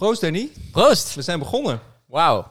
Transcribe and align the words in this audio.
Proost 0.00 0.20
Danny, 0.20 0.50
Proost! 0.72 1.14
we 1.14 1.22
zijn 1.22 1.38
begonnen. 1.38 1.80
Wauw. 2.06 2.48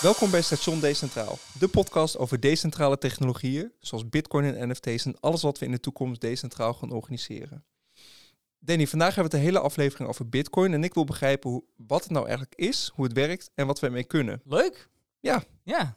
Welkom 0.00 0.30
bij 0.30 0.42
Station 0.42 0.80
Decentraal, 0.80 1.38
de 1.58 1.68
podcast 1.68 2.18
over 2.18 2.40
decentrale 2.40 2.98
technologieën, 2.98 3.72
zoals 3.80 4.08
bitcoin 4.08 4.54
en 4.54 4.68
NFT's 4.68 5.04
en 5.04 5.16
alles 5.20 5.42
wat 5.42 5.58
we 5.58 5.64
in 5.64 5.70
de 5.70 5.80
toekomst 5.80 6.20
decentraal 6.20 6.74
gaan 6.74 6.90
organiseren. 6.90 7.64
Danny, 8.62 8.86
vandaag 8.86 9.14
hebben 9.14 9.32
we 9.32 9.36
het 9.36 9.46
de 9.46 9.52
hele 9.52 9.64
aflevering 9.66 10.08
over 10.08 10.28
bitcoin 10.28 10.72
en 10.72 10.84
ik 10.84 10.94
wil 10.94 11.04
begrijpen 11.04 11.50
hoe, 11.50 11.64
wat 11.76 12.02
het 12.02 12.12
nou 12.12 12.26
eigenlijk 12.26 12.54
is, 12.54 12.90
hoe 12.94 13.04
het 13.04 13.14
werkt 13.14 13.50
en 13.54 13.66
wat 13.66 13.80
we 13.80 13.86
ermee 13.86 14.04
kunnen. 14.04 14.40
Leuk? 14.44 14.88
Ja. 15.20 15.42
Ja. 15.62 15.96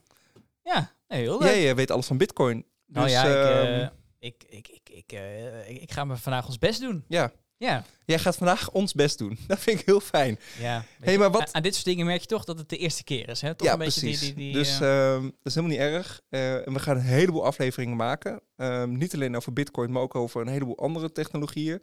Ja, 0.63 0.91
nee, 1.07 1.21
heel 1.21 1.39
leuk. 1.39 1.49
Jij 1.49 1.69
eh, 1.69 1.75
weet 1.75 1.91
alles 1.91 2.05
van 2.07 2.17
bitcoin. 2.17 2.65
nou 2.85 3.05
dus, 3.05 3.15
ja, 3.15 3.23
ik, 3.23 3.65
ehm, 3.65 3.81
eh, 3.81 3.89
ik, 4.19 4.43
ik, 4.49 4.67
ik, 4.67 4.89
ik, 4.89 5.11
eh, 5.11 5.69
ik, 5.69 5.81
ik 5.81 5.91
ga 5.91 6.05
me 6.05 6.17
vandaag 6.17 6.47
ons 6.47 6.57
best 6.57 6.81
doen. 6.81 7.05
ja, 7.07 7.31
Ja. 7.63 7.83
jij 8.05 8.19
gaat 8.19 8.35
vandaag 8.35 8.71
ons 8.71 8.93
best 8.93 9.17
doen. 9.17 9.37
Dat 9.47 9.59
vind 9.59 9.79
ik 9.79 9.85
heel 9.85 9.99
fijn. 9.99 10.39
ja. 10.59 10.85
Hey, 11.01 11.17
maar 11.17 11.31
wat- 11.31 11.53
Aan, 11.53 11.61
dit 11.61 11.73
soort 11.73 11.85
dingen 11.85 12.05
merk 12.05 12.21
je 12.21 12.27
toch 12.27 12.43
dat 12.43 12.57
het 12.57 12.69
de 12.69 12.77
eerste 12.77 13.03
keer 13.03 13.29
is. 13.29 13.41
Hè? 13.41 13.55
Toch 13.55 13.67
ja, 13.67 13.73
een 13.73 13.79
beetje 13.79 13.99
precies. 14.01 14.19
Die, 14.19 14.33
die, 14.33 14.43
die, 14.45 14.53
dus 14.53 14.79
eh, 14.79 15.13
ehm, 15.13 15.21
dat 15.23 15.31
is 15.43 15.55
helemaal 15.55 15.77
niet 15.77 15.85
erg. 15.85 16.21
Eh, 16.29 16.67
en 16.67 16.73
we 16.73 16.79
gaan 16.79 16.95
een 16.95 17.01
heleboel 17.01 17.45
afleveringen 17.45 17.95
maken. 17.95 18.41
Ehm, 18.57 18.97
niet 18.97 19.13
alleen 19.13 19.35
over 19.35 19.53
Bitcoin, 19.53 19.91
maar 19.91 20.01
ook 20.01 20.15
over 20.15 20.41
een 20.41 20.47
heleboel 20.47 20.77
andere 20.77 21.11
technologieën. 21.11 21.81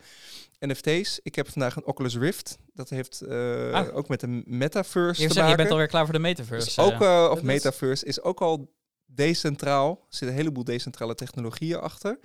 NFT's. 0.59 1.21
Ik 1.23 1.35
heb 1.35 1.49
vandaag 1.51 1.77
een 1.77 1.87
Oculus 1.87 2.17
Rift. 2.17 2.59
Dat 2.75 2.89
heeft 2.91 3.21
eh, 3.21 3.73
Ah. 3.73 3.97
ook 3.97 4.09
met 4.09 4.21
de 4.21 4.43
metaverse 4.45 5.23
je, 5.23 5.29
te 5.29 5.35
zeggen, 5.35 5.35
je 5.35 5.41
maken. 5.41 5.57
bent 5.57 5.71
alweer 5.71 5.87
klaar 5.87 6.05
voor 6.05 6.15
de 6.15 6.21
metaverse. 6.21 6.67
Dus 6.67 6.79
ook, 6.79 7.01
of 7.33 7.43
metaverse 7.43 8.05
is 8.05 8.23
ook 8.23 8.41
al 8.41 8.73
decentraal. 9.07 9.91
Er 9.91 9.97
zitten 10.09 10.29
een 10.29 10.35
heleboel 10.35 10.65
decentrale 10.65 11.15
technologieën 11.15 11.81
achter. 11.81 12.19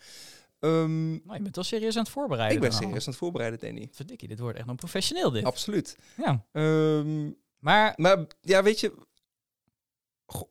Ehm, 0.66 1.10
nou, 1.12 1.34
je 1.34 1.42
bent 1.42 1.56
wel 1.56 1.64
serieus 1.64 1.96
aan 1.98 2.04
het 2.04 2.12
voorbereiden. 2.12 2.56
ik 2.56 2.62
ben 2.64 2.72
al. 2.72 2.78
serieus 2.78 3.06
aan 3.06 3.10
het 3.12 3.16
voorbereiden, 3.22 3.60
Danny. 3.60 3.90
Verdikkie, 3.92 4.28
dit 4.28 4.40
wordt 4.40 4.58
echt 4.58 4.68
nog 4.68 4.76
professioneel 4.76 5.32
dit. 5.32 5.44
Absoluut. 5.44 5.98
Ja. 6.18 6.46
Ehm, 6.52 7.32
Maar 7.60 7.94
Maar 7.98 8.26
ja, 8.42 8.64
weet 8.64 8.80
je, 8.80 8.94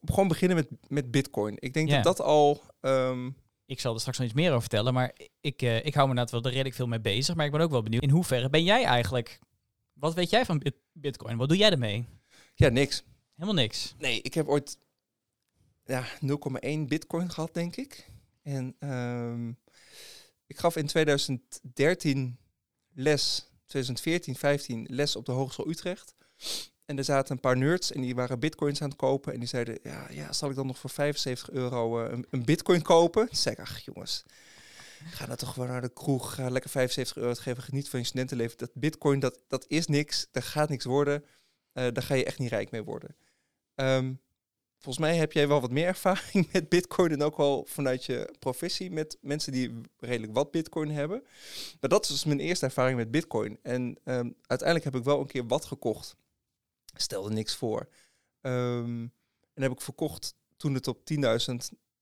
gewoon 0.04 0.28
beginnen 0.28 0.56
met, 0.56 0.68
met 0.88 1.10
Bitcoin. 1.10 1.56
Ik 1.58 1.74
denk 1.74 1.88
Ja. 1.88 1.94
dat 2.02 2.16
dat 2.16 2.26
al. 2.26 2.62
ehm, 2.80 3.30
ik 3.66 3.80
zal 3.80 3.94
er 3.94 4.00
straks 4.00 4.18
nog 4.18 4.26
iets 4.26 4.36
meer 4.36 4.48
over 4.48 4.60
vertellen. 4.60 4.94
Maar 4.94 5.12
ik, 5.40 5.62
eh, 5.62 5.76
ik 5.84 5.94
hou 5.94 6.06
me 6.08 6.12
inderdaad 6.14 6.30
wel 6.42 6.52
redelijk 6.52 6.74
veel 6.74 6.86
mee 6.86 7.00
bezig. 7.00 7.34
Maar 7.34 7.46
ik 7.46 7.52
ben 7.52 7.60
ook 7.60 7.70
wel 7.70 7.82
benieuwd. 7.82 8.02
In 8.02 8.10
hoeverre 8.10 8.50
ben 8.50 8.64
jij 8.64 8.84
eigenlijk... 8.84 9.38
Wat 9.92 10.14
weet 10.14 10.30
jij 10.30 10.44
van 10.44 10.58
bit- 10.58 10.76
bitcoin? 10.92 11.36
Wat 11.36 11.48
doe 11.48 11.56
jij 11.56 11.70
ermee? 11.70 12.06
ja, 12.54 12.68
niks. 12.68 13.04
Helemaal 13.34 13.62
niks. 13.62 13.94
Nee, 13.98 14.20
ik 14.22 14.34
heb 14.34 14.48
ooit 14.48 14.78
ja, 15.84 16.04
0,1 16.20 16.86
Bitcoin 16.88 17.30
gehad, 17.30 17.54
denk 17.54 17.76
ik. 17.76 18.10
En 18.42 18.76
ehm, 18.78 19.52
ik 20.54 20.60
gaf 20.60 20.76
in 20.76 20.86
2013 20.86 22.38
les, 22.92 23.50
2014, 23.66 24.36
15 24.36 24.86
les 24.90 25.16
op 25.16 25.26
de 25.26 25.32
Hogeschool 25.32 25.68
Utrecht. 25.68 26.14
En 26.84 26.98
er 26.98 27.04
zaten 27.04 27.34
een 27.34 27.40
paar 27.40 27.56
nerds 27.56 27.92
en 27.92 28.00
die 28.00 28.14
waren 28.14 28.38
bitcoins 28.38 28.82
aan 28.82 28.88
het 28.88 28.98
kopen. 28.98 29.32
En 29.32 29.38
die 29.38 29.48
zeiden, 29.48 29.78
ja, 29.82 30.06
ja 30.10 30.32
zal 30.32 30.50
ik 30.50 30.56
dan 30.56 30.66
nog 30.66 30.78
voor 30.78 30.90
75 30.90 31.50
euro 31.50 32.04
eh, 32.04 32.12
een, 32.12 32.26
een 32.30 32.44
bitcoin 32.44 32.82
kopen? 32.82 33.26
Toen 33.26 33.36
zei 33.36 33.54
ik, 33.54 33.60
ach 33.60 33.78
jongens, 33.78 34.24
ga 35.04 35.26
nou 35.26 35.38
toch 35.38 35.52
gewoon 35.52 35.68
naar 35.68 35.80
de 35.80 35.92
kroeg. 35.92 36.34
Ga 36.34 36.48
lekker 36.48 36.70
75 36.70 37.16
euro 37.16 37.28
uitgeven, 37.28 37.62
geniet 37.62 37.88
van 37.88 37.98
je 37.98 38.06
studentenleven. 38.06 38.58
Dat 38.58 38.70
bitcoin, 38.74 39.20
dat, 39.20 39.40
dat 39.48 39.64
is 39.68 39.86
niks. 39.86 40.28
Dat 40.30 40.44
gaat 40.44 40.68
niks 40.68 40.84
worden. 40.84 41.24
Eh, 41.72 41.86
daar 41.92 42.02
ga 42.02 42.14
je 42.14 42.24
echt 42.24 42.38
niet 42.38 42.50
rijk 42.50 42.70
mee 42.70 42.82
worden. 42.82 43.16
Ehm, 43.74 44.12
volgens 44.84 45.06
mij 45.06 45.16
heb 45.16 45.32
jij 45.32 45.48
wel 45.48 45.60
wat 45.60 45.70
meer 45.70 45.86
ervaring 45.86 46.48
met 46.52 46.68
bitcoin. 46.68 47.10
En 47.10 47.22
ook 47.22 47.36
al 47.36 47.66
vanuit 47.68 48.04
je 48.04 48.34
professie 48.38 48.90
met 48.90 49.18
mensen 49.20 49.52
die 49.52 49.80
redelijk 49.98 50.34
wat 50.34 50.50
bitcoin 50.50 50.90
hebben. 50.90 51.22
Maar 51.80 51.90
dat 51.90 52.04
is 52.04 52.10
dus 52.10 52.24
mijn 52.24 52.40
eerste 52.40 52.64
ervaring 52.64 52.96
met 52.96 53.10
bitcoin. 53.10 53.58
En 53.62 53.98
ehm, 54.04 54.30
uiteindelijk 54.46 54.84
heb 54.84 54.94
ik 54.94 55.04
wel 55.04 55.20
een 55.20 55.26
keer 55.26 55.46
wat 55.46 55.64
gekocht. 55.64 56.16
Stelde 56.96 57.30
niks 57.30 57.54
voor. 57.54 57.88
Ehm, 58.40 59.06
en 59.54 59.62
heb 59.62 59.72
ik 59.72 59.80
verkocht 59.80 60.34
toen 60.56 60.74
het 60.74 60.88
op 60.88 61.04
10.000 61.04 61.54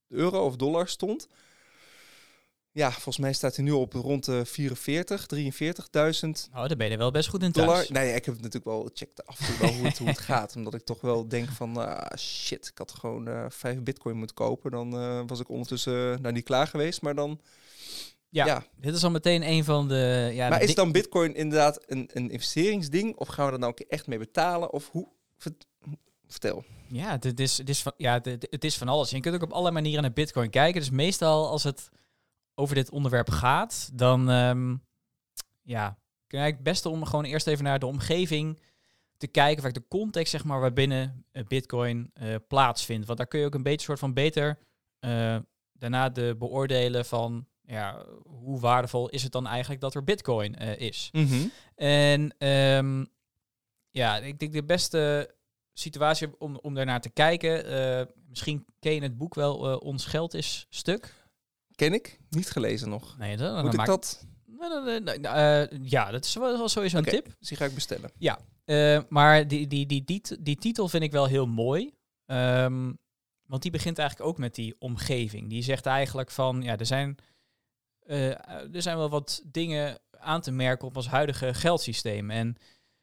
euro 0.07 0.45
of 0.45 0.55
dollar 0.55 0.87
stond. 0.87 1.27
Ja, 2.75 2.91
volgens 2.91 3.17
mij 3.17 3.33
staat 3.33 3.55
hij 3.55 3.65
nu 3.65 3.71
op 3.71 3.93
rond 3.93 4.25
de 4.25 4.45
44, 4.45 5.25
43.000 5.35 6.49
Oh, 6.53 6.67
daar 6.67 6.75
ben 6.77 6.89
je 6.89 6.97
wel 6.97 7.11
best 7.11 7.29
goed 7.29 7.43
in 7.43 7.51
dollar. 7.51 7.75
thuis. 7.75 7.89
Nee, 7.89 8.07
ik 8.07 8.25
heb 8.25 8.33
het 8.33 8.43
natuurlijk 8.43 8.65
wel 8.65 8.89
checked 8.93 9.25
af 9.27 9.39
en 9.39 9.45
toe 9.45 9.57
wel 9.57 9.73
hoe 9.73 9.85
het, 9.85 9.97
hoe 9.97 10.07
het 10.07 10.19
gaat. 10.31 10.55
Omdat 10.55 10.73
ik 10.73 10.81
toch 10.83 11.01
wel 11.01 11.27
denk 11.27 11.49
van, 11.49 11.77
ah, 11.77 12.17
shit, 12.17 12.67
ik 12.67 12.77
had 12.77 12.91
gewoon 12.91 13.27
eh 13.27 13.45
vijf 13.49 13.79
bitcoin 13.83 14.17
moeten 14.17 14.35
kopen. 14.35 14.71
Dan 14.71 14.93
eh, 14.99 15.21
was 15.27 15.39
ik 15.39 15.49
ondertussen 15.49 15.93
uh, 16.11 16.17
nou 16.17 16.33
niet 16.33 16.43
klaar 16.43 16.67
geweest. 16.67 17.01
Maar 17.01 17.15
dan, 17.15 17.39
Ja, 18.29 18.45
ja. 18.45 18.65
dit 18.75 18.95
is 18.95 19.03
al 19.03 19.11
meteen 19.11 19.47
een 19.47 19.63
van 19.63 19.87
de... 19.87 20.29
Ja, 20.33 20.49
maar 20.49 20.59
de 20.59 20.65
is 20.65 20.75
dan 20.75 20.91
bitcoin 20.91 21.35
inderdaad 21.35 21.79
een, 21.87 22.09
een 22.13 22.29
investeringsding? 22.31 23.15
Of 23.15 23.27
gaan 23.27 23.45
we 23.47 23.51
er 23.53 23.59
nou 23.59 23.73
echt 23.87 24.07
mee 24.07 24.19
betalen? 24.19 24.71
Of 24.73 24.89
hoe? 24.91 25.07
Vert- 25.37 25.65
Vertel. 26.27 26.63
Ja, 26.87 27.17
dit 27.17 27.39
is, 27.39 27.55
dit 27.55 27.69
is 27.69 27.81
van, 27.81 27.93
ja 27.97 28.19
dit- 28.19 28.47
het 28.49 28.63
is 28.63 28.77
van 28.77 28.87
alles. 28.87 29.09
Je 29.09 29.19
kunt 29.19 29.35
ook 29.35 29.41
op 29.43 29.51
allerlei 29.51 29.73
manieren 29.73 30.01
naar 30.01 30.13
bitcoin 30.13 30.49
kijken. 30.49 30.79
Dus 30.81 30.89
meestal 30.89 31.49
als 31.49 31.63
het 31.63 31.89
over 32.55 32.75
dit 32.75 32.89
onderwerp 32.89 33.29
gaat, 33.29 33.89
dan 33.93 34.29
ehm, 34.29 34.75
ja, 35.61 35.97
kun 36.27 36.37
je 36.37 36.43
eigenlijk 36.43 36.55
het 36.55 36.63
beste 36.63 36.89
om 36.89 37.05
gewoon 37.05 37.25
eerst 37.25 37.47
even 37.47 37.63
naar 37.63 37.79
de 37.79 37.85
omgeving 37.85 38.59
te 39.17 39.27
kijken, 39.27 39.63
vaak 39.63 39.73
de 39.73 39.87
context 39.87 40.31
zeg 40.31 40.43
maar 40.43 40.59
waarbinnen 40.59 41.25
eh, 41.31 41.43
bitcoin 41.47 42.09
eh, 42.13 42.35
plaatsvindt. 42.47 43.05
Want 43.05 43.17
daar 43.17 43.27
kun 43.27 43.39
je 43.39 43.45
ook 43.45 43.53
een 43.53 43.63
beetje 43.63 43.85
soort 43.85 43.99
van 43.99 44.13
beter 44.13 44.59
eh, 44.99 45.37
daarna 45.73 46.09
de 46.09 46.35
beoordelen 46.39 47.05
van 47.05 47.47
ja, 47.61 48.05
hoe 48.23 48.59
waardevol 48.59 49.09
is 49.09 49.23
het 49.23 49.31
dan 49.31 49.47
eigenlijk 49.47 49.81
dat 49.81 49.95
er 49.95 50.03
bitcoin 50.03 50.55
is. 50.77 51.09
En 51.75 52.35
ehm, 52.37 53.05
ja, 53.89 54.17
ik 54.17 54.39
denk 54.39 54.53
de 54.53 54.63
beste 54.63 55.33
situatie 55.73 56.39
om, 56.39 56.59
om 56.61 56.73
daarnaar 56.73 57.01
te 57.01 57.09
kijken. 57.09 57.65
misschien 58.29 58.65
ken 58.79 58.93
je 58.93 59.01
het 59.01 59.17
boek 59.17 59.35
wel, 59.35 59.77
Ons 59.77 60.05
Geld 60.05 60.33
is 60.33 60.67
Stuk. 60.69 61.22
Ken 61.75 61.93
ik? 61.93 62.19
Niet 62.29 62.49
gelezen 62.49 62.89
nog. 62.89 63.17
Nee, 63.17 63.37
dat, 63.37 63.63
Moet 63.63 63.73
ik 63.73 63.85
dat? 63.85 64.25
Nee, 64.45 64.69
nee, 64.69 64.99
nee, 64.99 65.19
nee, 65.19 65.31
eh, 65.31 65.79
ja, 65.81 66.11
dat 66.11 66.25
is 66.25 66.35
wel, 66.35 66.69
sowieso 66.69 66.97
een 66.97 67.03
tip. 67.03 67.35
Dus 67.39 67.47
die 67.47 67.57
ga 67.57 67.65
ik 67.65 67.73
bestellen. 67.73 68.11
Eh, 68.65 68.99
maar 69.09 69.47
die, 69.47 69.67
die, 69.67 69.85
die, 69.85 70.03
die, 70.03 70.21
die 70.39 70.55
titel 70.55 70.87
vind 70.87 71.03
ik 71.03 71.11
wel 71.11 71.25
heel 71.25 71.47
mooi. 71.47 71.93
Ehm, 72.25 72.93
want 73.47 73.61
die 73.61 73.71
begint 73.71 73.97
eigenlijk 73.97 74.29
ook 74.29 74.37
met 74.37 74.55
die 74.55 74.75
omgeving. 74.79 75.49
Die 75.49 75.63
zegt 75.63 75.85
eigenlijk 75.85 76.31
van, 76.31 76.61
ja, 76.61 76.77
er 76.77 76.85
zijn, 76.85 77.17
eh, 77.99 78.29
er 78.75 78.81
zijn 78.81 78.97
wel 78.97 79.09
wat 79.09 79.41
dingen 79.45 79.99
aan 80.11 80.41
te 80.41 80.51
merken 80.51 80.87
op 80.87 80.95
ons 80.95 81.07
huidige 81.07 81.53
geldsysteem. 81.53 82.29
En 82.29 82.57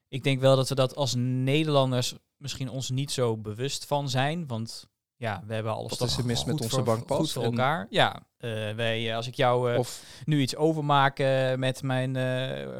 ik 0.08 0.22
denk 0.22 0.40
wel 0.40 0.56
dat 0.56 0.68
we 0.68 0.74
dat 0.74 0.96
als 0.96 1.14
Nederlanders 1.16 2.14
misschien 2.36 2.68
ons 2.68 2.90
niet 2.90 3.10
zo 3.10 3.36
bewust 3.36 3.84
van 3.84 4.08
zijn. 4.08 4.46
Want 4.46 4.88
ja, 5.16 5.42
we 5.46 5.54
hebben 5.54 5.72
alles 5.72 5.90
Wat 5.90 5.98
toch 5.98 6.08
is 6.08 6.16
er 6.16 6.26
mis 6.26 6.44
met 6.44 6.60
onze 6.60 6.82
bankpas 6.82 7.18
Goed 7.18 7.32
voor 7.32 7.42
en- 7.42 7.50
elkaar. 7.50 7.86
Ja, 7.90 8.22
eh, 8.40 8.74
wij, 8.74 9.08
eh, 9.08 9.16
als 9.16 9.26
ik 9.26 9.34
jou 9.34 9.74
eh, 9.74 9.80
nu 10.24 10.40
iets 10.40 10.56
overmaken 10.56 11.58
met 11.58 11.82
mijn 11.82 12.12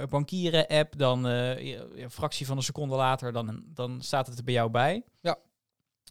bankieren-app, 0.09 0.99
dan 0.99 1.25
een 1.25 2.11
fractie 2.11 2.47
van 2.47 2.57
een 2.57 2.63
seconde 2.63 2.95
later, 2.95 3.33
dan, 3.33 3.63
dan 3.67 4.03
staat 4.03 4.27
het 4.27 4.39
er 4.39 4.45
bij 4.45 4.55
jou 4.55 4.71
bij. 4.71 5.03
Ja. 5.21 5.39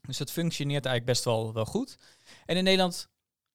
Dus 0.02 0.18
dat 0.18 0.32
functioneert 0.32 0.86
eigenlijk 0.86 1.06
best 1.06 1.26
wel, 1.26 1.54
wel 1.54 1.66
goed. 1.66 1.98
En 2.46 2.58
in 2.58 2.64
Nederland, 2.64 3.10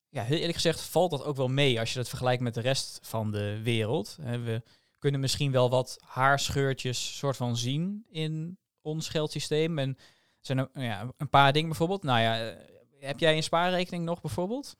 ja, 0.09 0.22
heel 0.22 0.37
eerlijk 0.37 0.54
gezegd, 0.54 0.81
valt 0.81 1.10
dat 1.10 1.25
ook 1.25 1.37
wel 1.37 1.49
mee 1.49 1.81
als 1.81 1.93
je 1.93 1.99
dat 1.99 2.09
vergelijkt 2.09 2.43
met 2.43 2.54
de 2.54 2.60
rest 2.60 2.99
van 3.03 3.31
de 3.31 3.60
wereld. 3.62 4.16
We 4.21 4.62
kunnen 4.99 5.21
misschien 5.21 5.53
wel 5.53 5.71
wat 5.71 5.99
haarscheurtjes 6.00 7.16
soort 7.16 7.36
van 7.36 7.57
zien 7.57 8.04
in 8.09 8.59
ons 8.80 9.09
geldsysteem. 9.09 9.78
En 9.78 9.89
er 9.89 9.97
zijn 10.41 10.59
er, 10.59 10.68
ja, 10.72 11.13
een 11.16 11.30
paar 11.30 11.53
dingen 11.53 11.68
bijvoorbeeld. 11.68 12.03
Nou 12.03 12.21
ja, 12.21 12.57
heb 12.98 13.18
jij 13.18 13.36
een 13.36 13.42
spaarrekening 13.42 14.04
nog 14.04 14.21
bijvoorbeeld? 14.21 14.77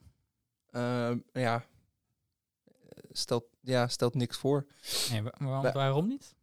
Ehm, 0.75 1.17
ja, 1.33 1.65
stelt, 3.11 3.45
ja, 3.61 3.87
stelt 3.87 4.15
niks 4.15 4.37
voor. 4.37 4.65
Nee, 5.11 5.21
wa- 5.21 5.33
waarom, 5.37 5.73
waarom 5.73 6.07
niet? 6.07 6.33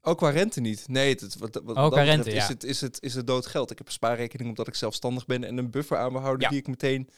Ook 0.00 0.18
qua 0.18 0.30
rente 0.30 0.60
niet. 0.60 0.88
Nee, 0.88 1.10
het, 1.10 1.38
wat, 1.38 1.54
wat 1.54 1.68
Ook 1.68 1.74
dat 1.76 1.92
qua 1.92 2.02
rente, 2.02 2.30
is, 2.30 2.46
ja. 2.46 2.52
het, 2.52 2.64
is, 2.64 2.80
het, 2.80 3.02
is 3.02 3.14
het 3.14 3.26
dood 3.26 3.46
geld. 3.46 3.70
Ik 3.70 3.78
heb 3.78 3.86
een 3.86 3.92
spaarrekening 3.92 4.48
omdat 4.48 4.66
ik 4.68 4.74
zelfstandig 4.74 5.26
ben 5.26 5.44
en 5.44 5.58
een 5.58 5.70
buffer 5.70 5.98
aan 5.98 6.12
me 6.12 6.18
houden 6.18 6.42
Ja. 6.42 6.48
die 6.48 6.58
ik 6.58 6.66
meteen 6.66 7.08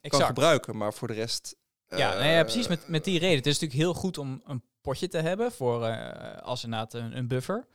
kan 0.00 0.22
gebruiken. 0.22 0.76
Maar 0.76 0.94
voor 0.94 1.08
de 1.08 1.14
rest... 1.14 1.56
Ja, 1.88 2.18
eh, 2.18 2.34
ja, 2.34 2.42
precies 2.42 2.68
met, 2.68 2.88
met 2.88 3.04
die 3.04 3.18
reden. 3.18 3.36
Het 3.36 3.46
is 3.46 3.52
natuurlijk 3.58 3.80
heel 3.80 3.94
goed 3.94 4.18
om 4.18 4.42
een 4.44 4.62
potje 4.80 5.08
te 5.08 5.18
hebben 5.18 5.52
voor 5.52 5.84
eh, 5.84 6.42
als 6.42 6.64
inderdaad 6.64 6.94
een, 6.94 7.16
een 7.16 7.28
buffer. 7.28 7.66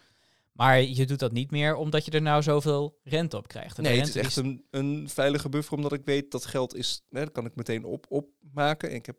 Maar 0.54 0.82
je 0.82 1.06
doet 1.06 1.20
dat 1.20 1.32
niet 1.32 1.52
meer 1.52 1.76
omdat 1.76 2.06
je 2.06 2.12
er 2.12 2.22
nou 2.22 2.42
zoveel 2.44 3.00
rente 3.04 3.38
op 3.38 3.48
krijgt. 3.48 3.78
En 3.78 3.84
Nee, 3.84 4.00
het 4.00 4.08
is 4.08 4.16
echt 4.16 4.36
een, 4.36 4.66
een 4.70 5.10
veilige 5.10 5.50
buffer, 5.50 5.76
omdat 5.76 5.94
ik 5.94 6.06
weet 6.06 6.32
dat 6.32 6.46
geld 6.46 6.76
is... 6.76 7.06
Hè, 7.10 7.20
dat 7.20 7.32
kan 7.32 7.46
ik 7.46 7.56
meteen 7.56 7.84
op, 7.84 8.06
opmaken. 8.10 8.90
En 8.90 8.96
ik 8.96 9.06
heb 9.06 9.18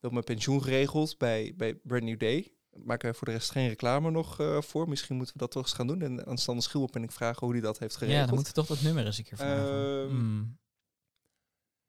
wel 0.00 0.10
mijn 0.10 0.24
pensioen 0.24 0.62
geregeld 0.62 1.18
bij, 1.18 1.54
bij 1.56 1.74
Brand 1.74 2.02
New 2.02 2.18
Day. 2.18 2.52
maken 2.84 3.10
we 3.10 3.16
voor 3.16 3.26
de 3.26 3.32
rest 3.32 3.50
geen 3.50 3.68
reclame 3.68 4.10
nog 4.10 4.40
eh, 4.40 4.60
voor. 4.62 4.88
Misschien 4.88 5.16
moeten 5.16 5.34
we 5.34 5.40
dat 5.40 5.50
toch 5.50 5.62
eens 5.62 5.72
gaan 5.72 5.86
doen. 5.86 6.02
En 6.02 6.26
aan 6.26 6.38
Sander 6.38 6.64
Schuwel 6.64 6.88
ben 6.92 7.02
ik 7.02 7.12
vragen 7.12 7.46
hoe 7.46 7.52
hij 7.52 7.62
dat 7.62 7.78
heeft 7.78 7.96
geregeld. 7.96 8.20
Ja, 8.20 8.26
dan 8.26 8.34
moeten 8.34 8.54
we 8.54 8.60
toch 8.60 8.76
dat 8.76 8.84
nummer 8.84 9.06
eens 9.06 9.18
een 9.18 9.24
keer 9.24 9.36
vragen. 9.36 10.02
Ehm, 10.02 10.08
Hmm. 10.08 10.60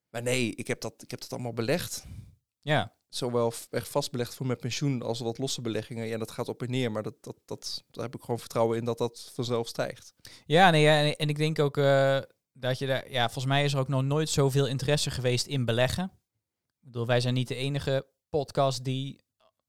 Maar 0.09 0.21
nee, 0.21 0.55
ik 0.55 0.67
heb, 0.67 0.81
dat, 0.81 0.93
ik 0.97 1.11
heb 1.11 1.19
dat 1.19 1.31
allemaal 1.33 1.53
belegd. 1.53 2.05
Ja, 2.61 2.95
Zowel 3.15 3.53
echt 3.69 3.87
vastbelegd 3.87 4.35
voor 4.35 4.45
mijn 4.45 4.59
pensioen 4.59 5.01
als 5.01 5.19
wat 5.19 5.37
losse 5.37 5.61
beleggingen. 5.61 6.07
Ja, 6.07 6.17
dat 6.17 6.31
gaat 6.31 6.47
op 6.47 6.61
en 6.61 6.71
neer. 6.71 6.91
Maar 6.91 7.03
dat, 7.03 7.15
dat, 7.21 7.35
dat, 7.45 7.83
daar 7.91 8.03
heb 8.03 8.15
ik 8.15 8.21
gewoon 8.21 8.39
vertrouwen 8.39 8.77
in 8.77 8.85
dat 8.85 8.97
dat 8.97 9.31
vanzelf 9.33 9.67
stijgt. 9.67 10.13
ja, 10.45 10.69
nee, 10.69 10.81
ja 10.81 11.01
en, 11.01 11.15
en 11.15 11.29
ik 11.29 11.37
denk 11.37 11.59
ook 11.59 11.77
eh, 11.77 12.19
dat 12.53 12.79
je 12.79 12.87
daar... 12.87 13.11
Ja, 13.11 13.23
volgens 13.23 13.45
mij 13.45 13.63
is 13.63 13.73
er 13.73 13.79
ook 13.79 13.87
nog 13.87 14.03
nooit 14.03 14.29
zoveel 14.29 14.67
interesse 14.67 15.11
geweest 15.11 15.45
in 15.45 15.65
beleggen. 15.65 16.03
Ik 16.79 16.91
bedoel, 16.91 17.05
wij 17.05 17.21
zijn 17.21 17.33
niet 17.33 17.47
de 17.47 17.55
enige 17.55 18.05
podcast 18.29 18.83
die 18.83 19.21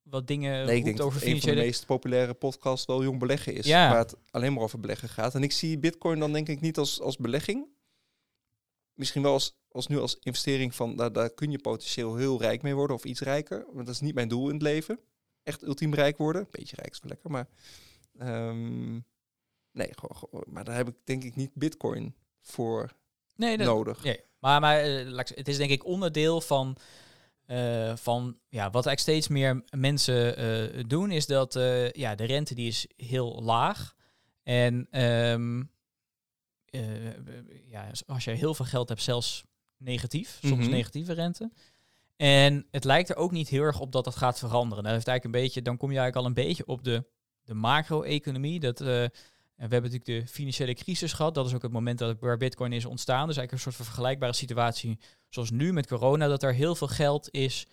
wat 0.02 0.26
dingen 0.26 0.66
Nee, 0.66 0.76
ik 0.76 0.84
denk 0.84 0.96
dat 0.96 1.06
over 1.06 1.26
een 1.26 1.40
van 1.40 1.50
de 1.50 1.56
meest 1.56 1.86
populaire 1.86 2.34
podcasts 2.34 2.86
wel 2.86 3.02
jong 3.02 3.18
beleggen 3.18 3.54
is. 3.54 3.66
Ja. 3.66 3.88
Waar 3.88 3.98
het 3.98 4.16
alleen 4.30 4.52
maar 4.52 4.62
over 4.62 4.80
beleggen 4.80 5.08
gaat. 5.08 5.34
En 5.34 5.42
ik 5.42 5.52
zie 5.52 5.78
bitcoin 5.78 6.18
dan 6.18 6.32
denk 6.32 6.48
ik 6.48 6.60
niet 6.60 6.78
als, 6.78 7.00
als 7.00 7.16
belegging. 7.16 7.66
Misschien 8.94 9.22
wel 9.22 9.32
als, 9.32 9.56
als 9.68 9.86
nu 9.86 9.98
als 9.98 10.16
investering 10.20 10.74
van, 10.74 10.96
daar, 10.96 11.12
daar 11.12 11.30
kun 11.30 11.50
je 11.50 11.58
potentieel 11.58 12.16
heel 12.16 12.40
rijk 12.40 12.62
mee 12.62 12.74
worden 12.74 12.96
of 12.96 13.04
iets 13.04 13.20
rijker. 13.20 13.64
Want 13.72 13.86
dat 13.86 13.94
is 13.94 14.00
niet 14.00 14.14
mijn 14.14 14.28
doel 14.28 14.46
in 14.48 14.54
het 14.54 14.62
leven. 14.62 15.00
Echt 15.42 15.62
ultiem 15.62 15.94
rijk 15.94 16.16
worden. 16.16 16.46
Beetje 16.50 16.76
rijk 16.76 16.92
is 16.92 17.00
wel 17.00 17.10
lekker, 17.10 17.30
maar... 17.30 17.48
ehm, 18.18 18.92
nee, 19.72 19.88
gewoon, 19.90 20.16
gewoon- 20.16 20.44
maar 20.48 20.64
daar 20.64 20.76
heb 20.76 20.88
ik 20.88 20.94
denk 21.04 21.24
ik 21.24 21.36
niet 21.36 21.50
bitcoin 21.54 22.14
voor 22.40 22.92
Nee, 23.36 23.56
dat, 23.56 23.66
nodig. 23.66 24.02
Nee, 24.04 24.20
maar, 24.38 24.60
maar 24.60 24.78
eh, 24.80 25.16
het 25.16 25.48
is 25.48 25.56
denk 25.56 25.70
ik 25.70 25.84
onderdeel 25.84 26.40
van, 26.40 26.76
eh, 27.46 27.96
van 27.96 28.38
ja, 28.48 28.70
wat 28.70 28.86
eigenlijk 28.86 28.98
steeds 29.00 29.28
meer 29.28 29.62
mensen 29.76 30.36
eh, 30.36 30.84
doen, 30.86 31.10
is 31.10 31.26
dat 31.26 31.52
ja, 31.92 32.14
de 32.14 32.24
rente 32.24 32.54
die 32.54 32.66
is 32.68 32.86
heel 32.96 33.42
laag. 33.42 33.94
En 34.42 34.86
ehm, 34.90 35.60
eh, 35.60 35.66
ja, 37.68 37.90
als 38.06 38.24
je 38.24 38.30
heel 38.30 38.54
veel 38.54 38.64
geld 38.64 38.88
hebt, 38.88 39.02
zelfs 39.02 39.44
negatief, 39.76 40.38
soms 40.42 40.64
Mhm. 40.64 40.70
negatieve 40.70 41.12
rente. 41.12 41.50
En 42.16 42.66
het 42.70 42.84
lijkt 42.84 43.08
er 43.08 43.16
ook 43.16 43.30
niet 43.30 43.48
heel 43.48 43.62
erg 43.62 43.80
op 43.80 43.92
dat 43.92 44.04
dat 44.04 44.16
gaat 44.16 44.38
veranderen. 44.38 44.84
Dat 44.84 44.92
heeft 44.92 45.08
eigenlijk 45.08 45.36
een 45.36 45.42
beetje, 45.42 45.62
dan 45.62 45.76
kom 45.76 45.90
je 45.92 45.98
eigenlijk 45.98 46.26
al 46.26 46.30
een 46.36 46.46
beetje 46.46 46.66
op 46.66 46.84
de, 46.84 47.04
de 47.44 47.54
macro-economie. 47.54 48.60
Dat, 48.60 48.80
eh, 48.80 49.02
en 49.02 49.10
we 49.68 49.74
hebben 49.74 49.90
natuurlijk 49.90 50.26
de 50.26 50.32
financiële 50.32 50.74
crisis 50.74 51.12
gehad. 51.12 51.34
Dat 51.34 51.46
is 51.46 51.54
ook 51.54 51.62
het 51.62 51.72
moment 51.72 51.98
dat 51.98 52.16
waar 52.20 52.36
Bitcoin 52.36 52.72
is 52.72 52.84
ontstaan. 52.84 53.26
Dus 53.26 53.36
eigenlijk 53.36 53.52
een 53.52 53.58
soort 53.58 53.74
van 53.74 53.84
vergelijkbare 53.84 54.32
situatie 54.32 54.98
zoals 55.28 55.50
nu 55.50 55.72
met 55.72 55.86
corona, 55.86 56.26
dat 56.28 56.42
er 56.42 56.54
heel 56.54 56.74
veel 56.74 56.88
geld 56.88 57.28
is 57.30 57.66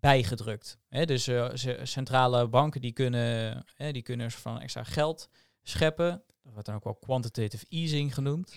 bijgedrukt. 0.00 0.78
Hè, 0.88 1.04
dus 1.04 1.26
eh, 1.26 1.48
centrale 1.82 2.48
banken 2.48 2.80
die 2.80 2.92
kunnen, 2.92 3.64
hè, 3.74 3.92
die 3.92 4.02
kunnen 4.02 4.30
van 4.30 4.60
extra 4.60 4.84
geld 4.84 5.28
scheppen. 5.62 6.22
Dat 6.46 6.54
wordt 6.54 6.66
dan 6.66 6.76
ook 6.76 6.84
wel 6.84 6.94
quantitative 6.94 7.66
easing 7.68 8.14
genoemd. 8.14 8.54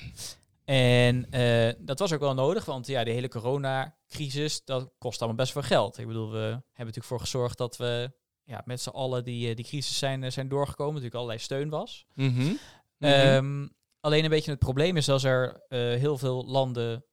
En 0.66 1.32
eh, 1.32 1.74
dat 1.80 2.00
was 2.00 2.14
ook 2.14 2.20
wel 2.20 2.34
nodig, 2.34 2.66
want 2.66 2.88
ja, 2.88 3.04
de 3.04 3.12
hele 3.12 3.28
coronacrisis, 3.28 4.64
dat 4.66 4.92
kost 4.98 5.20
allemaal 5.20 5.38
best 5.38 5.52
veel 5.52 5.62
geld. 5.62 5.98
Ik 5.98 6.08
bedoel, 6.08 6.32
we 6.32 6.38
hebben 6.38 6.62
natuurlijk 6.76 7.06
voor 7.06 7.20
gezorgd 7.20 7.58
dat 7.58 7.78
we 7.78 8.12
ja, 8.44 8.62
met 8.66 8.82
z'n 8.82 8.90
allen 8.90 9.24
die, 9.24 9.50
eh, 9.50 9.56
die 9.56 9.66
crisis 9.66 9.98
zijn, 9.98 10.24
eh, 10.24 10.32
zijn 10.32 10.48
doorgekomen. 10.48 10.94
Natuurlijk 10.94 11.16
allerlei 11.16 11.40
steun 11.40 11.70
was. 11.70 12.06
Mhm. 12.14 12.30
Mhm. 12.40 12.56
Ehm, 13.00 13.68
alleen 14.00 14.24
een 14.24 14.30
beetje 14.30 14.52
het 14.52 14.60
probleem 14.60 14.98
is 14.98 15.10
als 15.10 15.24
er 15.24 15.62
heel 15.70 16.18
veel 16.18 16.46
landen 16.46 17.04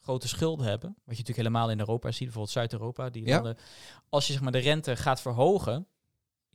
grote 0.00 0.28
schulden 0.28 0.66
hebben. 0.66 0.88
Wat 0.90 1.16
je 1.16 1.22
natuurlijk 1.22 1.36
helemaal 1.48 1.70
in 1.70 1.78
Europa 1.78 2.08
ziet, 2.10 2.18
bijvoorbeeld 2.18 2.52
Zuid-Europa. 2.52 3.10
Die 3.10 3.26
Ja. 3.26 3.34
landen, 3.34 3.56
als 4.08 4.26
je 4.26 4.32
zeg 4.32 4.42
maar, 4.42 4.52
de 4.52 4.58
rente 4.58 4.96
gaat 4.96 5.20
verhogen, 5.20 5.88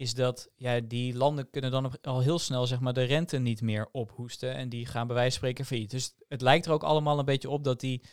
is 0.01 0.13
dat 0.13 0.49
ja, 0.55 0.79
die 0.79 1.15
landen 1.15 1.49
kunnen 1.49 1.71
dan 1.71 1.91
al 2.01 2.19
heel 2.21 2.39
snel 2.39 2.67
zeg 2.67 2.79
maar, 2.79 2.93
de 2.93 3.03
rente 3.03 3.37
niet 3.37 3.61
meer 3.61 3.89
ophoesten. 3.91 4.55
En 4.55 4.69
die 4.69 4.85
gaan 4.85 5.07
bij 5.07 5.15
wijze 5.15 5.29
van 5.29 5.39
spreken 5.39 5.65
failliet. 5.65 5.89
Dus 5.91 6.13
het 6.27 6.41
lijkt 6.41 6.65
er 6.65 6.71
ook 6.71 6.83
allemaal 6.83 7.19
een 7.19 7.25
beetje 7.25 7.49
op 7.49 7.63
dat 7.63 7.79
die 7.79 8.03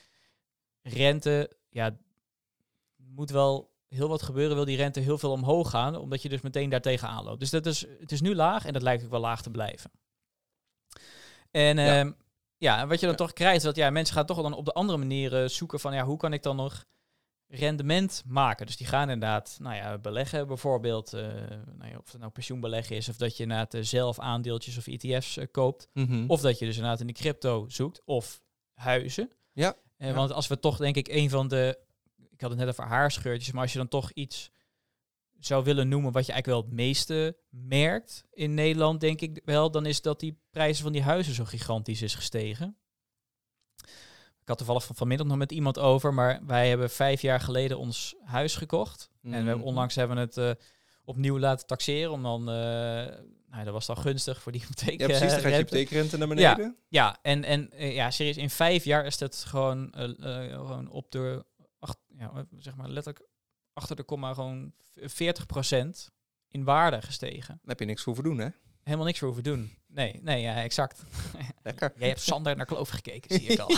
rente, 0.83 1.57
ja, 1.69 1.99
moet 2.97 3.31
wel 3.31 3.73
heel 3.89 4.09
wat 4.09 4.23
gebeuren, 4.23 4.57
wil 4.57 4.65
die 4.65 4.77
rente 4.77 5.01
heel 5.01 5.19
veel 5.19 5.31
omhoog 5.31 5.71
gaan, 5.71 5.97
omdat 5.97 6.23
je 6.23 6.29
dus 6.29 6.41
meteen 6.41 6.71
daartegen 6.71 7.09
aanloopt. 7.09 7.41
Dus 7.41 7.51
dat 7.51 7.67
is, 7.67 7.87
het 8.01 8.13
is 8.13 8.21
nu 8.21 8.35
laag 8.35 8.65
en 8.65 8.73
dat 8.73 8.83
lijkt 8.83 9.05
ook 9.05 9.11
wel 9.11 9.21
laag 9.21 9.43
te 9.43 9.51
blijven. 9.51 9.91
En 11.51 11.77
Ja. 11.77 11.95
ja, 11.95 12.15
ja 12.57 12.87
wat 12.87 13.01
je 13.01 13.07
dan 13.07 13.11
Ja. 13.19 13.25
toch 13.25 13.33
krijgt, 13.33 13.57
is 13.57 13.63
dat 13.63 13.77
ja, 13.77 13.91
mensen 13.91 14.15
gaan 14.15 14.27
toch 14.27 14.43
dan 14.43 14.55
op 14.55 14.65
de 14.65 14.73
andere 14.73 14.99
manieren 14.99 15.51
zoeken 15.51 15.81
van 15.81 15.95
ja, 15.95 16.05
hoe 16.05 16.17
kan 16.17 16.33
ik 16.33 16.43
dan 16.43 16.57
nog 16.57 16.85
rendement 17.49 18.23
maken? 18.27 18.67
Dus 18.67 18.77
die 18.77 18.87
gaan 18.87 19.11
inderdaad, 19.11 19.57
nou 19.61 19.77
ja, 19.77 19.99
beleggen 19.99 20.47
bijvoorbeeld, 20.47 21.13
eh, 21.13 21.23
nou 21.77 21.91
ja, 21.91 21.97
of 21.99 22.11
het 22.13 22.21
nou 22.21 22.33
pensioenbeleggen 22.33 22.97
is, 22.97 23.09
of 23.09 23.17
dat 23.17 23.37
je 23.37 23.43
inderdaad 23.43 23.75
eh, 23.75 23.83
zelf 23.83 24.19
aandeeltjes 24.19 24.79
of 24.79 24.87
ETF's 24.87 25.37
eh, 25.37 25.47
koopt, 25.51 25.89
Mhm. 25.95 26.25
of 26.27 26.41
dat 26.41 26.59
je 26.59 26.65
dus 26.65 26.75
inderdaad 26.77 27.01
in 27.01 27.07
de 27.07 27.13
crypto 27.13 27.65
zoekt, 27.69 28.03
of 28.05 28.43
huizen. 28.75 29.31
Ja. 29.53 29.75
Ja. 29.99 30.13
Want 30.13 30.33
als 30.33 30.47
we 30.47 30.59
toch 30.59 30.77
denk 30.77 30.97
ik 30.97 31.09
een 31.09 31.31
van 31.31 31.49
de, 31.49 31.79
ik 32.31 32.41
had 32.41 32.51
het 32.51 32.59
net 32.59 32.69
over 32.69 32.85
haarscheurtjes, 32.85 33.53
maar 33.53 33.63
als 33.63 33.73
je 33.73 33.79
dan 33.79 33.89
toch 33.89 34.11
iets 34.11 34.51
zou 35.39 35.65
willen 35.65 35.89
noemen 35.89 36.13
wat 36.13 36.27
je 36.27 36.33
eigenlijk 36.33 36.63
wel 36.63 36.71
het 36.71 36.81
meeste 36.81 37.37
merkt 37.51 38.25
in 38.33 38.55
Nederland, 38.55 39.01
denk 39.01 39.21
ik 39.21 39.41
wel, 39.45 39.71
dan 39.71 39.87
is 39.87 40.03
dat 40.03 40.21
die 40.21 40.39
prijzen 40.51 40.83
van 40.83 40.93
die 40.93 41.03
huizen 41.03 41.35
zo 41.35 41.45
gigantisch 41.45 42.03
is 42.03 42.15
gestegen. 42.15 42.77
Ik 44.49 44.55
had 44.55 44.67
toevallig 44.67 44.87
van, 44.87 44.97
vanmiddag 44.97 45.27
nog 45.27 45.37
met 45.37 45.53
iemand 45.53 45.79
over, 45.79 46.15
maar 46.15 46.41
wij 46.47 46.69
hebben 46.69 46.91
vijf 46.91 47.21
jaar 47.23 47.41
geleden 47.41 47.79
ons 47.79 48.15
huis 48.25 48.57
gekocht. 48.57 49.11
En 49.23 49.31
we 49.31 49.37
hebben, 49.37 49.57
Mhm. 49.57 49.65
onlangs 49.67 49.95
hebben 49.95 50.17
we 50.17 50.23
het 50.23 50.37
eh, 50.37 50.65
opnieuw 51.05 51.39
laten 51.39 51.67
taxeren, 51.67 52.11
om 52.13 52.23
dan, 52.23 52.41
eh, 52.41 52.55
nou, 53.51 53.65
dat 53.65 53.73
was 53.73 53.87
dan 53.87 53.97
gunstig 53.99 54.43
voor 54.43 54.53
die 54.53 54.61
hypotheek. 54.67 55.01
Ja, 55.01 55.07
precies. 55.07 55.21
Dan 55.21 55.29
eh, 55.29 55.35
gaat 55.35 55.43
je 55.43 55.49
rente. 55.49 55.75
hypotheekrente 55.77 56.19
naar 56.19 56.29
beneden. 56.29 56.77
Ja, 56.89 57.19
en, 57.23 57.45
en 57.45 57.71
ja, 57.77 58.11
serieus, 58.11 58.37
in 58.37 58.51
vijf 58.51 58.85
jaar 58.85 59.07
is 59.07 59.19
dat 59.19 59.45
gewoon, 59.47 59.93
gewoon 60.51 60.89
op 60.91 61.11
de, 61.11 61.45
acht, 61.79 61.99
ja, 62.19 62.47
zeg 62.59 62.77
maar 62.77 62.89
letterlijk 62.89 63.27
achter 63.73 63.97
de 63.97 64.03
komma 64.03 64.35
gewoon 64.35 64.73
40% 65.01 66.11
in 66.49 66.65
waarde 66.65 67.03
gestegen. 67.03 67.55
Dan 67.61 67.69
heb 67.69 67.79
je 67.81 67.85
niks 67.87 68.03
voor 68.03 68.23
doen, 68.23 68.39
hè? 68.39 68.49
Helemaal 68.83 69.07
niks 69.07 69.19
voor 69.19 69.29
hoeven 69.29 69.45
doen. 69.45 69.78
Nee, 69.89 70.21
nee, 70.23 70.41
ja, 70.41 70.63
exact. 70.63 71.03
Lekker. 71.63 71.93
Jij 71.97 72.09
hebt 72.09 72.21
Sander 72.21 72.57
naar 72.57 72.67
Kloof 72.67 72.89
gekeken, 72.89 73.35
zie 73.41 73.49
ik 73.49 73.59
al. 73.59 73.69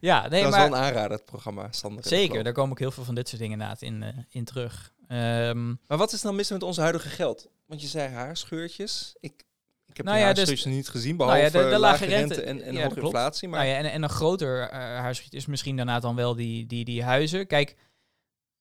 ja, 0.00 0.28
nee, 0.28 0.42
dat 0.42 0.52
is 0.52 0.58
maar 0.58 0.68
wel 0.70 0.78
een 0.78 0.84
aanrader, 0.84 1.10
het 1.10 1.24
programma. 1.24 1.68
Sander 1.70 2.06
zeker, 2.06 2.44
daar 2.44 2.52
komen 2.52 2.70
ook 2.70 2.78
heel 2.78 2.90
veel 2.90 3.04
van 3.04 3.14
dit 3.14 3.28
soort 3.28 3.40
dingen 3.40 3.54
inderdaad 3.60 3.82
in, 3.82 4.02
eh, 4.02 4.08
in 4.28 4.44
terug. 4.44 4.92
Ehm, 5.08 5.66
Maar 5.68 5.98
wat 5.98 6.12
is 6.12 6.20
dan 6.20 6.34
mis 6.36 6.50
met 6.50 6.62
ons 6.62 6.76
huidige 6.76 7.08
geld? 7.08 7.48
Want 7.66 7.80
je 7.80 7.86
zei 7.86 8.08
haarscheurtjes. 8.14 9.14
Ik, 9.20 9.44
ik 9.86 9.96
heb 9.96 10.06
Nou 10.06 10.18
ja, 10.18 10.28
dus- 10.28 10.36
haarscheurtjes 10.36 10.72
niet 10.74 10.88
gezien, 10.88 11.16
nou 11.16 11.30
behalve 11.30 11.58
ja, 11.58 11.64
de- 11.64 11.70
de 11.70 11.78
lage 11.78 12.04
rente, 12.04 12.34
rente- 12.34 12.42
en, 12.42 12.62
en 12.62 12.74
ja, 12.74 12.82
hoge 12.88 13.00
inflatie. 13.00 13.48
Maar 13.48 13.58
Nou 13.58 13.70
ja, 13.72 13.78
en, 13.78 13.90
en 13.90 14.02
een 14.02 14.08
groter 14.08 14.72
uh, 14.72 15.10
is 15.30 15.46
misschien 15.46 15.76
daarna 15.76 16.00
dan 16.00 16.14
wel 16.16 16.34
die, 16.34 16.66
die, 16.66 16.84
die 16.84 17.02
huizen. 17.02 17.46
Kijk, 17.46 17.76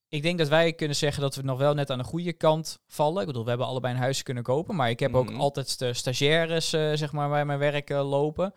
ik 0.09 0.21
denk 0.21 0.37
dat 0.37 0.47
wij 0.47 0.73
kunnen 0.73 0.95
zeggen 0.95 1.21
dat 1.21 1.35
we 1.35 1.41
nog 1.41 1.57
wel 1.57 1.73
net 1.73 1.89
aan 1.89 1.97
de 1.97 2.03
goede 2.03 2.33
kant 2.33 2.79
vallen. 2.87 3.21
Ik 3.21 3.27
bedoel, 3.27 3.43
we 3.43 3.49
hebben 3.49 3.67
allebei 3.67 3.93
een 3.93 3.99
huis 3.99 4.23
kunnen 4.23 4.43
kopen. 4.43 4.75
Maar 4.75 4.89
ik 4.89 4.99
heb 4.99 5.11
Mhm. 5.11 5.19
ook 5.19 5.31
altijd 5.31 5.79
de 5.79 5.93
stagiaires, 5.93 6.73
eh, 6.73 6.91
zeg 6.93 7.11
maar, 7.11 7.29
bij 7.29 7.45
mijn 7.45 7.59
werk 7.59 7.89
eh, 7.89 8.09
lopen. 8.09 8.53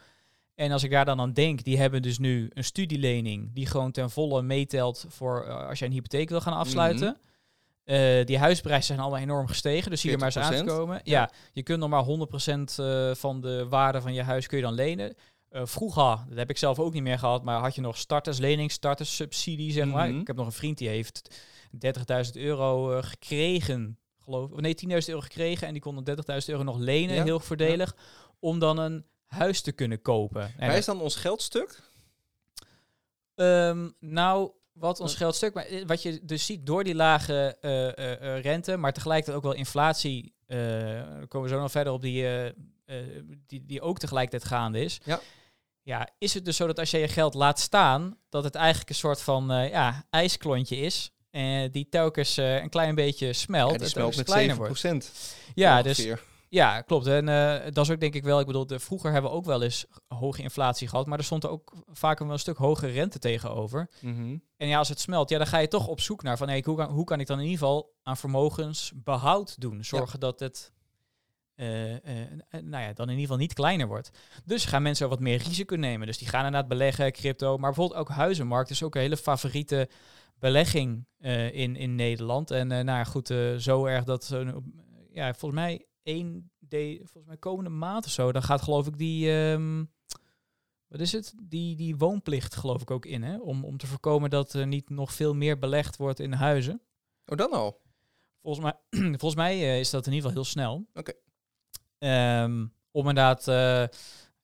En 0.55 0.73
als 0.73 0.83
ik 0.83 0.91
daar 0.91 1.05
dan 1.05 1.21
aan 1.21 1.33
denk, 1.33 1.65
die 1.65 1.79
hebben 1.79 2.03
dus 2.03 2.19
nu 2.19 2.51
een 2.55 2.65
studielening 2.65 3.55
die 3.55 3.67
gewoon 3.67 3.91
ten 3.91 4.11
volle 4.11 4.43
meetelt 4.43 5.05
voor 5.09 5.45
eh, 5.45 5.69
als 5.69 5.79
jij 5.79 5.89
een 5.89 5.95
hypotheek 5.95 6.29
wil 6.29 6.41
gaan 6.41 6.53
afsluiten. 6.57 7.17
Eh, 7.85 8.25
die 8.27 8.39
huisprijzen 8.39 8.85
zijn 8.87 9.01
allemaal 9.01 9.21
enorm 9.21 9.47
gestegen, 9.47 9.91
dus 9.91 10.01
zie 10.01 10.11
je 10.11 10.17
maar 10.17 10.27
eens 10.27 10.37
aan 10.37 10.43
te 10.51 10.57
40%? 10.57 10.79
komen. 10.79 11.01
Ja. 11.05 11.31
je 11.53 11.63
kunt 11.63 11.81
nog 11.81 11.89
maar 11.89 12.03
100% 12.03 12.79
eh, 12.79 13.11
van 13.15 13.41
de 13.41 13.67
waarde 13.69 14.01
van 14.01 14.15
je 14.15 14.23
huis 14.23 14.47
kun 14.47 14.57
je 14.59 14.65
dan 14.65 14.75
lenen. 14.75 15.15
Eh, 15.51 15.67
vroeger, 15.67 16.25
dat 16.29 16.39
heb 16.39 16.51
ik 16.51 16.59
zelf 16.59 16.79
ook 16.79 16.93
niet 16.93 17.03
meer 17.03 17.19
gehad, 17.19 17.45
maar 17.45 17.61
had 17.61 17.75
je 17.75 17.81
nog 17.81 17.97
starterslening, 17.97 18.71
starterssubsidie, 18.73 19.73
zeg 19.73 19.87
maar. 19.87 20.09
Mhm. 20.09 20.21
Ik 20.21 20.27
heb 20.27 20.37
nog 20.37 20.47
een 20.47 20.53
vriend 20.53 20.79
die 20.79 20.89
heeft 20.89 21.35
30.000 21.71 22.37
euro 22.37 22.93
eh, 22.93 23.03
gekregen, 23.03 23.99
geloof 24.25 24.51
ik. 24.51 24.61
Nee, 24.61 24.75
10.000 24.75 25.09
euro 25.09 25.21
gekregen 25.21 25.67
en 25.67 25.73
die 25.73 25.83
kon 25.83 25.95
dan 25.95 26.05
30.000 26.05 26.49
euro 26.49 26.63
nog 26.63 26.79
lenen, 26.79 27.15
Ja, 27.15 27.23
heel 27.25 27.41
voordelig, 27.41 27.97
om 28.39 28.59
dan 28.59 28.79
een 28.79 29.05
huis 29.27 29.61
te 29.61 29.73
kunnen 29.73 30.03
kopen. 30.03 30.43
En 30.59 30.69
Waar 30.69 30.77
is 30.77 30.85
dan 30.85 31.01
ons 31.01 31.17
geldstuk? 31.17 31.81
Ehm, 33.35 33.89
nou, 34.01 34.51
wat 34.73 35.01
ons 35.01 35.13
Eh. 35.13 35.19
geld 35.19 35.35
stuk, 35.35 35.55
maar 35.55 35.67
wat 35.87 36.03
je 36.03 36.21
dus 36.25 36.47
ziet 36.47 36.67
door 36.67 36.85
die 36.85 36.95
lage 36.95 37.57
rente, 38.43 38.77
maar 38.77 38.93
tegelijkertijd 38.93 39.37
ook 39.37 39.43
wel 39.43 39.55
inflatie, 39.55 40.35
daar 40.47 41.27
komen 41.29 41.49
we 41.49 41.55
zo 41.55 41.61
nog 41.61 41.71
verder 41.71 41.93
op, 41.93 42.03
die, 42.03 42.27
die, 43.47 43.67
die 43.67 43.81
ook 43.81 43.99
tegelijkertijd 43.99 44.45
gaande 44.53 44.81
is. 44.81 45.01
Ja. 45.05 45.21
Ja, 45.91 46.09
is 46.19 46.35
het 46.35 46.45
dus 46.45 46.57
zo 46.57 46.67
dat 46.67 46.79
als 46.79 46.91
je 46.91 46.99
je 46.99 47.09
geld 47.09 47.35
laat 47.35 47.59
staan, 47.61 48.17
dat 48.29 48.45
het 48.45 48.55
eigenlijk 48.55 48.89
een 48.89 48.95
soort 48.95 49.23
van 49.23 49.51
eh, 49.53 49.71
ja, 49.71 50.07
ijsklontje 50.11 50.77
is, 50.77 51.11
eh, 51.31 51.73
die 51.73 51.89
telkens 51.89 52.37
eh, 52.37 52.63
een 52.63 52.69
klein 52.69 52.95
beetje 52.95 53.33
smelt, 53.33 53.69
Ja, 53.69 53.75
en 53.75 53.81
die 53.81 53.89
smelt 53.89 54.17
met 54.17 54.25
kleiner 54.25 54.55
7 54.55 54.57
wordt. 54.57 54.81
procent. 54.81 55.13
Ja, 55.55 55.83
dus. 55.83 56.09
Ja, 56.49 56.81
klopt. 56.81 57.07
En 57.07 57.27
dat 57.73 57.85
is 57.85 57.91
ook 57.91 58.01
denk 58.01 58.15
ik 58.15 58.23
wel, 58.23 58.41
ik 58.41 58.47
bedoel, 58.47 58.67
de, 58.67 58.79
vroeger 58.79 59.13
hebben 59.13 59.31
we 59.31 59.37
ook 59.37 59.45
wel 59.45 59.63
eens 59.63 59.87
hoge 60.09 60.43
inflatie 60.43 60.89
gehad, 60.89 61.07
maar 61.07 61.19
er 61.19 61.25
stond 61.25 61.45
er 61.45 61.51
ook 61.51 61.73
vaker 61.87 62.25
wel 62.25 62.35
een 62.35 62.41
stuk 62.41 62.57
hogere 62.57 62.93
rente 62.93 63.19
tegenover. 63.19 63.91
Mhm. 64.01 64.37
En 64.57 64.69
ja, 64.69 64.79
als 64.79 64.89
het 64.89 65.01
smelt, 65.01 65.31
ja, 65.31 65.39
dan 65.39 65.47
ga 65.47 65.59
je 65.59 65.69
toch 65.69 65.87
op 65.87 66.01
zoek 66.01 66.23
naar 66.23 66.37
van, 66.37 66.49
hey, 66.49 66.63
hoe, 66.65 66.77
kan, 66.77 66.91
hoe 66.91 67.05
kan 67.05 67.21
ik 67.21 67.27
dan 67.27 67.39
in 67.39 67.45
ieder 67.45 67.59
geval 67.59 67.93
aan 68.03 68.17
vermogensbehoud 68.17 69.61
doen? 69.61 69.85
Zorgen 69.85 70.21
dat 70.21 70.41
het, 70.41 70.73
eh, 71.61 71.95
eh, 72.05 72.21
eh, 72.49 72.63
nou 72.63 72.83
ja, 72.85 72.93
dan 72.93 73.07
in 73.07 73.11
ieder 73.11 73.21
geval 73.21 73.37
niet 73.37 73.53
kleiner 73.53 73.87
wordt. 73.87 74.11
Dus 74.45 74.65
gaan 74.65 74.83
mensen 74.83 75.09
wat 75.09 75.21
meer 75.21 75.37
risico 75.37 75.77
nemen. 75.77 76.07
Dus 76.07 76.19
die 76.19 76.29
gaan 76.29 76.45
inderdaad 76.45 76.69
beleggen, 76.69 77.13
crypto, 77.13 77.59
maar 77.59 77.73
bijvoorbeeld 77.73 78.01
ook 78.01 78.09
huizenmarkt 78.09 78.71
is 78.71 78.83
ook 78.83 78.95
een 78.95 79.01
hele 79.01 79.17
favoriete 79.17 79.89
belegging 80.39 81.07
in, 81.53 81.77
in 81.77 81.95
Nederland. 81.95 82.51
En 82.51 82.67
nou 82.69 82.85
ja, 82.85 83.05
goed, 83.05 83.35
zo 83.59 83.85
erg 83.85 84.05
dat, 84.05 84.37
ja, 85.11 85.35
volgens 85.35 85.61
mij 85.61 85.87
één, 86.03 86.51
de, 86.59 86.97
volgens 86.97 87.27
mij 87.27 87.37
komende 87.37 87.71
maand 87.71 88.05
of 88.05 88.11
zo, 88.11 88.33
dan 88.33 88.43
gaat 88.43 88.63
geloof 88.63 88.87
ik 88.87 88.99
die, 88.99 89.31
ehm, 89.31 89.85
wat 90.87 91.01
is 91.01 91.13
het? 91.13 91.35
Die, 91.43 91.77
die 91.77 91.97
woonplicht 91.97 92.57
geloof 92.57 92.83
ik 92.83 92.91
ook 92.91 93.07
in, 93.07 93.23
hè? 93.23 93.39
Om, 93.39 93.65
om 93.65 93.77
te 93.77 93.87
voorkomen 93.87 94.31
dat 94.31 94.53
er 94.53 94.67
niet 94.67 94.91
nog 94.91 95.13
veel 95.13 95.35
meer 95.35 95.59
belegd 95.59 95.97
wordt 95.97 96.21
in 96.21 96.33
huizen. 96.33 96.83
Oh, 97.27 97.37
dan 97.37 97.51
al? 97.51 97.81
Volgens 98.43 98.65
mij, 98.65 99.01
volgens 99.21 99.35
mij 99.35 99.81
is 99.81 99.91
dat 99.91 100.07
in 100.07 100.13
ieder 100.13 100.29
geval 100.29 100.43
heel 100.43 100.53
snel. 100.53 100.87
Oké. 100.95 101.13
Ehm, 102.01 102.67
om 102.91 103.09
inderdaad 103.09 103.49
eh, 103.49 103.85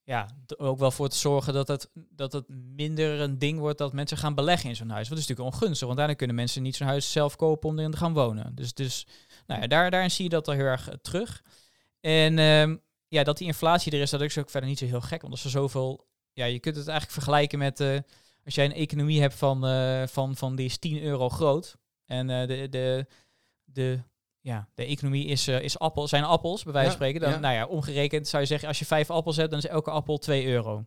ja, 0.05 0.29
ook 0.57 0.79
wel 0.79 0.91
voor 0.91 1.09
te 1.09 1.17
zorgen 1.17 1.53
dat 1.53 1.69
het, 1.69 1.91
dat 1.95 2.33
het 2.33 2.49
minder 2.49 3.21
een 3.21 3.39
ding 3.39 3.59
wordt 3.59 3.79
dat 3.79 3.93
mensen 3.93 4.17
gaan 4.17 4.35
beleggen 4.35 4.69
in 4.69 4.77
zo'n 4.77 4.91
huis. 4.91 5.09
Want 5.09 5.21
dat 5.21 5.29
is 5.29 5.29
natuurlijk 5.29 5.55
ongunstig, 5.55 5.87
want 5.87 5.99
daarna 5.99 6.15
kunnen 6.15 6.37
mensen 6.37 6.63
niet 6.63 6.77
zo'n 6.77 6.87
huis 6.87 7.13
zelf 7.13 7.37
kopen 7.37 7.69
om 7.69 7.79
erin 7.79 7.91
te 7.91 7.97
gaan 7.97 8.13
wonen. 8.13 8.55
Dus, 8.55 8.75
dus 8.75 9.07
nou 9.47 9.61
ja, 9.61 9.67
daar, 9.67 9.91
daarin 9.91 10.11
zie 10.11 10.25
je 10.25 10.31
dat 10.31 10.49
al 10.49 10.55
heel 10.55 10.65
erg 10.65 10.89
eh, 10.89 10.95
terug. 11.03 11.43
En 12.01 12.39
ehm, 12.39 12.77
ja, 13.09 13.23
dat 13.23 13.39
die 13.39 13.47
inflatie 13.47 13.93
er 13.93 14.01
is, 14.01 14.11
dat 14.11 14.21
is 14.21 14.39
ook 14.39 14.51
verder 14.51 14.69
niet 14.69 14.79
zo 14.79 14.87
heel 14.87 15.01
gek. 15.01 15.21
Want 15.21 15.33
als 15.33 15.45
er 15.45 15.51
zoveel... 15.51 16.07
Ja, 16.33 16.45
je 16.45 16.59
kunt 16.59 16.77
het 16.77 16.89
eigenlijk 16.89 17.19
vergelijken 17.19 17.59
met... 17.59 17.81
eh, 17.81 17.99
als 18.45 18.55
jij 18.55 18.65
een 18.65 18.73
economie 18.73 19.21
hebt 19.21 19.35
van, 19.35 19.61
van, 20.09 20.37
van 20.37 20.57
die 20.57 20.67
is 20.67 20.79
10 20.79 21.03
euro 21.03 21.29
groot. 21.29 21.77
En 22.05 22.27
de, 22.27 22.67
de, 22.71 23.07
de, 23.65 24.03
ja, 24.47 24.69
de 24.75 24.85
economie 24.85 25.27
is, 25.27 25.49
eh, 25.49 25.61
is 25.61 25.79
appel, 25.79 26.09
zijn 26.09 26.25
appels, 26.25 26.63
bij 26.63 26.73
wijze 26.73 26.91
van 26.91 27.07
Ja, 27.07 27.11
spreken. 27.11 27.31
Dan. 27.31 27.41
Nou 27.41 27.55
ja, 27.55 27.67
omgerekend 27.67 28.29
zou 28.29 28.43
je 28.43 28.49
zeggen, 28.49 28.69
als 28.69 28.79
je 28.79 28.85
vijf 28.85 29.11
appels 29.11 29.37
hebt, 29.37 29.51
dan 29.51 29.59
is 29.59 29.67
elke 29.67 29.91
appel 29.91 30.19
2 30.19 30.47
euro. 30.47 30.85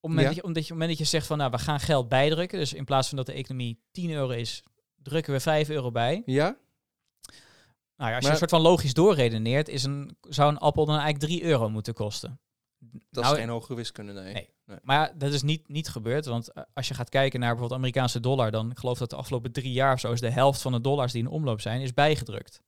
Op 0.00 0.10
het 0.10 0.20
Ja. 0.20 0.30
je, 0.30 0.42
omdat 0.42 0.42
je, 0.42 0.42
op 0.42 0.54
het 0.54 0.68
moment 0.68 0.88
dat 0.88 0.98
je 0.98 1.04
zegt 1.04 1.26
van, 1.26 1.38
nou, 1.38 1.50
we 1.50 1.58
gaan 1.58 1.80
geld 1.80 2.08
bijdrukken. 2.08 2.58
Dus 2.58 2.72
in 2.72 2.84
plaats 2.84 3.08
van 3.08 3.16
dat 3.16 3.26
de 3.26 3.32
economie 3.32 3.80
10 3.90 4.10
euro 4.10 4.28
is, 4.28 4.62
drukken 5.02 5.32
we 5.32 5.40
5 5.40 5.68
euro 5.68 5.90
bij. 5.90 6.22
Ja? 6.26 6.56
Nou 7.96 8.10
ja, 8.10 8.16
als 8.16 8.24
je 8.24 8.30
een 8.30 8.36
soort 8.36 8.50
van 8.50 8.60
logisch 8.60 8.94
doorredeneert, 8.94 9.68
is 9.68 9.84
een, 9.84 10.16
zou 10.20 10.50
een 10.50 10.58
appel 10.58 10.86
dan 10.86 10.98
eigenlijk 10.98 11.24
3 11.24 11.42
euro 11.42 11.68
moeten 11.68 11.94
kosten. 11.94 12.40
Dat 13.10 13.22
Nou, 13.22 13.34
is 13.34 13.40
geen 13.40 13.50
hogere 13.50 13.74
wiskunde, 13.74 14.12
nee. 14.12 14.32
Nee. 14.32 14.78
Maar 14.82 14.96
ja, 15.08 15.12
dat 15.18 15.32
is 15.32 15.42
niet, 15.42 15.68
niet 15.68 15.88
gebeurd. 15.88 16.26
Want 16.26 16.52
eh, 16.52 16.62
als 16.74 16.88
je 16.88 16.94
gaat 16.94 17.08
kijken 17.08 17.40
naar 17.40 17.48
bijvoorbeeld 17.48 17.80
de 17.80 17.86
Amerikaanse 17.86 18.20
dollar, 18.20 18.50
dan 18.50 18.70
ik 18.70 18.78
geloof 18.78 18.98
dat 18.98 19.10
de 19.10 19.16
afgelopen 19.16 19.52
drie 19.52 19.72
jaar 19.72 19.92
of 19.92 20.00
zo 20.00 20.12
is 20.12 20.20
de 20.20 20.30
helft 20.30 20.60
van 20.62 20.72
de 20.72 20.80
dollars 20.80 21.12
die 21.12 21.22
in 21.22 21.28
omloop 21.28 21.60
zijn, 21.60 21.80
is 21.80 21.94
bijgedrukt. 21.94 22.60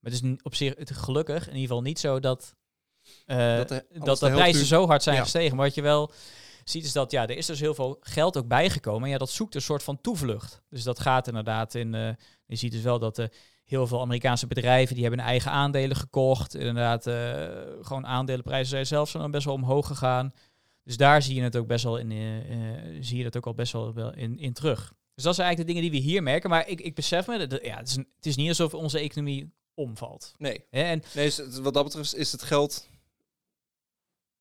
Maar 0.00 0.12
het 0.12 0.22
is 0.24 0.30
op 0.42 0.54
zich 0.54 0.74
het 0.76 0.90
gelukkig 0.96 1.42
in 1.42 1.52
ieder 1.52 1.60
geval 1.68 1.82
niet 1.82 1.98
zo 1.98 2.20
dat, 2.20 2.54
eh, 3.26 3.56
Dat 3.56 3.68
dat, 3.68 3.84
de- 3.88 4.00
de, 4.00 4.26
de 4.28 4.30
prijzen 4.30 4.66
zo 4.66 4.86
hard 4.86 5.02
zijn 5.02 5.16
Ja. 5.16 5.22
gestegen. 5.22 5.56
Maar 5.56 5.66
wat 5.66 5.74
je 5.74 5.82
wel 5.82 6.12
ziet 6.64 6.84
is 6.84 6.92
dat 6.92 7.10
ja, 7.10 7.22
er 7.22 7.36
is 7.36 7.46
dus 7.46 7.60
heel 7.60 7.74
veel 7.74 7.96
geld 8.00 8.36
ook 8.36 8.48
bijgekomen. 8.48 9.02
En 9.04 9.10
ja, 9.10 9.18
dat 9.18 9.30
zoekt 9.30 9.54
een 9.54 9.62
soort 9.62 9.82
van 9.82 10.00
toevlucht. 10.00 10.62
Dus 10.68 10.82
dat 10.82 11.00
gaat 11.00 11.26
inderdaad 11.28 11.74
in. 11.74 11.94
eh, 11.94 12.08
je 12.46 12.56
ziet 12.56 12.72
dus 12.72 12.82
wel 12.82 12.98
dat 12.98 13.18
eh, 13.18 13.26
heel 13.66 13.86
veel 13.86 14.00
Amerikaanse 14.00 14.46
bedrijven 14.46 14.94
die 14.94 15.04
hebben 15.04 15.20
eigen 15.24 15.50
aandelen 15.50 15.96
gekocht. 15.96 16.54
Inderdaad, 16.54 17.06
eh, 17.06 17.14
gewoon 17.80 18.06
aandelenprijzen 18.06 18.68
zijn 18.68 18.86
zelfs 18.86 19.12
dan 19.12 19.30
best 19.30 19.44
wel 19.44 19.54
omhoog 19.54 19.86
gegaan. 19.86 20.32
Dus 20.84 20.96
daar 20.96 21.22
zie 21.22 21.34
je 21.34 21.42
het 21.42 21.56
ook 21.56 21.66
best 21.66 21.84
wel 21.84 21.98
in, 21.98 22.10
eh, 22.10 22.96
zie 23.00 23.16
je 23.18 23.24
dat 23.24 23.36
ook 23.36 23.46
al 23.46 23.54
best 23.54 23.72
wel, 23.72 24.14
in, 24.14 24.38
in 24.38 24.52
terug. 24.52 24.92
Dus 25.14 25.24
dat 25.24 25.34
zijn 25.34 25.46
eigenlijk 25.46 25.58
de 25.58 25.64
dingen 25.82 25.82
die 25.92 26.02
we 26.02 26.08
hier 26.10 26.22
merken. 26.22 26.50
Maar 26.50 26.68
ik, 26.68 26.80
ik 26.80 26.94
besef 26.94 27.26
me, 27.26 27.46
dat, 27.46 27.64
ja, 27.64 27.76
het, 27.76 27.88
is 27.88 27.96
het 27.96 28.26
is 28.26 28.36
niet 28.36 28.48
alsof 28.48 28.74
onze 28.74 28.98
economie 28.98 29.52
omvalt. 29.74 30.34
Nee. 30.38 30.64
En 30.70 31.02
Nee, 31.14 31.32
wat 31.62 31.74
dat 31.74 31.84
betreft 31.84 32.16
is 32.16 32.32
het 32.32 32.42
geld 32.42 32.88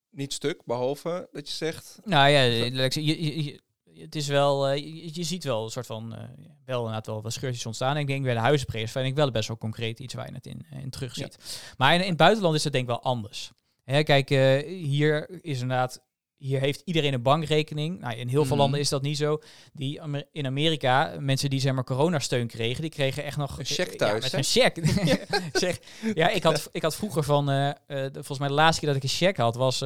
niet 0.09 0.33
stuk, 0.33 0.61
behalve 0.65 1.29
dat 1.31 1.47
je 1.49 1.55
zegt... 1.55 1.99
Nou 2.03 2.29
ja, 2.29 2.41
je, 2.41 3.43
je- 3.43 3.61
het 3.97 4.15
is 4.15 4.27
wel, 4.27 4.67
eh, 4.67 4.77
je, 4.77 5.09
je 5.13 5.23
ziet 5.23 5.43
wel 5.43 5.63
een 5.63 5.69
soort 5.69 5.85
van, 5.85 6.15
eh, 6.15 6.23
wel 6.65 6.79
inderdaad 6.79 7.05
wel 7.05 7.21
wat 7.21 7.33
scheurtjes 7.33 7.65
ontstaan. 7.65 7.95
En 7.95 8.01
ik 8.01 8.07
denk 8.07 8.23
bij 8.23 8.33
de 8.33 8.39
huizenprijs 8.39 8.91
vind 8.91 9.05
ik 9.05 9.15
wel 9.15 9.31
best 9.31 9.47
wel 9.47 9.57
concreet 9.57 9.99
iets 9.99 10.13
waar 10.13 10.27
je 10.27 10.33
het 10.33 10.45
in, 10.45 10.65
eh, 10.69 10.81
in 10.81 10.89
terug 10.89 11.13
ziet. 11.13 11.37
Maar 11.77 11.93
in, 11.93 12.01
in 12.01 12.07
het 12.07 12.17
buitenland 12.17 12.55
is 12.55 12.63
het 12.63 12.73
denk 12.73 12.85
ik 12.85 12.89
wel 12.89 13.03
anders. 13.03 13.51
Hè, 13.83 14.03
kijk, 14.03 14.29
hier 14.65 15.29
is 15.41 15.61
inderdaad, 15.61 16.01
hier 16.37 16.59
heeft 16.59 16.81
iedereen 16.85 17.13
een 17.13 17.21
bankrekening. 17.21 17.99
Nou, 17.99 18.15
in 18.15 18.27
heel 18.27 18.41
veel 18.41 18.51
Mhm. 18.51 18.61
landen 18.61 18.79
is 18.79 18.89
dat 18.89 19.01
niet 19.01 19.17
zo. 19.17 19.39
Die 19.73 20.01
in 20.31 20.45
Amerika, 20.45 21.15
mensen 21.19 21.49
die 21.49 21.59
zeg 21.59 21.73
maar 21.73 21.83
coronasteun 21.83 22.47
kregen, 22.47 22.81
die 22.81 22.89
kregen 22.91 23.23
echt 23.23 23.37
nog 23.37 23.59
Een 23.59 23.65
ja, 23.67 23.85
thuis, 23.85 24.23
met 24.23 24.31
hè? 24.31 24.37
een 24.37 24.43
cheque. 24.43 24.83
zeg, 25.59 25.79
ja, 26.13 26.29
ik 26.29 26.43
had, 26.43 26.69
ik 26.71 26.81
had 26.81 26.95
vroeger 26.95 27.23
van, 27.23 27.75
volgens 28.13 28.39
mij 28.39 28.47
de 28.47 28.53
laatste 28.53 28.79
keer 28.79 28.89
dat 28.93 29.03
ik 29.03 29.03
een 29.03 29.17
cheque 29.17 29.43
had, 29.43 29.55
was, 29.55 29.81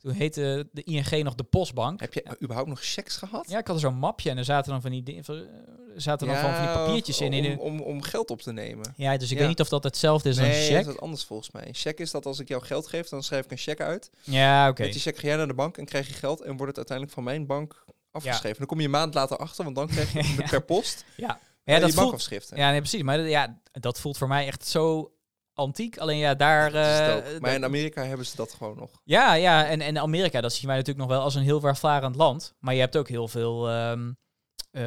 toen 0.00 0.12
heette 0.12 0.68
de 0.72 0.82
ING 0.82 1.22
nog 1.22 1.34
de 1.34 1.42
Postbank. 1.44 2.00
Heb 2.00 2.14
je 2.14 2.36
überhaupt 2.42 2.68
nog 2.68 2.80
checks 2.82 3.16
gehad? 3.16 3.50
Ja, 3.50 3.58
ik 3.58 3.66
had 3.66 3.80
zo'n 3.80 3.94
mapje 3.98 4.30
en 4.30 4.38
er 4.38 4.44
zaten 4.44 4.70
dan 4.72 4.80
van 4.80 4.90
die, 4.90 5.16
er 5.16 5.48
zaten 5.96 6.26
dan 6.26 6.36
van, 6.36 6.54
van 6.54 6.64
die 6.64 6.72
papiertjes 6.74 7.20
in. 7.20 7.58
om, 7.58 7.58
om, 7.58 7.80
om 7.80 8.02
geld 8.02 8.30
op 8.30 8.40
te 8.42 8.52
nemen. 8.52 8.92
ja, 8.96 9.16
dus 9.16 9.26
ik 9.26 9.32
Ja. 9.34 9.38
weet 9.38 9.48
niet 9.48 9.60
of 9.60 9.68
dat 9.68 9.84
hetzelfde 9.84 10.28
is 10.28 10.38
als 10.38 10.46
nee, 10.46 10.54
een 10.56 10.60
dat 10.62 10.68
cheque. 10.70 10.80
is 10.88 10.94
wat 10.94 11.00
anders 11.04 11.24
volgens 11.24 11.50
mij. 11.50 11.66
Een 11.68 11.74
cheque 11.74 12.02
is 12.04 12.10
dat 12.10 12.26
als 12.26 12.38
ik 12.38 12.48
jou 12.48 12.62
geld 12.62 12.86
geef, 12.86 13.08
dan 13.08 13.22
schrijf 13.22 13.44
ik 13.44 13.50
een 13.50 13.56
cheque 13.58 13.84
uit. 13.84 14.10
Ja, 14.22 14.68
oké. 14.68 14.82
Met 14.82 14.92
die 14.92 15.00
cheque 15.00 15.20
ga 15.20 15.26
jij 15.26 15.36
naar 15.36 15.46
de 15.48 15.54
bank 15.54 15.78
en 15.78 15.84
krijg 15.84 16.06
je 16.08 16.14
geld 16.14 16.40
en 16.40 16.46
wordt 16.56 16.66
het 16.66 16.76
uiteindelijk 16.76 17.16
van 17.16 17.24
mijn 17.24 17.46
bank 17.46 17.84
afgeschreven. 18.10 18.58
Dan 18.58 18.66
kom 18.66 18.78
je 18.78 18.84
een 18.84 18.90
maand 18.90 19.14
later 19.14 19.36
achter, 19.36 19.64
want 19.64 19.76
dan 19.76 19.86
krijg 19.86 20.12
je 20.12 20.42
per 20.50 20.62
post 20.64 21.04
Ja, 21.16 21.40
ja, 21.64 21.78
dat 21.78 21.88
je 21.88 21.92
voelt, 21.94 21.94
bankafschriften. 21.94 22.56
ja, 22.56 22.70
nee, 22.70 22.80
precies. 22.80 23.02
Maar 23.02 23.16
dat- 23.16 23.28
ja, 23.28 23.60
dat 23.72 24.00
voelt 24.00 24.18
voor 24.18 24.28
mij 24.28 24.46
echt 24.46 24.66
zo 24.66 25.12
antiek. 25.54 25.98
Alleen 25.98 26.18
ja, 26.18 26.34
daar... 26.34 26.66
Ook. 26.66 27.40
maar 27.40 27.54
in 27.54 27.64
Amerika 27.64 28.02
hebben 28.02 28.26
ze 28.26 28.36
dat 28.36 28.52
gewoon 28.52 28.76
nog. 28.76 28.90
Ja, 29.04 29.34
ja, 29.34 29.66
en, 29.66 29.80
en 29.80 29.98
Amerika, 29.98 30.40
dat 30.40 30.52
zien 30.52 30.66
wij 30.66 30.76
natuurlijk 30.76 31.06
nog 31.06 31.16
wel 31.16 31.24
als 31.24 31.34
een 31.34 31.42
heel 31.42 31.60
welvarend 31.60 32.16
land. 32.16 32.54
Maar 32.58 32.74
je 32.74 32.80
hebt 32.80 32.96
ook 32.96 33.08
heel 33.08 33.28
veel, 33.28 33.68
ehm, 33.68 34.12
eh, 34.70 34.82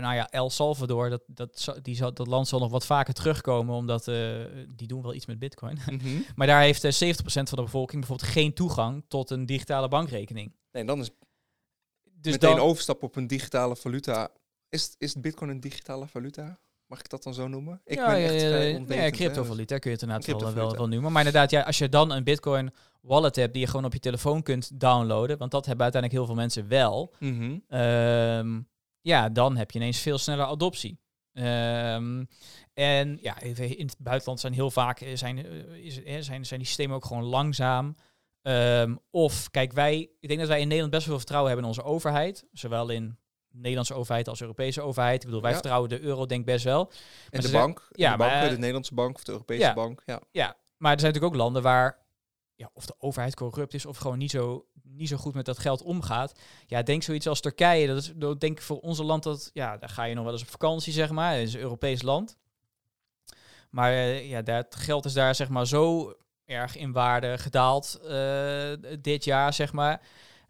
nou 0.00 0.14
ja, 0.14 0.30
El 0.30 0.50
Salvador, 0.50 1.10
dat, 1.10 1.22
dat, 1.26 1.78
die 1.82 1.96
zal, 1.96 2.14
dat 2.14 2.26
land 2.26 2.48
zal 2.48 2.58
nog 2.58 2.70
wat 2.70 2.86
vaker 2.86 3.14
terugkomen, 3.14 3.74
omdat 3.74 4.08
eh, 4.08 4.44
die 4.68 4.86
doen 4.86 5.02
wel 5.02 5.14
iets 5.14 5.26
met 5.26 5.38
bitcoin. 5.38 5.78
Mhm. 5.86 6.20
maar 6.34 6.46
daar 6.46 6.62
heeft 6.62 6.84
eh, 6.84 6.92
70% 6.92 7.22
van 7.24 7.44
de 7.44 7.62
bevolking 7.62 8.00
bijvoorbeeld 8.00 8.30
geen 8.30 8.54
toegang 8.54 9.04
tot 9.08 9.30
een 9.30 9.46
digitale 9.46 9.88
bankrekening. 9.88 10.52
Nee, 10.72 10.84
dan 10.84 11.00
is 11.00 11.10
Dus 12.04 12.32
meteen 12.32 12.56
dan, 12.56 12.60
overstap 12.60 13.02
op 13.02 13.16
een 13.16 13.26
digitale 13.26 13.76
valuta. 13.76 14.30
Is, 14.68 14.94
is 14.98 15.20
bitcoin 15.20 15.50
een 15.50 15.60
digitale 15.60 16.06
valuta? 16.06 16.58
Mag 16.88 16.98
ik 16.98 17.08
dat 17.08 17.22
dan 17.22 17.34
zo 17.34 17.48
noemen? 17.48 17.80
Ik 17.84 17.96
ja, 17.98 18.06
ben 18.06 18.16
echt 18.16 18.32
ja, 18.32 18.38
vrij 18.38 18.72
ja, 18.72 19.02
hè, 19.02 19.10
cryptovaluta 19.10 19.78
kun 19.78 19.90
je 19.90 19.96
het 19.96 20.02
inderdaad 20.06 20.26
wel, 20.26 20.34
wel, 20.36 20.44
Cryptovaluta. 20.44 20.78
wel 20.78 20.88
noemen. 20.88 21.12
Maar 21.12 21.24
inderdaad, 21.24 21.50
ja, 21.50 21.62
als 21.62 21.78
je 21.78 21.88
dan 21.88 22.10
een 22.12 22.24
bitcoin 22.24 22.70
wallet 23.02 23.36
hebt 23.36 23.52
die 23.52 23.62
je 23.62 23.68
gewoon 23.68 23.84
op 23.84 23.92
je 23.92 23.98
telefoon 23.98 24.42
kunt 24.42 24.80
downloaden, 24.80 25.38
want 25.38 25.50
dat 25.50 25.66
hebben 25.66 25.82
uiteindelijk 25.84 26.22
heel 26.22 26.34
veel 26.34 26.42
mensen 26.42 26.68
wel, 26.68 27.14
Mhm. 27.18 27.58
Ehm, 27.68 28.60
ja, 29.00 29.28
dan 29.28 29.56
heb 29.56 29.70
je 29.70 29.78
ineens 29.78 29.98
veel 30.00 30.18
sneller 30.18 30.46
adoptie. 30.46 30.98
Ehm, 31.32 32.24
en 32.74 33.18
ja, 33.20 33.40
even 33.40 33.76
in 33.78 33.86
het 33.86 33.96
buitenland 33.98 34.40
zijn 34.40 34.52
heel 34.52 34.70
vaak 34.70 35.00
eh, 35.00 35.16
zijn, 35.16 35.46
eh, 35.46 35.84
is, 35.84 36.02
eh, 36.02 36.18
zijn, 36.20 36.46
zijn 36.46 36.60
die 36.60 36.68
systemen 36.68 36.96
ook 36.96 37.04
gewoon 37.04 37.24
langzaam. 37.24 37.94
Ehm, 38.42 38.96
of 39.10 39.50
kijk, 39.50 39.72
wij, 39.72 40.10
ik 40.20 40.28
denk 40.28 40.40
dat 40.40 40.48
wij 40.48 40.60
in 40.60 40.66
Nederland 40.66 40.92
best 40.92 41.06
wel 41.06 41.14
veel 41.14 41.24
vertrouwen 41.24 41.52
hebben 41.52 41.70
in 41.70 41.76
onze 41.76 41.90
overheid. 41.90 42.44
Zowel 42.52 42.88
in 42.88 43.18
Nederlandse 43.60 43.94
overheid 43.94 44.28
als 44.28 44.40
Europese 44.40 44.80
overheid. 44.82 45.20
Ik 45.20 45.24
bedoel, 45.26 45.40
wij 45.40 45.50
Ja. 45.50 45.56
vertrouwen 45.56 45.88
de 45.90 46.00
euro 46.00 46.26
denk 46.26 46.44
best 46.44 46.64
wel. 46.64 46.90
En 47.30 47.40
de 47.40 47.50
bank, 47.50 47.88
ja, 47.92 48.10
de, 48.12 48.16
bank 48.16 48.30
maar- 48.30 48.48
de 48.48 48.56
Nederlandse 48.58 48.94
bank 48.94 49.14
of 49.16 49.24
de 49.24 49.32
Europese 49.32 49.60
Ja. 49.62 49.74
bank. 49.74 50.02
Ja. 50.06 50.20
Ja, 50.30 50.56
maar 50.76 50.92
er 50.92 51.00
zijn 51.00 51.12
natuurlijk 51.12 51.24
ook 51.34 51.34
landen 51.44 51.62
waar 51.62 51.98
ja, 52.54 52.70
of 52.72 52.86
de 52.86 52.94
overheid 52.98 53.34
corrupt 53.34 53.74
is 53.74 53.86
of 53.86 53.96
gewoon 53.98 54.18
niet 54.18 54.30
zo, 54.30 54.66
niet 54.82 55.08
zo 55.08 55.16
goed 55.16 55.34
met 55.34 55.44
dat 55.44 55.58
geld 55.58 55.82
omgaat. 55.82 56.40
Ja, 56.66 56.82
denk 56.82 57.02
zoiets 57.02 57.26
als 57.28 57.40
Turkije. 57.40 57.86
Dat 57.86 57.96
is 57.96 58.12
dat 58.16 58.40
denk 58.40 58.56
ik 58.58 58.62
voor 58.64 58.78
onze 58.80 59.04
land 59.04 59.22
dat 59.22 59.50
ja, 59.52 59.76
daar 59.76 59.88
ga 59.88 60.04
je 60.04 60.14
nog 60.14 60.24
wel 60.24 60.32
eens 60.32 60.42
op 60.42 60.48
vakantie, 60.48 60.92
zeg 60.92 61.10
maar. 61.10 61.32
Het 61.34 61.48
is 61.48 61.54
een 61.54 61.60
Europees 61.60 62.02
land. 62.02 62.36
Maar 63.70 63.92
eh, 63.92 64.28
ja, 64.30 64.42
dat 64.42 64.74
geld 64.76 65.04
is 65.04 65.12
daar 65.12 65.34
zeg 65.34 65.48
maar 65.48 65.66
zo 65.66 66.14
erg 66.44 66.76
in 66.76 66.92
waarde 66.92 67.38
gedaald 67.38 67.98
eh, 68.08 68.72
dit 69.00 69.24
jaar, 69.24 69.52
zeg 69.52 69.72
maar. 69.72 70.00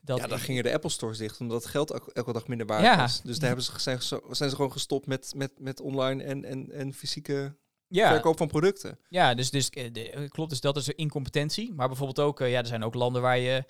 Dat 0.08 0.18
ja, 0.18 0.26
dan 0.26 0.38
gingen 0.38 0.62
de 0.62 0.72
Apple 0.72 0.90
stores 0.90 1.18
dicht, 1.18 1.40
omdat 1.40 1.62
het 1.62 1.70
geld 1.70 1.90
elke, 1.90 2.12
elke 2.12 2.32
dag 2.32 2.46
minder 2.46 2.66
waard 2.66 2.82
Ja. 2.82 2.96
was. 2.96 3.22
Dus 3.22 3.38
daar 3.38 3.46
hebben 3.46 3.64
ze, 3.66 3.72
zijn, 3.80 4.02
ze- 4.02 4.22
zijn 4.30 4.50
ze 4.50 4.56
gewoon 4.56 4.72
gestopt 4.72 5.06
met, 5.06 5.32
met, 5.36 5.52
met 5.58 5.80
online 5.80 6.22
en, 6.22 6.44
en, 6.44 6.70
en 6.70 6.92
fysieke 6.92 7.56
ja, 7.88 8.08
verkoop 8.10 8.36
van 8.36 8.48
producten. 8.48 8.98
Ja, 9.08 9.34
dus, 9.34 9.50
dus 9.50 9.70
eh, 9.70 9.92
de- 9.92 10.10
eh, 10.10 10.28
klopt, 10.28 10.50
dus 10.50 10.60
dat 10.60 10.76
is 10.76 10.86
een 10.86 10.96
incompetentie. 10.96 11.72
Maar 11.74 11.86
bijvoorbeeld 11.88 12.20
ook, 12.20 12.40
eh, 12.40 12.50
ja, 12.50 12.58
er 12.58 12.66
zijn 12.66 12.84
ook 12.84 12.94
landen 12.94 13.22
waar 13.22 13.38
je, 13.38 13.64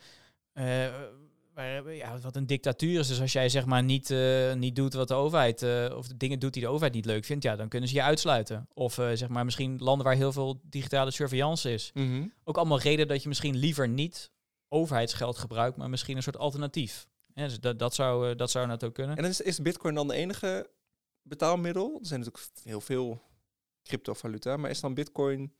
waar- 1.54 1.94
ja, 1.94 2.18
wat 2.18 2.36
een 2.36 2.46
dictatuur 2.46 2.98
is. 2.98 3.08
Dus 3.08 3.20
als 3.20 3.32
jij 3.32 3.48
zeg 3.48 3.64
maar 3.64 3.82
niet, 3.82 4.14
niet 4.54 4.76
doet 4.76 4.94
wat 4.94 5.08
de 5.08 5.14
overheid, 5.14 5.62
of 5.94 6.08
de 6.08 6.16
dingen 6.16 6.38
doet 6.38 6.52
die 6.52 6.62
de 6.62 6.68
overheid 6.68 6.94
niet 6.94 7.04
leuk 7.04 7.24
vindt, 7.24 7.44
ja, 7.44 7.56
dan 7.56 7.68
kunnen 7.68 7.88
ze 7.88 7.94
je 7.94 8.02
uitsluiten. 8.02 8.68
Of 8.74 8.94
zeg 8.94 9.28
maar 9.28 9.44
misschien 9.44 9.78
landen 9.78 10.06
waar 10.06 10.14
heel 10.16 10.32
veel 10.32 10.60
digitale 10.62 11.10
surveillance 11.10 11.72
is. 11.72 11.90
Mhm. 11.94 12.26
Ook 12.44 12.56
allemaal 12.56 12.80
reden 12.80 13.08
dat 13.08 13.22
je 13.22 13.28
misschien 13.28 13.56
liever 13.56 13.88
niet 13.88 14.30
overheidsgeld 14.68 15.38
gebruikt, 15.38 15.76
maar 15.76 15.90
misschien 15.90 16.16
een 16.16 16.22
soort 16.22 16.38
alternatief. 16.38 17.08
Ja, 17.34 17.44
dus 17.44 17.60
dat, 17.60 17.78
dat, 17.78 17.94
zou, 17.94 18.30
eh, 18.30 18.36
dat 18.36 18.50
zou 18.50 18.66
natuurlijk 18.66 18.94
kunnen. 18.94 19.16
En 19.16 19.24
is, 19.24 19.40
is 19.40 19.62
Bitcoin 19.62 19.94
dan 19.94 20.08
de 20.08 20.14
enige 20.14 20.70
betaalmiddel? 21.22 21.98
Er 22.00 22.06
zijn 22.06 22.20
natuurlijk 22.20 22.50
heel 22.62 22.80
veel 22.80 23.22
cryptovaluta, 23.82 24.56
maar 24.56 24.70
is 24.70 24.80
dan 24.80 24.94
Bitcoin... 24.94 25.52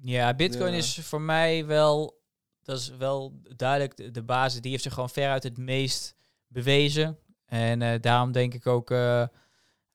Ja, 0.00 0.34
Bitcoin 0.34 0.72
is 0.72 0.98
voor 0.98 1.20
mij 1.20 1.66
wel, 1.66 2.22
dat 2.62 2.78
is 2.78 2.88
wel 2.88 3.40
duidelijk 3.56 3.96
de, 3.96 4.10
de 4.10 4.22
basis. 4.22 4.60
Die 4.60 4.70
heeft 4.70 4.82
zich 4.82 4.94
gewoon 4.94 5.10
veruit 5.10 5.42
het 5.42 5.58
meest 5.58 6.14
bewezen. 6.46 7.18
En 7.46 7.82
eh, 7.82 8.00
daarom 8.00 8.32
denk 8.32 8.54
ik 8.54 8.66
ook, 8.66 8.90
eh, 8.90 9.26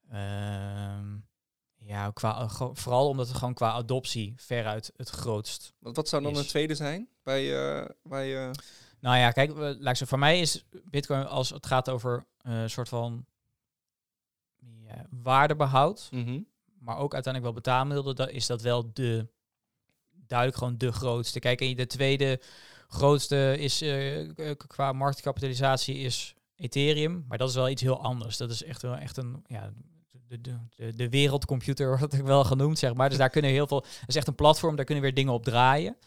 ehm, 0.09 1.17
ja, 1.89 2.11
qua, 2.13 2.39
eh, 2.39 2.69
vooral 2.73 3.07
omdat 3.07 3.27
het 3.27 3.37
gewoon 3.37 3.53
qua 3.53 3.71
adoptie 3.71 4.33
veruit 4.37 4.91
het 4.95 5.09
grootst. 5.09 5.73
Wat, 5.79 6.09
zou 6.09 6.23
dan 6.23 6.31
Is. 6.31 6.37
een 6.37 6.47
tweede 6.47 6.75
zijn? 6.75 7.07
Bij, 7.23 7.77
eh 7.79 7.89
waar 8.01 8.23
je... 8.23 8.51
Nou 8.99 9.17
ja, 9.17 9.31
kijk, 9.31 9.51
laat 9.57 9.77
zeggen, 9.79 10.07
voor 10.07 10.19
mij 10.19 10.39
is 10.39 10.65
Bitcoin 10.83 11.27
als 11.27 11.49
het 11.49 11.65
gaat 11.65 11.89
over 11.89 12.25
eh, 12.41 12.61
een 12.61 12.69
soort 12.69 12.89
van 12.89 13.25
ja, 14.87 15.05
waardebehoud. 15.09 16.07
Mhm. 16.11 16.39
maar 16.79 16.97
ook 16.97 17.13
uiteindelijk 17.13 17.53
wel 17.53 17.63
betaalmiddelen, 17.63 18.15
dat 18.15 18.29
is 18.29 18.45
dat 18.45 18.61
wel 18.61 18.93
de 18.93 19.27
duidelijk 20.27 20.57
gewoon 20.59 20.77
de 20.77 20.91
grootste. 20.91 21.39
Kijk, 21.39 21.61
en 21.61 21.75
de 21.75 21.87
tweede 21.87 22.41
grootste 22.87 23.55
is 23.59 23.81
eh, 23.81 24.29
qua 24.67 24.93
marktkapitalisatie 24.93 25.97
is 25.97 26.35
Ethereum, 26.55 27.25
maar 27.27 27.37
dat 27.37 27.49
is 27.49 27.55
wel 27.55 27.69
iets 27.69 27.81
heel 27.81 28.01
anders. 28.01 28.37
Dat 28.37 28.49
is 28.49 28.63
echt 28.63 28.81
wel 28.81 28.95
echt 28.95 29.17
een 29.17 29.43
ja, 29.47 29.73
de, 30.29 30.41
de, 30.75 30.95
de, 30.95 31.09
wereldcomputer 31.09 31.87
wordt 31.97 32.13
het 32.13 32.21
wel 32.21 32.43
genoemd, 32.43 32.79
zeg 32.79 32.93
maar. 32.93 33.09
Dus 33.09 33.17
daar 33.17 33.29
kunnen 33.29 33.51
heel 33.51 33.67
veel. 33.67 33.79
Dat 33.79 34.03
is 34.07 34.15
echt 34.15 34.27
een 34.27 34.35
platform, 34.35 34.75
daar 34.75 34.85
kunnen 34.85 35.03
weer 35.03 35.13
dingen 35.13 35.33
op 35.33 35.43
draaien. 35.43 35.97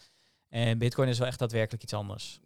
En 0.49 0.77
Bitcoin 0.77 1.07
is 1.09 1.17
wel 1.17 1.27
echt 1.27 1.39
daadwerkelijk 1.39 1.83
iets 1.83 1.93
anders. 1.93 2.41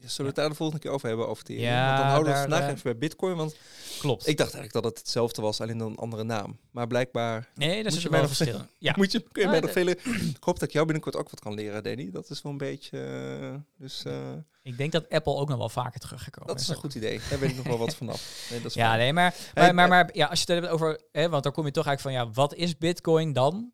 Zullen 0.00 0.16
we 0.18 0.26
het 0.26 0.34
daar 0.34 0.48
de 0.48 0.54
volgende 0.54 0.82
keer 0.82 0.90
over 0.90 1.08
hebben, 1.08 1.28
over 1.28 1.42
Ethereum? 1.42 1.66
Ja, 1.66 1.86
want 1.86 1.98
dan 1.98 2.06
houden 2.06 2.32
we 2.32 2.38
het 2.38 2.48
vandaag 2.48 2.70
even 2.70 2.82
bij 2.82 2.96
Bitcoin, 2.98 3.36
want 3.36 3.56
Klopt. 4.00 4.26
ik 4.26 4.36
dacht 4.36 4.54
eigenlijk 4.54 4.72
dat 4.72 4.84
het 4.84 4.98
hetzelfde 4.98 5.42
was, 5.42 5.60
alleen 5.60 5.78
dan 5.78 5.90
een 5.90 5.96
andere 5.96 6.24
naam. 6.24 6.58
Maar 6.70 6.86
blijkbaar 6.86 7.48
nee, 7.54 7.74
Moet 7.74 7.84
dat 7.84 7.92
je 7.92 7.98
is 7.98 8.08
mij 8.08 8.52
wel. 8.52 8.60
Ja. 8.78 8.92
moet 8.96 9.12
je, 9.12 9.20
kun 9.20 9.30
je 9.42 9.44
Ah, 9.44 9.50
mij 9.50 9.60
de- 9.60 9.66
nog 9.66 9.74
vele... 9.74 9.90
ik 10.34 10.36
hoop 10.44 10.58
dat 10.58 10.68
ik 10.68 10.72
jou 10.74 10.84
binnenkort 10.84 11.16
ook 11.16 11.30
wat 11.30 11.40
kan 11.40 11.54
leren, 11.54 11.82
Danny. 11.82 12.10
Dat 12.10 12.30
is 12.30 12.42
wel 12.42 12.52
een 12.52 12.58
beetje... 12.58 12.98
eh, 13.42 13.54
dus 13.78 14.04
eh, 14.04 14.32
Ik 14.62 14.76
denk 14.76 14.92
dat 14.92 15.08
Apple 15.08 15.34
ook 15.34 15.48
nog 15.48 15.58
wel 15.58 15.68
vaker 15.68 16.00
teruggekomen 16.00 16.48
dat 16.48 16.60
is 16.60 16.68
een 16.68 16.74
goed 16.76 16.94
idee. 16.94 17.20
Daar 17.30 17.38
weet 17.38 17.50
ik 17.50 17.56
nog 17.56 17.66
wel 17.66 17.78
wat 17.78 17.94
vanaf. 17.96 18.46
Nee, 18.50 18.60
dat 18.60 18.70
is 18.70 18.76
Ja, 18.76 18.86
fijn. 18.86 18.98
nee, 18.98 19.12
maar, 19.12 19.34
maar, 19.54 19.68
eh, 19.84 19.90
maar 19.90 20.08
ja, 20.12 20.26
als 20.26 20.42
je 20.42 20.52
het 20.52 20.62
hebt 20.62 20.72
over, 20.74 21.00
hè, 21.12 21.28
want 21.28 21.42
dan 21.42 21.52
kom 21.52 21.64
je 21.66 21.70
toch 21.70 21.86
eigenlijk 21.86 22.16
van, 22.16 22.26
ja, 22.26 22.34
wat 22.34 22.54
is 22.54 22.78
Bitcoin 22.78 23.32
dan? 23.32 23.72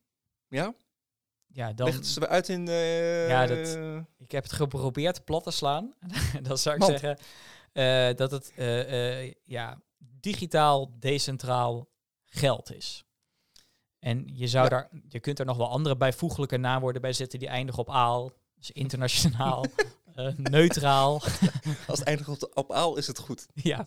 Ja? 0.49 0.75
Ja, 1.55 1.73
dan, 1.73 1.87
Leg 1.87 1.95
het 1.97 2.05
eens 2.05 2.21
uit 2.21 2.49
in... 2.49 2.69
eh, 2.69 3.29
Ja, 3.29 3.47
dat- 3.47 3.79
ik 4.19 4.31
heb 4.33 4.43
het 4.43 4.53
geprobeerd 4.53 5.25
plat 5.25 5.45
te 5.45 5.51
slaan. 5.51 5.93
dan 6.43 6.59
zou 6.59 6.75
ik 6.75 6.81
Want? 6.83 6.99
zeggen 7.01 7.19
eh, 7.73 8.17
dat 8.17 8.31
het 8.31 8.53
eh, 8.57 9.23
eh, 9.23 9.33
ja, 9.45 9.81
digitaal, 10.21 10.91
decentraal 10.99 11.89
geld 12.25 12.75
is. 12.75 13.05
En 13.99 14.25
je, 14.33 14.49
zou 14.49 14.65
Ja. 14.65 14.71
daar, 14.71 14.89
je 15.09 15.21
kunt 15.21 15.39
er 15.39 15.45
nog 15.47 15.57
wel 15.57 15.69
andere 15.69 15.97
bijvoeglijke 15.97 16.57
naamwoorden 16.57 17.03
bij 17.03 17.13
zetten 17.13 17.39
die 17.39 17.49
eindigen 17.49 17.81
op 17.81 17.91
aal. 17.91 18.33
Dus 18.57 18.71
internationaal, 18.71 19.65
eh, 20.15 20.29
neutraal. 20.37 21.13
Als 21.89 21.99
het 21.99 22.03
eindigt 22.09 22.29
op, 22.29 22.39
de, 22.41 22.51
op 22.55 22.73
aal 22.73 22.97
is 22.97 23.07
het 23.07 23.19
goed. 23.19 23.47
ja. 23.55 23.85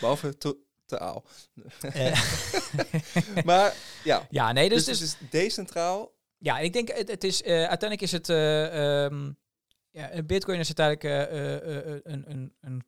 Behalve 0.00 0.38
te, 0.38 0.56
te 0.86 0.98
aal. 0.98 1.24
eh, 1.80 2.22
Maar 3.44 3.74
ja, 4.04 4.26
ja, 4.30 4.52
nee, 4.52 4.68
dus, 4.68 4.84
dus, 4.84 4.98
dus, 4.98 5.08
is 5.20 5.28
decentraal. 5.30 6.12
Ja, 6.42 6.58
ik 6.58 6.72
denk 6.72 6.88
het, 6.92 7.08
het 7.08 7.24
is 7.24 7.42
eh, 7.42 7.52
uiteindelijk 7.52 8.00
is 8.00 8.12
het 8.12 8.28
ehm, 8.28 9.30
ja, 9.90 10.14
een 10.14 10.26
Bitcoin 10.26 10.58
is 10.58 10.74
uiteindelijk 10.76 11.04
eh, 11.32 12.12
een, 12.12 12.30
een, 12.30 12.52
een 12.60 12.82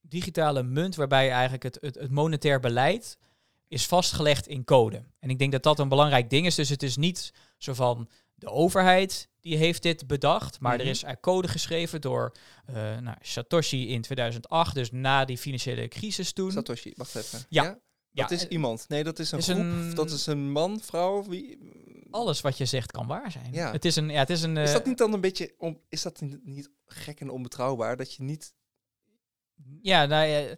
digitale 0.00 0.62
munt 0.62 0.94
waarbij 0.96 1.30
eigenlijk 1.30 1.62
het, 1.62 1.78
het, 1.80 1.94
het 1.94 2.10
monetair 2.10 2.60
beleid 2.60 3.18
is 3.68 3.86
vastgelegd 3.86 4.46
in 4.46 4.64
code. 4.64 5.02
En 5.18 5.30
ik 5.30 5.38
denk 5.38 5.52
dat 5.52 5.62
dat 5.62 5.78
een 5.78 5.88
belangrijk 5.88 6.30
ding 6.30 6.46
is. 6.46 6.54
Dus 6.54 6.68
het 6.68 6.82
is 6.82 6.96
niet 6.96 7.32
zo 7.58 7.74
van 7.74 8.08
de 8.34 8.48
overheid 8.50 9.28
die 9.40 9.56
heeft 9.56 9.82
dit 9.82 10.06
bedacht, 10.06 10.60
maar 10.60 10.72
Mhm. 10.72 10.80
er 10.84 10.86
is 10.90 11.04
er 11.04 11.20
code 11.20 11.48
geschreven 11.48 12.00
door 12.00 12.32
nou, 13.00 13.16
Satoshi 13.20 13.88
in 13.88 14.02
2008, 14.02 14.74
dus 14.74 14.90
na 14.90 15.24
die 15.24 15.38
financiële 15.38 15.88
crisis 15.88 16.32
toen. 16.32 16.52
Satoshi, 16.52 16.92
wacht 16.96 17.14
even. 17.16 17.44
Ja. 17.48 17.62
Dat 17.62 18.30
Ja, 18.30 18.36
is 18.36 18.46
iemand. 18.48 18.84
Nee, 18.88 19.04
dat 19.04 19.18
is 19.18 19.30
een 19.32 19.38
is 19.38 19.44
groep. 19.44 19.58
een- 19.58 19.94
Dat 19.94 20.10
is 20.10 20.26
een 20.26 20.50
man, 20.50 20.80
vrouw. 20.80 21.24
Wie... 21.24 21.58
Alles 22.14 22.40
wat 22.40 22.58
je 22.58 22.64
zegt 22.64 22.90
kan 22.90 23.06
waar 23.06 23.30
zijn. 23.30 23.52
Ja. 23.52 23.72
Het 23.72 23.84
is 23.84 23.96
een, 23.96 24.10
ja, 24.10 24.18
het 24.18 24.30
is 24.30 24.42
een. 24.42 24.56
Is 24.56 24.68
eh, 24.68 24.74
dat 24.74 24.86
niet 24.86 24.98
dan 24.98 25.12
een 25.12 25.20
beetje... 25.20 25.54
Om, 25.58 25.80
is 25.88 26.02
dat 26.02 26.20
niet- 26.20 26.44
niet 26.44 26.70
gek 26.86 27.20
en 27.20 27.30
onbetrouwbaar? 27.30 27.96
Dat 27.96 28.14
je 28.14 28.22
niet... 28.22 28.54
Ja, 29.82 30.06
nou, 30.06 30.26
ja, 30.26 30.56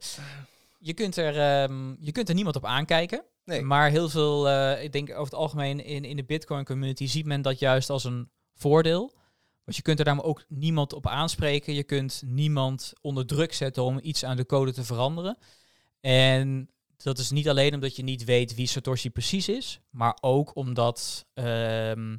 je, 0.78 0.94
kunt 0.94 1.16
er, 1.16 1.38
ehm, 1.38 1.94
je 2.00 2.12
kunt 2.12 2.28
er 2.28 2.34
niemand 2.34 2.56
op 2.56 2.64
aankijken. 2.64 3.24
Nee. 3.44 3.62
Maar 3.62 3.90
heel 3.90 4.08
veel, 4.08 4.48
eh, 4.48 4.82
ik 4.84 4.92
denk 4.92 5.10
over 5.10 5.24
het 5.24 5.34
algemeen 5.34 5.84
in, 5.84 6.04
in 6.04 6.16
de 6.16 6.24
Bitcoin 6.24 6.64
community 6.64 7.06
ziet 7.06 7.26
men 7.26 7.42
dat 7.42 7.58
juist 7.58 7.90
als 7.90 8.04
een 8.04 8.30
voordeel. 8.54 9.14
Want 9.64 9.76
je 9.76 9.82
kunt 9.82 9.98
er 9.98 10.04
daarom 10.04 10.24
ook 10.24 10.44
niemand 10.48 10.92
op 10.92 11.06
aanspreken. 11.06 11.74
Je 11.74 11.84
kunt 11.84 12.22
niemand 12.26 12.92
onder 13.00 13.26
druk 13.26 13.52
zetten 13.52 13.82
om 13.82 13.98
iets 14.02 14.24
aan 14.24 14.36
de 14.36 14.46
code 14.46 14.72
te 14.72 14.84
veranderen. 14.84 15.38
En 16.00 16.70
dat 16.96 17.18
is 17.18 17.30
niet 17.30 17.48
alleen 17.48 17.74
omdat 17.74 17.96
je 17.96 18.02
niet 18.02 18.24
weet 18.24 18.54
wie 18.54 18.66
Satoshi 18.66 19.10
precies 19.10 19.48
is, 19.48 19.80
maar 19.90 20.18
ook 20.20 20.54
omdat 20.56 21.26
ehm, 21.34 22.16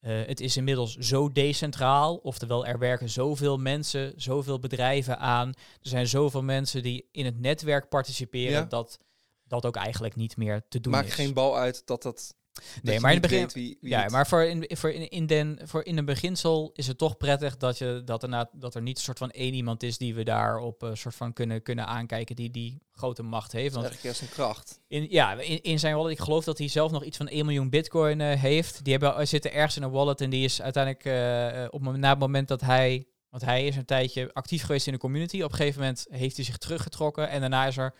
eh, 0.00 0.26
het 0.26 0.40
is 0.40 0.56
inmiddels 0.56 0.96
zo 0.96 1.32
decentraal. 1.32 2.16
Oftewel, 2.16 2.66
er 2.66 2.78
werken 2.78 3.08
zoveel 3.08 3.56
mensen, 3.58 4.12
zoveel 4.16 4.58
bedrijven 4.58 5.18
aan. 5.18 5.48
Er 5.48 5.88
zijn 5.88 6.06
zoveel 6.06 6.42
mensen 6.42 6.82
die 6.82 7.08
in 7.12 7.24
het 7.24 7.38
netwerk 7.40 7.88
participeren 7.88 8.52
Ja. 8.52 8.64
dat 8.64 8.98
dat 9.44 9.66
ook 9.66 9.76
eigenlijk 9.76 10.16
niet 10.16 10.36
meer 10.36 10.62
te 10.68 10.80
doen 10.80 10.92
Maakt 10.92 11.08
is. 11.08 11.14
geen 11.14 11.32
bal 11.34 11.56
uit 11.56 11.82
dat 11.86 12.02
dat... 12.02 12.34
Nee, 12.82 13.00
maar 13.00 13.10
in 13.12 13.16
het 13.20 13.26
begin, 13.26 13.40
weet 13.42 13.52
wie, 13.52 13.78
wie 13.80 13.90
ja, 13.90 14.02
het- 14.02 14.10
maar 14.10 14.26
voor 14.26 14.42
in, 14.44 14.64
voor 14.76 14.90
in, 14.90 15.08
in 15.10 15.26
den, 15.26 15.58
voor 15.64 15.84
in 15.84 15.98
een 15.98 16.04
beginsel 16.04 16.70
is 16.74 16.86
het 16.86 16.98
toch 16.98 17.16
prettig 17.16 17.56
dat, 17.56 17.78
je, 17.78 18.02
dat, 18.04 18.22
er, 18.22 18.28
na- 18.28 18.50
dat 18.52 18.74
er 18.74 18.82
niet 18.82 18.96
een 18.96 19.02
soort 19.02 19.18
van 19.18 19.30
één 19.30 19.54
iemand 19.54 19.82
is 19.82 19.98
die 19.98 20.14
we 20.14 20.22
daarop 20.24 20.82
een 20.82 20.96
soort 20.96 21.14
van 21.14 21.32
kunnen, 21.32 21.62
kunnen 21.62 21.86
aankijken 21.86 22.36
die 22.36 22.50
die 22.50 22.82
grote 22.92 23.22
macht 23.22 23.52
heeft. 23.52 23.74
Want 23.74 23.86
Eigenlijk 23.86 24.16
juist 24.16 24.20
een 24.20 24.36
kracht. 24.44 24.80
in, 24.88 25.06
ja, 25.10 25.32
in, 25.40 25.62
in 25.62 25.78
zijn 25.78 25.94
wallet, 25.96 26.12
ik 26.12 26.20
geloof 26.20 26.44
dat 26.44 26.58
hij 26.58 26.68
zelf 26.68 26.90
nog 26.92 27.04
iets 27.04 27.16
van 27.16 27.28
1 27.28 27.44
miljoen 27.44 27.70
bitcoin 27.70 28.20
eh, 28.20 28.40
heeft. 28.40 28.84
Die 28.84 28.96
hebben, 28.96 29.28
zitten 29.28 29.52
ergens 29.52 29.76
in 29.76 29.82
een 29.82 29.90
wallet 29.90 30.20
en 30.20 30.30
die 30.30 30.44
is 30.44 30.62
uiteindelijk 30.62 31.04
eh, 31.04 31.64
op, 31.70 31.96
na 31.96 32.08
het 32.10 32.18
moment 32.18 32.48
dat 32.48 32.60
hij, 32.60 33.06
want 33.28 33.44
hij 33.44 33.66
is 33.66 33.76
een 33.76 33.84
tijdje 33.84 34.30
actief 34.32 34.62
geweest 34.62 34.86
in 34.86 34.92
de 34.92 34.98
community. 34.98 35.42
Op 35.42 35.50
een 35.50 35.56
gegeven 35.56 35.80
moment 35.80 36.06
heeft 36.10 36.36
hij 36.36 36.44
zich 36.44 36.56
teruggetrokken 36.56 37.28
en 37.28 37.40
daarna 37.40 37.66
is 37.66 37.76
er 37.76 37.94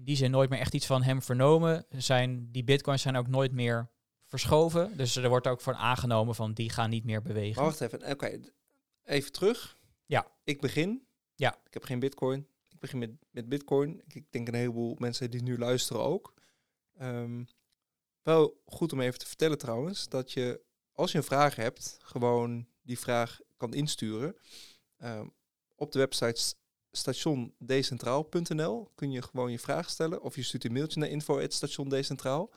in 0.00 0.06
die 0.06 0.16
zin 0.16 0.30
nooit 0.30 0.50
meer 0.50 0.58
echt 0.58 0.74
iets 0.74 0.86
van 0.86 1.02
hem 1.02 1.22
vernomen. 1.22 1.86
Zijn, 1.90 2.48
die 2.52 2.64
bitcoins 2.64 3.02
zijn 3.02 3.16
ook 3.16 3.26
nooit 3.28 3.52
meer 3.52 3.90
verschoven. 4.26 4.96
Dus 4.96 5.16
er 5.16 5.28
wordt 5.28 5.46
ook 5.46 5.60
voor 5.60 5.74
aangenomen 5.74 6.34
van 6.34 6.52
die 6.52 6.70
gaan 6.70 6.90
niet 6.90 7.04
meer 7.04 7.22
bewegen. 7.22 7.62
Maar 7.62 7.70
wacht 7.70 7.80
even. 7.80 8.10
Oké, 8.10 8.40
even 9.04 9.32
terug. 9.32 9.78
Ja. 10.06 10.26
Ik 10.44 10.60
begin. 10.60 11.06
Ja. 11.34 11.58
Ik 11.66 11.74
heb 11.74 11.84
geen 11.84 11.98
bitcoin. 11.98 12.46
Ik 12.68 12.78
begin 12.78 12.98
met, 12.98 13.10
met 13.30 13.48
bitcoin. 13.48 14.02
Ik, 14.08 14.24
denk 14.32 14.48
een 14.48 14.54
heleboel 14.54 14.94
mensen 14.98 15.30
die 15.30 15.42
nu 15.42 15.58
luisteren 15.58 16.02
ook. 16.02 16.34
Ehm, 16.98 17.44
wel 18.22 18.60
goed 18.66 18.92
om 18.92 19.00
even 19.00 19.18
te 19.18 19.26
vertellen 19.26 19.58
trouwens, 19.58 20.08
dat 20.08 20.32
je 20.32 20.60
als 20.92 21.12
je 21.12 21.18
een 21.18 21.24
vraag 21.24 21.56
hebt, 21.56 21.96
gewoon 22.02 22.66
die 22.82 22.98
vraag 22.98 23.38
kan 23.56 23.74
insturen. 23.74 24.36
Ehm, 24.96 25.26
op 25.76 25.92
de 25.92 25.98
website 25.98 26.40
s- 26.40 26.54
stationdecentraal.nl 26.92 28.90
kun 28.94 29.10
je 29.10 29.22
gewoon 29.22 29.50
je 29.50 29.58
vraag 29.58 29.90
stellen. 29.90 30.22
Of 30.22 30.36
je 30.36 30.42
stuurt 30.42 30.64
een 30.64 30.72
mailtje 30.72 31.00
naar 31.00 31.08
info.stationdecentraal. 31.08 32.50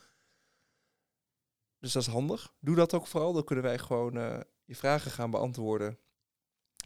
Dus 1.79 1.91
dat 1.91 2.01
is 2.01 2.07
handig. 2.07 2.53
Doe 2.59 2.75
dat 2.75 2.93
ook 2.93 3.07
vooral. 3.07 3.33
Dan 3.33 3.43
kunnen 3.43 3.63
wij 3.63 3.79
gewoon 3.79 4.17
eh, 4.17 4.39
je 4.65 4.75
vragen 4.75 5.11
gaan 5.11 5.31
beantwoorden. 5.31 5.97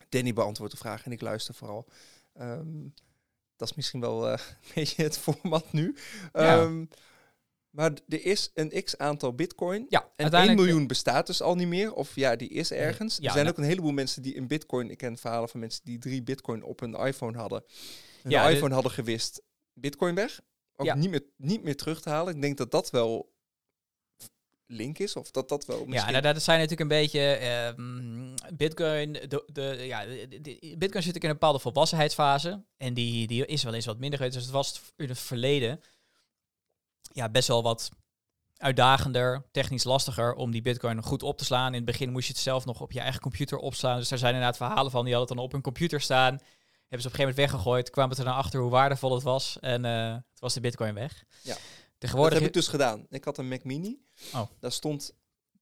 Danny 0.09 0.33
beantwoordt 0.33 0.73
de 0.73 0.79
vragen 0.79 1.05
en 1.05 1.11
ik 1.11 1.21
luister 1.21 1.53
vooral. 1.53 1.87
Ehm, 2.33 2.87
dat 3.55 3.69
is 3.69 3.75
misschien 3.75 3.99
wel 3.99 4.29
eh, 4.29 4.39
een 4.63 4.71
beetje 4.75 5.03
het 5.03 5.17
format 5.17 5.71
nu. 5.71 5.95
Ja. 6.33 6.61
Ehm, 6.61 6.85
maar 7.77 7.91
er 8.07 8.25
is 8.25 8.51
een 8.53 8.83
x 8.83 8.97
aantal 8.97 9.33
bitcoin. 9.33 9.85
Ja, 9.89 10.01
En 10.01 10.05
1 10.05 10.13
uiteindelijk- 10.15 10.59
miljoen 10.67 10.87
bestaat 10.87 11.27
dus 11.27 11.41
al 11.41 11.55
niet 11.55 11.67
meer. 11.67 11.93
Of 11.93 12.15
ja, 12.15 12.35
die 12.35 12.49
is 12.49 12.71
ergens. 12.71 13.15
ja, 13.17 13.23
er 13.25 13.31
zijn 13.31 13.45
nou- 13.45 13.47
ook 13.49 13.57
een 13.63 13.69
heleboel 13.69 13.91
mensen 13.91 14.21
die 14.21 14.37
een 14.37 14.47
bitcoin... 14.47 14.89
Ik 14.89 14.97
ken 14.97 15.17
verhalen 15.17 15.49
van 15.49 15.59
mensen 15.59 15.81
die 15.83 15.97
drie 15.99 16.23
bitcoin 16.23 16.63
op 16.63 16.79
hun 16.79 16.93
iPhone 16.93 17.37
hadden. 17.37 17.63
Hun 18.21 18.31
Ja, 18.31 18.47
de- 18.47 18.53
iPhone 18.53 18.73
hadden 18.73 18.91
gewist, 18.91 19.41
bitcoin 19.73 20.15
weg. 20.15 20.39
Ook 20.75 20.85
Ja. 20.85 20.95
niet, 20.95 21.09
meer, 21.09 21.23
niet 21.37 21.63
meer 21.63 21.75
terug 21.75 22.01
te 22.01 22.09
halen. 22.09 22.35
Ik 22.35 22.41
denk 22.41 22.57
dat 22.57 22.71
dat 22.71 22.89
wel 22.89 23.35
link 24.65 24.97
is, 24.99 25.15
of 25.15 25.31
dat 25.31 25.49
dat 25.49 25.65
wel 25.65 25.79
Ja, 25.79 25.85
misschien... 25.85 26.11
nou, 26.11 26.23
dat 26.33 26.41
zijn 26.43 26.59
natuurlijk 26.59 26.91
een 26.91 26.97
beetje 26.97 27.19
ehm, 27.21 28.55
Bitcoin. 28.57 29.13
De, 29.13 29.43
de, 29.53 29.61
ja, 29.85 30.05
de- 30.05 30.39
Bitcoin 30.61 30.79
zit 30.79 30.93
natuurlijk 30.93 31.23
in 31.23 31.29
een 31.29 31.33
bepaalde 31.39 31.59
volwassenheidsfase. 31.59 32.65
En 32.77 32.93
die, 32.93 33.27
die 33.27 33.45
is 33.45 33.63
wel 33.63 33.73
eens 33.73 33.85
wat 33.85 33.99
minder 33.99 34.17
geweest. 34.17 34.35
Dus 34.35 34.45
het 34.45 34.53
was 34.53 34.81
in 34.95 35.09
het 35.09 35.19
verleden 35.19 35.79
ja, 37.17 37.29
best 37.29 37.47
wel 37.47 37.63
wat 37.63 37.89
uitdagender, 38.57 39.45
technisch 39.51 39.83
lastiger 39.83 40.33
om 40.33 40.51
die 40.51 40.61
Bitcoin 40.61 41.03
goed 41.03 41.23
op 41.23 41.37
te 41.37 41.45
slaan. 41.45 41.67
In 41.67 41.73
het 41.73 41.85
begin 41.85 42.11
moest 42.11 42.27
je 42.27 42.33
het 42.33 42.41
zelf 42.41 42.65
nog 42.65 42.81
op 42.81 42.91
je 42.91 42.99
eigen 42.99 43.21
computer 43.21 43.57
opslaan. 43.57 43.97
Dus 43.97 44.09
daar 44.09 44.17
zijn 44.17 44.33
inderdaad 44.33 44.57
verhalen 44.57 44.91
van. 44.91 45.05
Die 45.05 45.13
hadden 45.13 45.29
het 45.29 45.37
dan 45.37 45.45
op 45.45 45.51
hun 45.51 45.61
computer 45.61 46.01
staan. 46.01 46.31
Hebben 46.33 46.41
ze 46.41 46.87
op 46.87 46.93
een 46.93 46.99
gegeven 47.01 47.19
moment 47.19 47.35
weggegooid. 47.37 47.89
Kwamen 47.89 48.17
er 48.17 48.23
dan 48.23 48.33
achter 48.33 48.59
hoe 48.61 48.69
waardevol 48.69 49.13
het 49.13 49.23
was. 49.23 49.57
En 49.59 49.85
eh 49.85 50.13
het 50.13 50.39
was 50.39 50.53
de 50.53 50.59
Bitcoin 50.59 50.93
weg. 50.93 51.23
Ja. 51.43 51.53
dat 51.53 51.61
Tegenwoordig 51.97 52.37
heb 52.39 52.47
ik 52.47 52.53
dus 52.53 52.67
gedaan. 52.67 53.05
Ik 53.09 53.23
had 53.23 53.37
een 53.37 53.47
Mac 53.47 53.63
Mini. 53.63 54.01
Oh. 54.33 54.47
Daar 54.59 54.71
stond... 54.71 55.13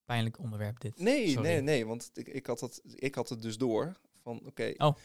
pijnlijk 0.06 0.40
onderwerp 0.40 0.80
dit. 0.80 1.00
Nee, 1.00 1.30
Sorry. 1.30 1.48
nee, 1.48 1.62
nee, 1.62 1.86
want 1.86 2.12
ik, 2.14 2.28
ik, 2.28 2.46
had 2.46 2.60
het, 2.60 2.82
ik 2.84 3.16
had 3.16 3.30
het 3.30 3.42
dus 3.42 3.58
door. 3.58 3.96
Van, 4.22 4.42
oké, 4.46 4.74
Oh. 4.78 4.96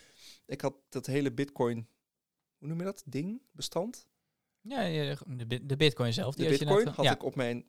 ik 0.46 0.60
had 0.60 0.74
dat 0.88 1.06
hele 1.06 1.32
Bitcoin... 1.32 1.88
Hoe 2.58 2.68
noem 2.68 2.78
je 2.78 2.84
dat? 2.84 3.02
Ding? 3.06 3.42
Bestand? 3.52 4.06
Ja, 4.62 4.80
de, 5.26 5.66
de 5.66 5.76
Bitcoin 5.76 6.12
zelf. 6.12 6.34
De 6.34 6.40
Die 6.40 6.50
had 6.50 6.58
je 6.58 6.64
Bitcoin 6.64 6.84
net, 6.86 6.94
had 6.94 7.04
ja. 7.04 7.12
ik 7.12 7.22
op 7.22 7.34
mijn 7.34 7.64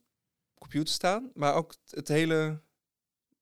computer 0.54 0.93
staan. 0.93 1.32
Maar 1.34 1.54
ook 1.54 1.75
het, 1.89 2.08
hele 2.08 2.62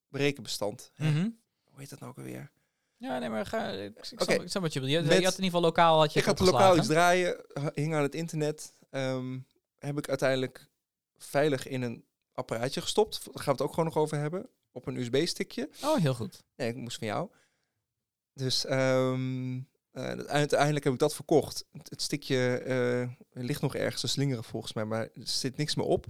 berekenbestand. 0.07 0.91
hè. 0.93 1.09
Mhm. 1.11 1.29
Hoe 1.63 1.79
heet 1.79 1.89
dat 1.89 1.99
nou 1.99 2.11
ook 2.11 2.17
alweer? 2.17 2.51
Ja, 2.97 3.19
nee, 3.19 3.29
maar 3.29 3.45
ga, 3.45 3.67
ik, 3.69 3.97
ik, 4.11 4.21
ik 4.21 4.49
snap 4.49 4.61
wat 4.63 4.73
je 4.73 4.79
bedoelt. 4.79 5.01
Je, 5.01 5.07
Met- 5.07 5.17
je 5.17 5.23
had 5.25 5.37
in 5.37 5.43
ieder 5.43 5.43
geval 5.43 5.61
lokaal 5.61 5.99
had 5.99 6.13
je 6.13 6.19
ik 6.19 6.25
het 6.25 6.39
had 6.39 6.47
lokaal 6.51 6.77
iets 6.77 6.87
draaien, 6.87 7.45
hing 7.73 7.95
aan 7.95 8.01
het 8.01 8.15
internet. 8.15 8.73
ehm, 8.89 9.39
heb 9.77 9.97
ik 9.97 10.09
uiteindelijk 10.09 10.69
veilig 11.17 11.67
in 11.67 11.81
een 11.81 12.05
apparaatje 12.33 12.81
gestopt. 12.81 13.25
Daar 13.25 13.33
gaan 13.33 13.45
we 13.45 13.51
het 13.51 13.61
ook 13.61 13.69
gewoon 13.69 13.85
nog 13.85 13.97
over 13.97 14.17
hebben. 14.17 14.49
Op 14.71 14.87
een 14.87 14.95
USB-stickje. 14.95 15.69
Oh, 15.83 15.97
heel 15.97 16.13
goed. 16.13 16.43
Nee, 16.55 16.69
ik 16.69 16.75
moest 16.75 16.97
van 16.97 17.07
jou. 17.07 17.29
Dus 18.33 18.65
ehm, 18.65 19.61
eh, 19.91 20.03
uiteindelijk 20.27 20.83
heb 20.83 20.93
ik 20.93 20.99
dat 20.99 21.15
verkocht. 21.15 21.65
Het, 21.71 22.01
stickje 22.01 22.57
eh, 22.57 23.09
ligt 23.43 23.61
nog 23.61 23.75
ergens 23.75 24.01
te 24.01 24.07
slingeren 24.07 24.43
volgens 24.43 24.73
mij, 24.73 24.85
maar 24.85 25.01
er 25.01 25.11
zit 25.13 25.57
niks 25.57 25.75
meer 25.75 25.85
op. 25.85 26.05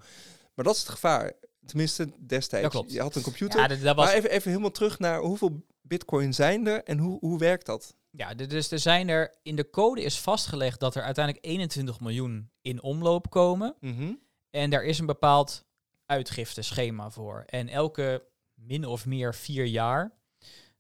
Maar 0.54 0.66
dat 0.66 0.76
is 0.76 0.82
het 0.82 0.90
gevaar. 0.90 1.34
Tenminste, 1.66 2.10
destijds. 2.20 2.70
Klopt. 2.70 2.92
Je 2.92 3.02
had 3.02 3.16
een 3.16 3.22
computer. 3.22 3.60
Ja, 3.60 3.68
dat, 3.68 3.82
dat 3.82 3.96
was, 3.96 4.06
Maar 4.06 4.16
even, 4.16 4.30
even 4.30 4.50
helemaal 4.50 4.72
terug 4.72 5.00
naar 5.00 5.20
hoeveel 5.20 5.66
bitcoin 5.82 6.34
zijn 6.34 6.68
er 6.68 6.84
en 6.84 6.98
hoe, 6.98 7.20
hoe 7.20 7.40
werkt 7.40 7.66
dat? 7.66 7.98
ja, 8.12 8.34
dus 8.34 8.72
er 8.72 8.80
zijn 8.80 9.10
er 9.10 9.36
in 9.44 9.56
de 9.56 9.70
code 9.70 10.02
is 10.02 10.20
vastgelegd 10.20 10.80
dat 10.80 10.96
er 10.96 11.04
uiteindelijk 11.04 11.46
21 11.46 12.00
miljoen 12.00 12.52
in 12.62 12.82
omloop 12.82 13.30
komen. 13.30 13.76
Mhm. 13.80 14.14
En 14.50 14.70
daar 14.70 14.84
is 14.84 15.00
een 15.00 15.06
bepaald 15.06 15.66
uitgifteschema 16.06 17.10
voor. 17.10 17.44
En 17.46 17.68
elke 17.68 18.28
min 18.54 18.86
of 18.86 19.06
meer 19.06 19.36
vier 19.36 19.66
jaar 19.66 20.18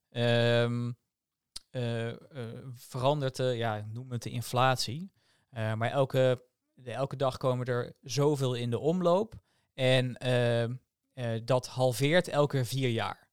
ehm, 0.09 0.23
eh, 0.23 0.63
eh, 0.63 0.89
verandert 2.75 3.35
de, 3.35 3.43
ja, 3.43 3.85
noem 3.93 4.11
het 4.11 4.23
de 4.23 4.29
inflatie. 4.29 5.11
Eh, 5.49 5.73
maar 5.73 5.91
elke, 5.91 6.43
de- 6.73 6.91
elke 6.91 7.15
dag 7.15 7.37
komen 7.37 7.65
er 7.65 7.93
zoveel 8.01 8.53
in 8.53 8.69
de 8.69 8.79
omloop. 8.79 9.33
En 9.73 10.15
eh, 10.17 10.69
dat 11.43 11.67
halveert 11.67 12.27
elke 12.27 12.65
vier 12.65 12.89
jaar. 12.89 13.27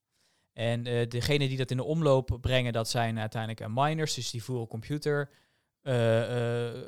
En 0.52 0.86
eh 0.86 1.08
degene 1.08 1.48
die 1.48 1.56
dat 1.56 1.70
in 1.70 1.76
de 1.76 1.84
omloop 1.84 2.38
brengen, 2.40 2.72
dat 2.72 2.88
zijn 2.88 3.18
uiteindelijk 3.18 3.60
eh, 3.60 3.66
miners. 3.70 4.14
Dus 4.14 4.30
die 4.30 4.42
voeren 4.44 4.66
computer, 4.66 5.30
eh, 5.82 6.68
eh, 6.68 6.82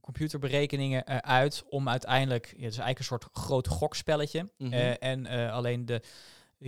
computerberekeningen 0.00 1.04
eh, 1.04 1.16
uit 1.16 1.64
om 1.68 1.88
uiteindelijk, 1.88 2.46
ja, 2.46 2.52
het 2.64 2.72
is 2.72 2.78
eigenlijk 2.78 2.98
een 2.98 3.04
soort 3.04 3.28
groot 3.32 3.68
gokspelletje. 3.68 4.50
Mhm. 4.58 4.72
Eh, 4.72 5.02
en 5.02 5.26
eh, 5.26 5.52
alleen 5.52 5.86
de, 5.86 6.02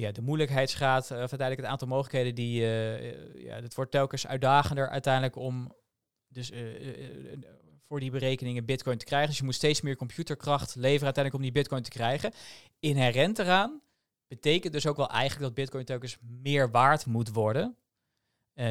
ja, 0.01 0.13
de 0.13 0.23
moeilijkheidsgraad, 0.23 1.05
eh, 1.05 1.11
of 1.11 1.19
uiteindelijk 1.19 1.61
het 1.61 1.71
aantal 1.71 1.89
mogelijkheden, 1.89 2.35
die, 2.35 2.63
eh, 2.63 3.11
eh, 3.11 3.45
ja, 3.45 3.55
het 3.55 3.75
wordt 3.75 3.91
telkens 3.91 4.27
uitdagender 4.27 4.89
uiteindelijk 4.89 5.37
om 5.37 5.75
dus, 6.29 6.53
voor 7.87 8.01
die 8.01 8.11
berekeningen 8.11 8.65
bitcoin 8.65 8.99
te 8.99 9.05
krijgen. 9.05 9.29
Dus 9.29 9.39
je 9.39 9.45
moet 9.45 9.55
steeds 9.55 9.81
meer 9.81 9.97
computerkracht 9.97 10.75
leveren 10.75 11.05
uiteindelijk 11.05 11.35
om 11.35 11.43
die 11.43 11.53
bitcoin 11.53 11.83
te 11.83 11.91
krijgen. 11.91 12.33
Inherent 12.81 13.39
eraan 13.39 13.81
betekent 14.29 14.73
dus 14.73 14.87
ook 14.87 14.97
wel 14.97 15.11
eigenlijk 15.11 15.43
dat 15.43 15.55
bitcoin 15.55 15.85
telkens 15.85 16.17
meer 16.21 16.71
waard 16.71 17.07
moet 17.07 17.33
worden. 17.33 17.77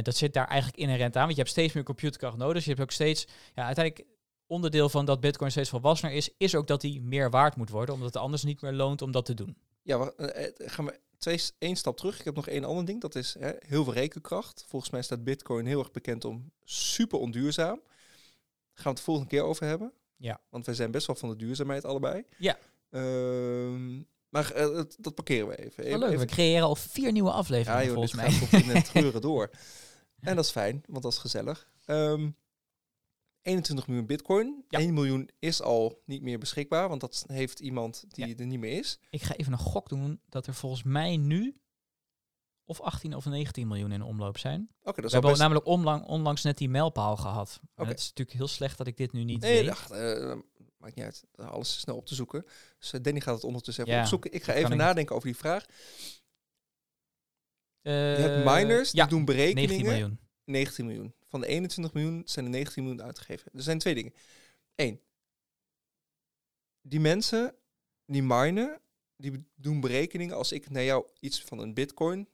Dat 0.02 0.16
zit 0.16 0.34
daar 0.34 0.48
eigenlijk 0.48 0.80
inherent 0.80 1.16
aan, 1.16 1.22
want 1.22 1.36
je 1.36 1.42
hebt 1.42 1.50
steeds 1.50 1.74
meer 1.74 1.84
computerkracht 1.84 2.38
nodig. 2.38 2.54
Dus 2.54 2.64
je 2.64 2.70
hebt 2.70 2.82
ook 2.82 2.92
steeds, 2.92 3.28
ja, 3.54 3.66
uiteindelijk 3.66 4.08
onderdeel 4.48 4.90
van 4.90 5.06
dat 5.06 5.20
bitcoin 5.20 5.52
steeds 5.52 5.70
volwassener 5.70 6.16
is, 6.16 6.30
is 6.38 6.56
ook 6.56 6.68
dat 6.68 6.82
die 6.82 7.02
meer 7.02 7.30
waard 7.30 7.56
moet 7.56 7.70
worden, 7.70 7.96
omdat 7.96 8.14
het 8.14 8.24
anders 8.24 8.44
niet 8.44 8.62
meer 8.62 8.74
loont 8.74 9.02
om 9.02 9.12
dat 9.12 9.26
te 9.26 9.34
doen. 9.34 9.58
Ja, 9.82 10.12
gaan 10.58 10.86
we 10.86 11.00
twee, 11.26 11.42
één 11.58 11.76
stap 11.76 11.98
terug. 11.98 12.20
Ik 12.20 12.26
heb 12.26 12.36
nog 12.36 12.48
één 12.48 12.64
ander 12.64 12.86
ding. 12.86 13.02
Dat 13.02 13.16
is 13.16 13.36
hè, 13.40 13.52
heel 13.60 13.84
veel 13.84 13.94
rekenkracht. 13.94 14.66
Volgens 14.68 14.92
mij 14.92 15.02
staat 15.02 15.24
Bitcoin 15.24 15.66
heel 15.66 15.80
erg 15.80 15.92
bekend 15.92 16.26
om 16.26 16.52
super 16.64 17.20
onduurzaam. 17.20 17.76
Daar 17.76 18.74
gaan 18.74 18.84
we 18.84 18.90
het 18.90 18.98
de 18.98 19.04
volgende 19.04 19.30
keer 19.30 19.44
over 19.44 19.66
hebben. 19.66 19.94
Ja. 20.18 20.40
Want 20.50 20.66
wij 20.66 20.76
zijn 20.76 20.92
best 20.92 21.08
wel 21.08 21.16
van 21.16 21.30
de 21.30 21.36
duurzaamheid 21.36 21.86
allebei. 21.86 22.24
Ja. 22.38 22.58
Ehm, 22.90 23.98
maar 24.30 24.52
eh, 24.52 24.82
dat, 24.98 25.16
parkeren 25.16 25.48
we 25.48 25.66
even. 25.66 25.84
Even- 25.84 26.00
leuk, 26.00 26.18
we 26.18 26.26
creëren 26.26 26.66
al 26.66 26.76
vier 26.76 27.12
nieuwe 27.12 27.30
ja, 27.30 27.36
afleveringen 27.36 27.84
joh, 27.86 27.94
volgens 27.94 28.14
mij. 28.14 28.32
gaat 28.32 28.86
tot 28.86 28.96
in 28.96 29.06
het 29.14 29.22
door. 29.22 29.50
En 30.20 30.36
dat 30.36 30.46
is 30.46 30.52
fijn, 30.52 30.84
want 30.88 31.04
dat 31.04 31.12
is 31.12 31.18
gezellig. 31.18 31.68
Ehm 31.86 32.30
21 33.46 33.88
miljoen 33.88 34.06
bitcoin. 34.06 34.66
Ja. 34.70 34.80
1 34.80 34.94
miljoen 34.94 35.30
is 35.40 35.62
al 35.62 36.02
niet 36.06 36.22
meer 36.22 36.40
beschikbaar, 36.40 36.90
want 36.90 37.02
dat 37.02 37.24
heeft 37.28 37.60
iemand 37.60 38.04
die 38.08 38.28
Ja. 38.28 38.36
er 38.36 38.46
niet 38.46 38.60
meer 38.60 38.78
is. 38.78 39.00
Ik 39.10 39.22
ga 39.24 39.36
even 39.36 39.52
een 39.54 39.60
gok 39.60 39.90
doen 39.90 40.20
dat 40.30 40.48
er 40.48 40.54
volgens 40.54 40.84
mij 40.84 41.18
nu 41.18 41.60
of 42.66 42.82
18 42.82 43.16
of 43.16 43.26
19 43.26 43.68
miljoen 43.68 43.92
in 43.92 44.02
omloop 44.02 44.38
zijn. 44.38 44.60
Oké, 44.62 44.68
dat 44.84 44.96
We 44.96 45.02
is 45.02 45.06
al 45.06 45.12
hebben 45.12 45.30
best... 45.30 45.42
namelijk 45.42 45.66
onlang, 45.66 46.06
onlangs 46.06 46.42
net 46.44 46.58
die 46.58 46.70
mijlpaal 46.70 47.18
gehad. 47.18 47.60
Het 47.76 48.00
is 48.00 48.08
natuurlijk 48.08 48.38
heel 48.38 48.48
slecht 48.48 48.78
dat 48.78 48.88
ik 48.88 48.98
dit 48.98 49.12
nu 49.12 49.24
niet 49.24 49.42
Nee, 49.42 49.58
weet. 49.58 49.66
dacht, 49.68 49.92
eh, 49.92 50.36
maakt 50.78 50.96
niet 50.96 51.06
uit. 51.06 51.24
Alles 51.36 51.70
is 51.70 51.80
snel 51.80 51.96
op 51.96 52.06
te 52.06 52.16
zoeken. 52.16 52.46
Dus 52.80 52.94
eh, 52.94 53.02
Danny 53.02 53.20
gaat 53.22 53.36
het 53.36 53.44
ondertussen 53.44 53.84
even 53.84 53.96
Ja, 53.96 54.02
opzoeken. 54.02 54.34
Ik 54.34 54.44
ga 54.44 54.54
even 54.54 54.72
ik. 54.72 54.78
nadenken 54.78 55.16
over 55.16 55.28
die 55.28 55.38
vraag. 55.38 55.66
Eh, 57.82 57.94
Je 58.18 58.22
hebt 58.24 58.46
miners, 58.46 58.92
die 58.92 59.08
doen 59.08 59.24
19 59.24 59.26
berekeningen. 59.26 59.86
miljoen. 59.92 60.20
19 60.46 60.86
miljoen. 60.86 61.14
Van 61.36 61.44
de 61.44 61.50
21 61.50 61.94
miljoen 61.94 62.22
zijn 62.26 62.46
er 62.46 62.52
19 62.52 62.84
miljoen 62.84 63.04
uitgegeven. 63.04 63.52
Er 63.54 63.62
zijn 63.62 63.80
twee 63.80 63.96
dingen. 63.96 64.14
Eén. 64.76 65.02
Die 66.82 67.00
mensen, 67.00 67.56
die 68.06 68.24
minen, 68.24 68.82
die 69.16 69.46
doen 69.56 69.80
berekeningen. 69.80 70.36
Als 70.36 70.52
ik 70.52 70.70
naar 70.70 70.84
jou 70.84 71.08
iets 71.20 71.42
van 71.42 71.60
een 71.60 71.74
bitcoin, 71.74 72.30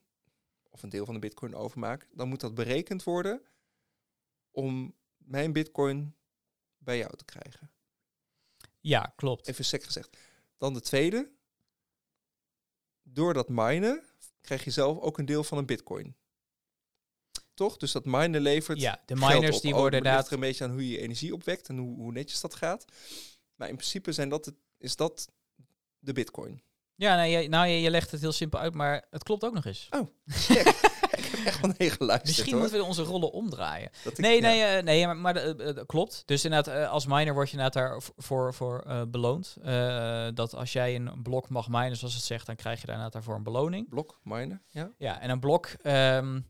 of 0.70 0.82
een 0.82 0.88
deel 0.88 1.04
van 1.04 1.14
de 1.14 1.20
bitcoin 1.20 1.54
overmaak, 1.54 2.08
dan 2.12 2.28
moet 2.28 2.40
dat 2.40 2.54
berekend 2.54 3.02
worden 3.02 3.42
om 4.50 4.94
mijn 5.16 5.52
bitcoin 5.52 6.14
bij 6.78 6.98
jou 6.98 7.16
te 7.16 7.24
krijgen. 7.24 7.70
Ja, 8.80 9.12
klopt. 9.16 9.48
Even 9.48 9.64
sec 9.64 9.82
gezegd. 9.82 10.16
Dan 10.58 10.74
de 10.74 10.80
tweede. 10.80 11.30
Door 13.02 13.34
dat 13.34 13.48
minen 13.48 14.04
krijg 14.40 14.64
je 14.64 14.70
zelf 14.70 14.98
ook 14.98 15.18
een 15.18 15.26
deel 15.26 15.44
van 15.44 15.58
een 15.58 15.66
bitcoin. 15.66 16.16
Toch? 17.54 17.76
Dus 17.76 17.92
dat 17.92 18.04
minen 18.04 18.40
levert 18.40 18.80
Ja, 18.80 19.00
de 19.06 19.14
miners 19.14 19.60
die 19.60 19.72
Oh, 19.72 19.78
worden 19.78 19.98
het 19.98 20.08
ligt 20.08 20.16
inderdaad... 20.22 20.26
er 20.26 20.32
een 20.32 20.40
beetje 20.40 20.64
aan 20.64 20.70
hoe 20.70 20.86
je 20.88 20.92
je 20.92 21.00
energie 21.00 21.32
opwekt 21.34 21.68
en 21.68 21.76
hoe, 21.78 21.96
hoe 21.96 22.12
netjes 22.12 22.40
dat 22.40 22.54
gaat. 22.54 22.84
Maar 23.54 23.68
in 23.68 23.76
principe 23.76 24.12
zijn 24.12 24.28
dat 24.28 24.44
het, 24.44 24.54
is 24.78 24.96
dat 24.96 25.28
de 25.98 26.12
bitcoin. 26.12 26.62
Ja, 26.94 27.16
nee, 27.16 27.42
je, 27.42 27.48
nou, 27.48 27.66
je, 27.66 27.80
je 27.80 27.90
legt 27.90 28.10
het 28.10 28.20
heel 28.20 28.32
simpel 28.32 28.58
uit, 28.58 28.74
maar 28.74 29.06
het 29.10 29.22
klopt 29.22 29.44
ook 29.44 29.54
nog 29.54 29.64
eens. 29.64 29.88
Check. 30.26 30.66
ik 31.12 31.24
heb 31.24 31.46
echt 31.46 31.60
wel 31.60 31.72
nee 31.78 31.90
geluisterd 31.90 32.26
Misschien 32.36 32.52
hoor. 32.52 32.60
moeten 32.62 32.78
we 32.78 32.84
onze 32.84 33.02
rollen 33.02 33.32
omdraaien. 33.32 33.90
Dat 34.04 34.12
ik- 34.12 34.18
Nee, 34.18 34.40
ja. 34.40 34.48
nee, 34.48 34.62
eh, 34.62 34.82
nee, 34.82 35.06
maar, 35.06 35.16
maar 35.16 35.36
eh, 35.36 35.68
eh, 35.68 35.86
klopt. 35.86 36.22
Dus 36.26 36.44
inderdaad, 36.44 36.88
als 36.88 37.06
miner 37.06 37.34
word 37.34 37.50
je 37.50 37.56
inderdaad 37.56 37.82
daarvoor 37.90 38.14
voor, 38.16 38.54
voor 38.54 39.08
beloond. 39.08 39.56
Dat 40.36 40.54
als 40.54 40.72
jij 40.72 40.94
een 40.94 41.22
blok 41.22 41.48
mag 41.48 41.68
minen, 41.68 41.96
zoals 41.96 42.14
het 42.14 42.24
zegt, 42.24 42.46
dan 42.46 42.56
krijg 42.56 42.80
je 42.80 42.86
daar 42.86 42.94
inderdaad 42.94 43.12
daarvoor 43.12 43.34
een 43.36 43.42
beloning. 43.52 43.88
Blok, 43.88 44.20
minen, 44.22 44.62
ja. 44.68 44.90
Ja, 44.98 45.20
en 45.20 45.30
een 45.30 45.40
blok, 45.40 45.66
ehm, 45.82 46.40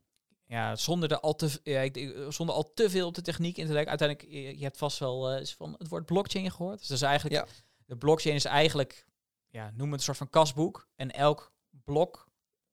ja, 0.53 0.77
zonder, 0.77 1.11
er 1.11 1.21
al 1.21 1.35
te, 1.35 1.61
ja, 1.63 1.81
ik, 1.81 1.97
ik- 1.97 2.17
zonder 2.29 2.55
al 2.55 2.73
te 2.75 2.91
veel 2.91 3.07
op 3.07 3.15
de 3.15 3.23
techniek 3.23 3.57
in 3.57 3.67
te 3.67 3.73
leggen. 3.73 3.89
Uiteindelijk, 3.91 4.29
je, 4.33 4.59
je 4.59 4.63
hebt 4.65 4.79
vast 4.79 4.99
wel 4.99 5.31
eh, 5.31 5.39
eens 5.39 5.55
van 5.55 5.75
het 5.79 5.89
woord 5.89 6.07
blockchain 6.07 6.51
gehoord. 6.51 6.79
Dus 6.79 6.89
dat 6.89 6.97
is 6.97 7.03
eigenlijk, 7.03 7.35
Ja. 7.35 7.47
de 7.87 7.97
blockchain 7.97 8.35
is 8.37 8.45
eigenlijk, 8.45 9.07
ja, 9.51 9.71
noem 9.75 9.91
het 9.91 9.99
een 9.99 10.05
soort 10.05 10.17
van 10.17 10.31
kasboek. 10.31 10.89
En 10.97 11.11
elk 11.11 11.53
blok 11.85 12.31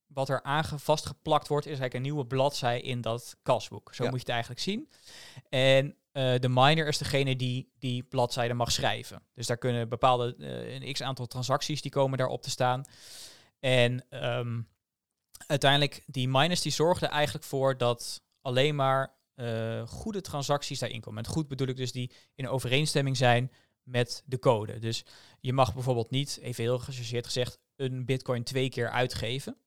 wat 0.08 0.30
er 0.30 0.44
aan 0.44 0.64
vastgeplakt 0.80 1.48
wordt, 1.48 1.66
is 1.66 1.72
eigenlijk 1.80 1.94
een 1.94 2.12
nieuwe 2.12 2.26
bladzij 2.28 2.82
in 2.82 3.02
dat 3.02 3.36
kasboek. 3.44 3.94
Zo 3.96 4.04
Ja. 4.04 4.10
moet 4.10 4.20
je 4.20 4.26
het 4.26 4.34
eigenlijk 4.36 4.62
zien. 4.62 4.90
En 5.50 5.96
eh, 6.12 6.40
de 6.40 6.50
miner 6.50 6.88
is 6.88 6.98
degene 6.98 7.36
die 7.36 7.72
die 7.80 8.04
bladzijde 8.04 8.54
mag 8.54 8.72
schrijven. 8.72 9.22
Dus 9.34 9.48
daar 9.48 9.58
kunnen 9.58 9.90
bepaalde, 9.90 10.36
eh, 10.40 10.74
een 10.74 10.94
x 10.94 11.02
aantal 11.02 11.26
transacties, 11.26 11.82
die 11.82 11.92
komen 11.92 12.18
daarop 12.18 12.42
te 12.42 12.50
staan. 12.50 12.84
En 13.60 14.06
ehm, 14.10 14.62
uiteindelijk, 15.48 16.04
die 16.06 16.28
miners 16.28 16.62
die 16.62 16.72
zorgden 16.72 17.10
eigenlijk 17.10 17.46
voor 17.46 17.78
dat 17.78 18.22
alleen 18.42 18.76
maar 18.76 19.14
eh, 19.36 19.88
goede 19.88 20.22
transacties 20.22 20.80
daarin 20.80 21.02
komen. 21.02 21.22
Met 21.22 21.32
goed 21.32 21.48
bedoel 21.48 21.68
ik 21.68 21.78
dus 21.78 21.92
die 21.92 22.12
in 22.36 22.48
overeenstemming 22.48 23.18
zijn 23.18 23.52
met 23.84 24.24
de 24.26 24.40
code. 24.40 24.80
Dus 24.80 25.06
je 25.40 25.54
mag 25.54 25.74
bijvoorbeeld 25.74 26.10
niet, 26.10 26.40
even 26.42 26.64
heel 26.64 26.80
gechargeerd 26.80 27.26
gezegd, 27.26 27.60
een 27.76 28.06
bitcoin 28.06 28.44
twee 28.44 28.70
keer 28.70 28.90
uitgeven. 28.90 29.58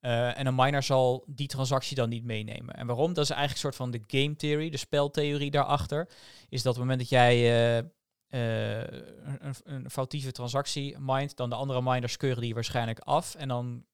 Eh, 0.00 0.38
en 0.38 0.46
een 0.46 0.54
miner 0.54 0.82
zal 0.82 1.24
die 1.26 1.46
transactie 1.46 1.96
dan 1.96 2.08
niet 2.08 2.24
meenemen. 2.24 2.74
En 2.74 2.86
waarom? 2.86 3.12
Dat 3.12 3.24
is 3.24 3.30
eigenlijk 3.30 3.52
een 3.52 3.72
soort 3.72 3.76
van 3.76 3.90
de 3.90 4.02
game 4.06 4.36
theory, 4.36 4.70
de 4.70 4.76
speltheorie 4.76 5.50
daarachter. 5.50 6.08
Is 6.48 6.62
dat 6.62 6.72
op 6.76 6.80
het 6.80 6.88
moment 6.88 6.98
dat 6.98 7.08
jij 7.08 7.34
eh, 7.78 7.84
een, 8.28 9.54
een, 9.64 9.90
foutieve 9.90 10.32
transactie 10.32 10.98
mindt, 10.98 11.36
dan 11.36 11.50
de 11.50 11.56
andere 11.56 11.82
miners 11.82 12.16
keuren 12.16 12.42
die 12.42 12.54
waarschijnlijk 12.54 12.98
af. 12.98 13.34
En 13.34 13.48
dan 13.48 13.84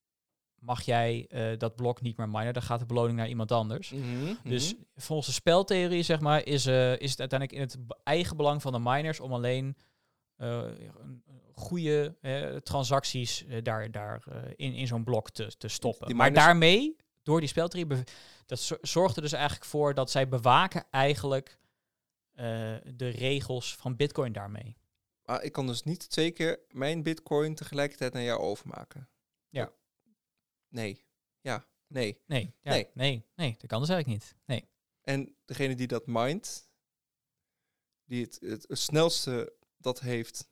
mag 0.59 0.83
jij 0.83 1.29
dat 1.59 1.77
blok 1.77 2.01
niet 2.01 2.16
meer 2.16 2.29
minen. 2.29 2.53
Dan 2.53 2.62
gaat 2.62 2.79
de 2.81 2.87
beloning 2.87 3.18
naar 3.18 3.29
iemand 3.29 3.53
anders. 3.53 3.90
Mhm, 3.90 4.35
Dus 4.44 4.75
mhm. 4.75 4.83
volgens 4.97 5.27
de 5.29 5.35
speltheorie, 5.35 6.03
zeg 6.03 6.21
maar, 6.21 6.44
is, 6.47 6.66
eh, 6.66 6.99
is 6.99 7.11
het 7.11 7.21
uiteindelijk 7.21 7.59
in 7.61 7.61
het 7.66 7.77
eigen 8.05 8.37
belang 8.37 8.62
van 8.62 8.73
de 8.73 8.79
miners 8.79 9.21
om 9.21 9.33
alleen 9.33 9.77
eh, 10.37 10.49
een- 10.49 11.23
een 11.27 11.42
goede 11.55 12.16
eh, 12.21 12.57
transacties 12.57 13.44
eh, 13.47 13.62
daar, 13.62 13.90
daar 13.90 14.23
eh, 14.31 14.42
in, 14.57 14.75
in 14.75 14.87
zo'n 14.87 15.05
blok 15.05 15.31
te, 15.31 15.57
te 15.57 15.68
stoppen. 15.68 16.16
Maar 16.16 16.33
daarmee, 16.33 16.97
door 17.23 17.40
die 17.40 17.49
speltheorie, 17.49 18.05
dat 18.47 18.61
zo- 18.61 18.77
zorgt 18.81 19.16
er 19.16 19.23
dus 19.23 19.33
eigenlijk 19.33 19.64
voor 19.64 19.94
dat 19.94 20.11
zij 20.11 20.29
bewaken 20.29 20.85
eigenlijk 20.90 21.59
eh, 22.33 22.44
de 22.94 23.09
regels 23.09 23.77
van 23.77 23.97
Bitcoin 23.97 24.33
daarmee. 24.33 24.77
Ah, 25.25 25.44
ik 25.44 25.53
kan 25.53 25.66
dus 25.66 25.83
niet 25.83 26.11
twee 26.11 26.31
keer 26.31 26.59
mijn 26.71 27.03
bitcoin 27.03 27.55
tegelijkertijd 27.55 28.12
naar 28.12 28.23
jou 28.23 28.40
overmaken. 28.40 29.09
Ja. 29.49 29.71
Nee. 30.68 31.04
Ja. 31.40 31.66
Nee. 31.87 32.20
Nee, 32.26 32.54
ja, 32.62 32.70
Nee. 32.70 32.88
nee, 32.94 33.24
nee, 33.37 33.54
dat 33.59 33.66
kan 33.68 33.81
dus 33.81 33.88
eigenlijk 33.88 34.20
niet. 34.22 34.35
Nee. 34.44 34.68
En 35.02 35.35
degene 35.44 35.74
die 35.74 35.87
dat 35.87 36.07
mindt, 36.07 36.70
die 38.04 38.24
het, 38.24 38.38
het, 38.40 38.64
het 38.68 38.78
snelste 38.78 39.52
dat 39.76 40.00
heeft 40.00 40.48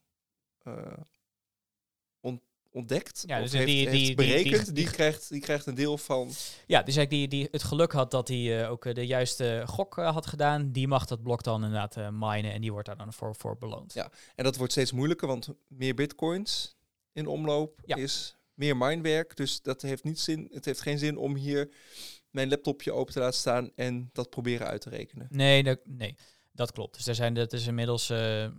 on- 2.21 2.43
ontdekt, 2.71 3.23
Ja, 3.27 3.37
of 3.37 3.43
dus 3.43 3.53
heeft, 3.53 3.67
die- 3.67 3.77
heeft 3.79 3.91
die- 3.91 4.07
die- 4.07 4.15
berekend, 4.15 4.65
die- 4.65 4.75
die, 4.75 4.91
krijgt, 4.91 5.29
die 5.29 5.41
krijgt 5.41 5.67
een 5.67 5.75
deel 5.75 5.99
van... 5.99 6.27
Ja, 6.67 6.83
dus 6.83 6.97
eigenlijk 6.97 7.11
die, 7.11 7.29
die 7.29 7.49
het 7.51 7.63
geluk 7.63 7.93
had 7.93 8.11
dat 8.11 8.29
hij 8.29 8.63
eh, 8.65 8.71
ook 8.71 8.85
eh, 8.85 8.95
de 8.95 9.07
juiste 9.07 9.63
gok 9.67 9.95
had 9.95 10.27
gedaan, 10.27 10.73
die 10.73 10.89
mag 10.89 11.07
dat 11.07 11.23
blok 11.23 11.43
dan 11.43 11.65
inderdaad 11.65 11.97
eh 11.97 12.09
minen 12.13 12.53
en 12.53 12.61
die 12.61 12.73
wordt 12.73 12.87
daar 12.87 12.97
dan 12.97 13.13
voor, 13.13 13.35
voor 13.35 13.57
beloond. 13.59 13.93
Ja. 13.93 14.11
En 14.35 14.45
dat 14.45 14.57
wordt 14.57 14.73
steeds 14.73 14.93
moeilijker, 14.93 15.29
want 15.29 15.49
meer 15.69 15.95
bitcoins 15.95 16.77
in 17.13 17.27
omloop 17.27 17.81
Ja. 17.85 17.97
is 17.97 18.37
meer 18.57 18.77
minewerk. 18.77 19.37
Dus 19.37 19.63
dat 19.63 19.83
heeft 19.83 20.05
niet 20.05 20.21
zin. 20.21 20.49
Het 20.53 20.65
heeft 20.65 20.81
geen 20.81 20.99
zin 20.99 21.17
om 21.17 21.35
hier 21.35 21.71
mijn 22.31 22.49
laptopje 22.49 22.93
open 22.93 23.13
te 23.13 23.21
laten 23.21 23.39
staan 23.39 23.71
en 23.75 24.11
dat 24.13 24.31
proberen 24.31 24.67
uit 24.67 24.81
te 24.81 24.91
rekenen. 24.91 25.27
Nee, 25.31 25.63
dat, 25.63 25.79
nee, 25.85 26.17
dat 26.53 26.73
klopt. 26.73 26.97
Dus 26.97 27.07
er 27.07 27.15
zijn, 27.15 27.35
dat 27.35 27.53
is 27.53 27.67
inmiddels 27.67 28.09
nou 28.09 28.53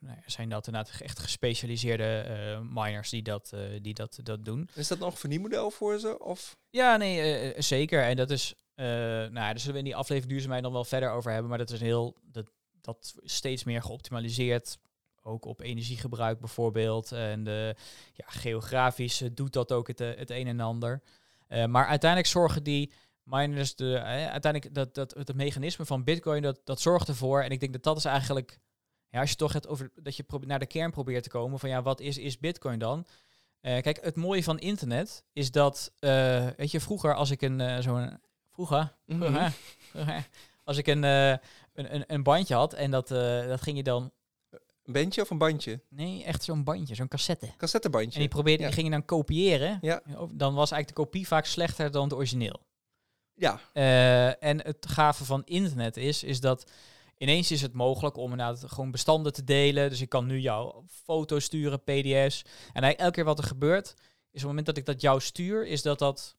ja, 0.00 0.22
zijn 0.26 0.48
dat 0.48 0.66
inderdaad 0.66 1.00
echt 1.00 1.18
gespecialiseerde 1.18 2.04
eh, 2.04 2.60
miners 2.60 3.10
die 3.10 3.22
dat, 3.22 3.52
die 3.82 3.94
dat, 3.94 4.18
dat 4.22 4.44
doen. 4.44 4.68
Is 4.74 4.88
dat 4.88 4.98
nog 4.98 5.10
een 5.10 5.18
verdienmodel 5.18 5.70
voor 5.70 5.98
ze? 5.98 6.18
Of? 6.18 6.56
Ja, 6.70 6.96
nee, 6.96 7.62
zeker. 7.62 8.02
En 8.02 8.16
dat 8.16 8.30
is, 8.30 8.54
nou 8.74 9.32
ja, 9.32 9.32
daar 9.32 9.58
zullen 9.58 9.72
we 9.72 9.78
in 9.78 9.84
die 9.84 9.96
aflevering 9.96 10.32
duurzaamheid 10.32 10.62
nog 10.62 10.72
wel 10.72 10.84
verder 10.84 11.10
over 11.10 11.30
hebben. 11.30 11.48
Maar 11.48 11.58
dat 11.58 11.70
is 11.70 11.80
een 11.80 11.86
heel, 11.86 12.16
dat, 12.22 12.50
dat 12.80 13.14
steeds 13.22 13.64
meer 13.64 13.82
geoptimaliseerd. 13.82 14.78
Ook 15.26 15.44
op 15.44 15.60
energiegebruik 15.60 16.40
bijvoorbeeld. 16.40 17.12
En 17.12 17.44
de, 17.44 17.74
ja, 18.14 18.24
geografisch 18.26 19.20
eh, 19.20 19.28
doet 19.32 19.52
dat 19.52 19.72
ook 19.72 19.88
het, 19.88 20.00
eh, 20.00 20.16
het 20.16 20.30
een 20.30 20.46
en 20.46 20.60
ander. 20.60 21.02
Eh, 21.48 21.64
maar 21.64 21.86
uiteindelijk 21.86 22.30
zorgen 22.30 22.62
die 22.62 22.92
miners, 23.22 23.74
de, 23.76 24.00
uiteindelijk 24.02 24.74
dat, 24.74 24.94
dat 24.94 25.14
het 25.14 25.34
mechanisme 25.34 25.84
van 25.84 26.04
Bitcoin, 26.04 26.42
dat, 26.42 26.60
dat 26.64 26.80
zorgt 26.80 27.08
ervoor. 27.08 27.42
En 27.42 27.50
ik 27.50 27.60
denk 27.60 27.72
dat 27.72 27.82
dat 27.82 27.96
is 27.96 28.04
eigenlijk, 28.04 28.60
ja, 29.08 29.20
als 29.20 29.30
je 29.30 29.36
toch 29.36 29.52
het 29.52 29.68
over 29.68 29.92
dat 29.94 30.16
je 30.16 30.24
naar 30.40 30.58
de 30.58 30.66
kern 30.66 30.90
probeert 30.90 31.22
te 31.22 31.28
komen 31.28 31.58
van 31.58 31.68
ja, 31.68 31.82
wat 31.82 32.00
is, 32.00 32.18
is 32.18 32.38
Bitcoin 32.38 32.78
dan? 32.78 33.06
Kijk, 33.60 33.98
het 34.02 34.16
mooie 34.16 34.42
van 34.42 34.58
internet 34.58 35.24
is 35.32 35.50
dat, 35.50 35.92
weet 36.56 36.70
je, 36.70 36.80
vroeger 36.80 37.14
als 37.14 37.30
ik 37.30 37.42
een 37.42 37.82
zo'n, 37.82 38.20
vroeger, 38.50 38.96
Mhm. 39.06 39.50
vroeger, 39.90 40.28
als 40.64 40.76
ik 40.76 40.86
een, 40.86 41.02
een, 41.02 41.40
een, 41.72 42.04
een 42.06 42.22
bandje 42.22 42.54
had 42.54 42.72
en 42.72 42.90
dat, 42.90 43.08
dat 43.48 43.62
ging 43.62 43.76
je 43.76 43.82
dan, 43.82 44.12
Een 44.84 44.92
bandje 44.92 45.20
of 45.22 45.30
een 45.30 45.38
bandje? 45.38 45.80
nee, 45.88 46.24
echt 46.24 46.42
zo'n 46.44 46.64
bandje, 46.64 46.94
zo'n 46.94 47.08
cassette. 47.08 47.48
Cassettebandje. 47.56 48.12
En 48.14 48.20
die 48.20 48.28
probeerde, 48.28 48.58
Ja. 48.62 48.66
die 48.68 48.74
ging 48.74 48.86
je 48.86 48.92
dan 48.92 49.04
kopiëren. 49.04 49.78
Ja. 49.80 50.02
Dan 50.32 50.54
was 50.54 50.70
eigenlijk 50.70 50.88
de 50.88 50.92
kopie 51.04 51.26
vaak 51.26 51.44
slechter 51.44 51.90
dan 51.90 52.02
het 52.04 52.12
origineel. 52.12 52.60
Ja, 53.34 53.60
Eh, 53.72 54.42
en 54.44 54.62
het 54.64 54.86
gave 54.88 55.24
van 55.24 55.42
internet 55.44 55.96
is, 55.96 56.22
is 56.22 56.40
dat 56.40 56.70
ineens 57.16 57.50
is 57.50 57.62
het 57.62 57.72
mogelijk 57.72 58.16
om 58.16 58.30
inderdaad 58.30 58.64
gewoon 58.66 58.90
bestanden 58.90 59.32
te 59.32 59.44
delen. 59.44 59.90
Dus 59.90 60.00
ik 60.00 60.08
kan 60.08 60.26
nu 60.26 60.40
jou 60.40 60.84
foto's 61.04 61.44
sturen, 61.44 61.82
pdf's. 61.82 62.42
En 62.72 62.82
elke 62.96 63.10
keer 63.12 63.24
wat 63.24 63.38
er 63.38 63.44
gebeurt, 63.44 63.86
is 63.86 63.94
op 63.94 64.32
het 64.32 64.42
moment 64.42 64.66
dat 64.66 64.76
ik 64.76 64.84
dat 64.86 65.00
jou 65.00 65.20
stuur, 65.20 65.66
is 65.66 65.82
dat 65.82 65.98
dat... 65.98 66.36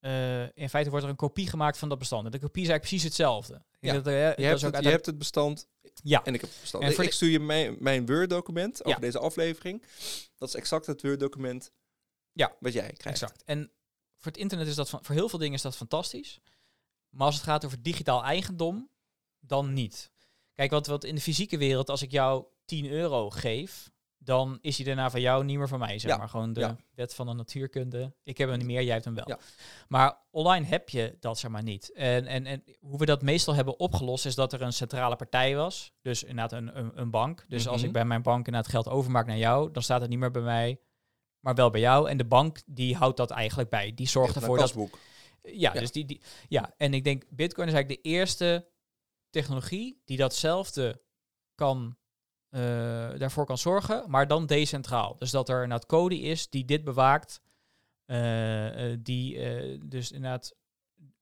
eh, 0.00 0.42
in 0.42 0.68
feite 0.68 0.90
wordt 0.90 1.04
er 1.04 1.10
een 1.10 1.16
kopie 1.16 1.48
gemaakt 1.48 1.78
van 1.78 1.88
dat 1.88 1.98
bestand. 1.98 2.24
En 2.24 2.30
de 2.30 2.38
kopie 2.38 2.62
is 2.62 2.68
eigenlijk 2.68 2.88
precies 2.88 3.02
hetzelfde. 3.02 3.62
Ja. 3.80 3.92
dat, 3.92 4.06
eh, 4.06 4.12
je 4.14 4.50
dat 4.50 4.60
hebt, 4.60 4.74
het, 4.76 4.84
je 4.84 4.90
hebt 4.90 5.06
het 5.06 5.18
bestand 5.18 5.68
Ja. 6.02 6.24
en 6.24 6.34
ik 6.34 6.40
heb 6.40 6.50
het 6.50 6.60
bestand. 6.60 6.84
En 6.84 6.92
voor 6.94 7.04
ik 7.04 7.12
stuur 7.12 7.30
je 7.30 7.40
mijn, 7.40 7.76
mijn 7.78 8.06
Word-document 8.06 8.78
over 8.84 8.90
Ja. 8.90 9.06
deze 9.06 9.18
aflevering. 9.18 9.82
Dat 10.36 10.48
is 10.48 10.54
exact 10.54 10.86
het 10.86 11.02
Word-document 11.02 11.70
Ja, 12.32 12.56
wat 12.60 12.72
jij 12.72 12.92
krijgt. 12.92 13.22
Exact. 13.22 13.42
En 13.44 13.70
voor 14.16 14.32
het 14.32 14.40
internet 14.40 14.66
is 14.66 14.74
dat 14.74 14.88
van, 14.88 15.04
voor 15.04 15.14
heel 15.14 15.28
veel 15.28 15.38
dingen 15.38 15.54
is 15.54 15.62
dat 15.62 15.76
fantastisch. 15.76 16.40
Maar 17.08 17.26
als 17.26 17.34
het 17.34 17.44
gaat 17.44 17.64
over 17.64 17.82
digitaal 17.82 18.24
eigendom, 18.24 18.90
dan 19.40 19.72
niet. 19.72 20.10
Kijk, 20.54 20.70
wat, 20.70 20.86
wat 20.86 21.04
in 21.04 21.14
de 21.14 21.20
fysieke 21.20 21.58
wereld, 21.58 21.90
als 21.90 22.02
ik 22.02 22.10
jou 22.10 22.44
10 22.64 22.86
euro 22.90 23.30
geef, 23.30 23.90
dan 24.18 24.58
is 24.60 24.76
die 24.76 24.84
daarna 24.84 25.10
van 25.10 25.20
jou 25.20 25.44
niet 25.44 25.58
meer 25.58 25.68
van 25.68 25.78
mij. 25.78 25.98
Zeg 25.98 26.10
Ja, 26.10 26.16
maar 26.16 26.28
gewoon 26.28 26.52
de 26.52 26.60
ja. 26.60 26.76
wet 26.94 27.14
van 27.14 27.26
de 27.26 27.32
natuurkunde. 27.32 28.14
Ik 28.22 28.38
heb 28.38 28.48
hem 28.48 28.58
niet 28.58 28.66
meer, 28.66 28.82
jij 28.82 28.92
hebt 28.92 29.04
hem 29.04 29.14
wel. 29.14 29.28
Ja. 29.28 29.38
Maar 29.88 30.18
online 30.30 30.66
heb 30.66 30.88
je 30.88 31.16
dat 31.20 31.38
zeg 31.38 31.50
maar 31.50 31.62
niet. 31.62 31.92
En, 31.92 32.26
en, 32.26 32.46
en 32.46 32.62
hoe 32.80 32.98
we 32.98 33.06
dat 33.06 33.22
meestal 33.22 33.54
hebben 33.54 33.78
opgelost, 33.78 34.26
is 34.26 34.34
dat 34.34 34.52
er 34.52 34.62
een 34.62 34.72
centrale 34.72 35.16
partij 35.16 35.56
was. 35.56 35.92
Dus 36.02 36.22
inderdaad 36.22 36.52
een, 36.52 36.78
een, 36.78 36.90
een 36.94 37.10
bank. 37.10 37.44
Dus 37.48 37.66
als 37.68 37.76
Mhm. 37.76 37.86
ik 37.86 37.92
bij 37.92 38.04
mijn 38.04 38.22
bank 38.22 38.46
inderdaad 38.46 38.70
geld 38.70 38.88
overmaak 38.88 39.26
naar 39.26 39.36
jou, 39.36 39.70
dan 39.72 39.82
staat 39.82 40.00
het 40.00 40.10
niet 40.10 40.18
meer 40.18 40.30
bij 40.30 40.42
mij, 40.42 40.80
maar 41.40 41.54
wel 41.54 41.70
bij 41.70 41.80
jou. 41.80 42.08
En 42.10 42.16
de 42.16 42.24
bank 42.24 42.62
die 42.66 42.96
houdt 42.96 43.16
dat 43.16 43.30
eigenlijk 43.30 43.70
bij. 43.70 43.94
Die 43.94 44.08
zorgt 44.08 44.28
Echt 44.34 44.40
ervoor 44.40 44.56
dat 44.58 44.66
kasboek. 44.66 44.98
Ja. 45.42 45.72
dus 45.72 45.92
die, 45.92 46.04
die, 46.04 46.20
ja, 46.48 46.74
en 46.76 46.94
ik 46.94 47.04
denk 47.04 47.24
Bitcoin 47.30 47.68
is 47.68 47.74
eigenlijk 47.74 48.02
de 48.02 48.08
eerste 48.10 48.68
technologie 49.30 50.02
die 50.04 50.16
datzelfde 50.16 51.02
kan, 51.54 51.96
eh, 52.56 53.18
daarvoor 53.18 53.46
kan 53.46 53.58
zorgen, 53.58 54.04
maar 54.10 54.26
dan 54.26 54.46
decentraal. 54.46 55.16
Dus 55.16 55.30
dat 55.30 55.48
er 55.48 55.62
inderdaad 55.62 55.86
code 55.86 56.18
is 56.18 56.50
die 56.50 56.64
dit 56.64 56.84
bewaakt, 56.84 57.40
eh, 58.04 58.92
eh, 58.92 58.98
die 59.02 59.38
dus 59.88 60.12
inderdaad 60.12 60.54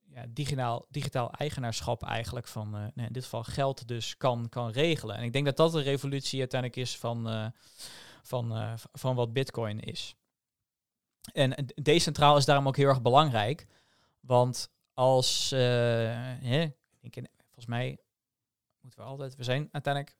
ja, 0.03 0.25
digitaal, 0.29 0.87
digitaal 0.88 1.31
eigenaarschap 1.31 2.03
eigenlijk 2.03 2.47
van, 2.47 2.70
nou, 2.70 2.90
in 2.94 3.12
dit 3.12 3.23
geval 3.23 3.44
geld 3.44 3.88
dus 3.88 4.16
kan, 4.16 4.49
kan 4.49 4.70
regelen. 4.70 5.16
En 5.16 5.23
ik 5.23 5.33
denk 5.33 5.44
dat 5.44 5.57
dat 5.57 5.73
de 5.73 5.81
revolutie 5.81 6.40
uiteindelijk 6.40 6.81
is 6.81 6.99
van, 6.99 7.53
van, 8.23 8.77
van 8.92 9.14
wat 9.14 9.33
Bitcoin 9.33 9.81
is. 9.81 10.16
En 11.33 11.66
decentraal 11.75 12.37
is 12.37 12.44
daarom 12.44 12.68
ook 12.68 12.77
heel 12.77 12.88
erg 12.88 13.03
belangrijk. 13.03 13.66
Want 14.20 14.70
als, 14.92 15.51
hè, 15.51 16.62
ik, 17.01 17.14
volgens 17.37 17.66
mij 17.66 17.99
moeten 18.81 19.01
we 19.01 19.07
altijd, 19.07 19.37
we 19.37 19.44
zijn 19.44 19.68
uiteindelijk 19.73 20.16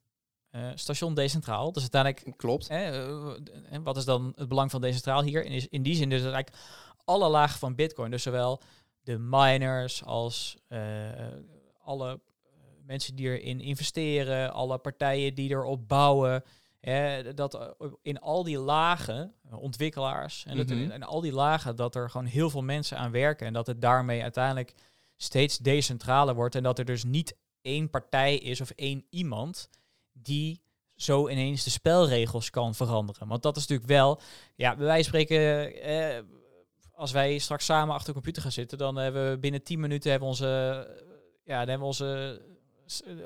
eh, 0.54 0.70
station 0.74 1.14
decentraal. 1.14 1.72
Dus 1.72 1.82
uiteindelijk, 1.82 2.36
Klopt. 2.36 2.68
hè, 2.68 2.84
eh, 2.84 3.34
en 3.70 3.82
wat 3.82 3.96
is 3.96 4.04
dan 4.04 4.32
het 4.36 4.48
belang 4.48 4.70
van 4.70 4.80
decentraal 4.80 5.22
hier? 5.22 5.44
In, 5.44 5.70
in 5.70 5.82
die 5.82 5.94
zin 5.94 6.08
dus 6.08 6.18
eigenlijk 6.22 6.56
alle 7.04 7.28
lagen 7.28 7.58
van 7.58 7.74
Bitcoin, 7.74 8.10
dus 8.10 8.22
zowel 8.22 8.60
de 9.02 9.18
miners 9.18 10.04
als 10.04 10.56
eh, 10.68 10.80
alle 11.82 12.10
eh, 12.10 12.50
mensen 12.86 13.14
die 13.14 13.26
erin 13.38 13.60
investeren, 13.60 14.52
alle 14.52 14.78
partijen 14.78 15.34
die 15.34 15.50
erop 15.50 15.88
bouwen, 15.88 16.42
hè, 16.80 17.34
dat 17.34 17.54
eh, 17.54 17.68
in 18.02 18.20
al 18.20 18.44
die 18.44 18.58
lagen, 18.58 19.34
eh, 19.50 19.58
ontwikkelaars, 19.58 20.44
en 20.46 20.56
dat 20.56 20.68
Mhm. 20.68 20.78
in, 20.78 20.90
in 20.92 21.02
al 21.02 21.20
die 21.20 21.32
lagen, 21.32 21.76
dat 21.76 21.94
er 21.94 22.10
gewoon 22.10 22.26
heel 22.26 22.50
veel 22.50 22.62
mensen 22.62 22.98
aan 22.98 23.10
werken 23.10 23.46
en 23.46 23.52
dat 23.52 23.66
het 23.66 23.80
daarmee 23.80 24.22
uiteindelijk 24.22 24.74
steeds 25.16 25.58
decentraler 25.58 26.34
wordt 26.34 26.54
en 26.54 26.62
dat 26.62 26.78
er 26.78 26.84
dus 26.84 27.04
niet 27.04 27.36
één 27.62 27.90
partij 27.90 28.36
is 28.36 28.60
of 28.60 28.70
één 28.70 29.04
iemand 29.10 29.68
die 30.14 30.62
zo 30.96 31.29
ineens 31.29 31.64
de 31.64 31.70
spelregels 31.70 32.50
kan 32.50 32.74
veranderen. 32.74 33.29
Want 33.29 33.42
dat 33.42 33.57
is 33.57 33.62
natuurlijk 33.66 33.88
wel, 33.88 34.20
ja, 34.57 34.77
bij 34.77 34.87
wijze 34.87 35.11
van 35.11 35.20
spreken, 35.20 35.72
eh, 35.83 36.22
als 36.92 37.12
wij 37.12 37.38
straks 37.38 37.64
samen 37.64 37.94
achter 37.94 38.07
de 38.07 38.12
computer 38.12 38.42
gaan 38.42 38.53
zitten, 38.53 38.79
dan 38.79 38.96
hebben 38.96 39.31
we 39.31 39.38
binnen 39.38 39.62
10 39.62 39.81
minuten 39.81 40.11
hebben 40.11 40.29
onze, 40.29 40.46
ja, 41.44 41.59
dan 41.59 41.68
hebben 41.68 41.79
we 41.79 41.85
onze, 41.85 42.40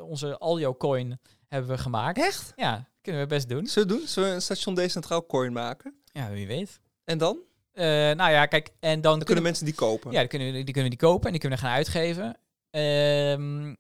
onze 0.01 0.39
Alio 0.39 0.75
coin 0.75 1.21
hebben 1.49 1.71
we 1.71 1.79
gemaakt. 1.79 2.19
Echt? 2.19 2.53
Ja, 2.57 2.89
kunnen 3.01 3.23
we 3.23 3.29
best 3.29 3.49
doen. 3.49 3.67
Zullen 3.67 3.89
we 3.89 3.95
doen? 3.95 4.07
Zullen 4.07 4.29
we 4.29 4.35
een 4.35 4.43
station 4.43 4.75
decentraal 4.75 5.27
coin 5.27 5.53
maken? 5.53 5.95
Ja, 6.13 6.31
wie 6.31 6.47
weet. 6.47 6.81
En 7.05 7.19
dan? 7.19 7.39
Eh, 7.73 7.85
nou 7.87 8.31
ja, 8.31 8.47
kijk, 8.47 8.71
en 8.81 9.01
dan, 9.01 9.13
Dan 9.13 9.25
kunnen 9.25 9.45
mensen 9.45 9.65
die 9.65 9.75
kopen. 9.75 10.13
Ja, 10.13 10.21
die 10.21 10.29
kunnen, 10.29 10.53
die 10.53 10.73
kunnen 10.73 10.91
die 10.91 10.99
kopen 10.99 11.25
en 11.27 11.31
die 11.31 11.41
kunnen 11.41 11.59
we 11.59 11.65
gaan 11.65 11.75
uitgeven. 11.75 12.37
Ehm, 12.71 13.75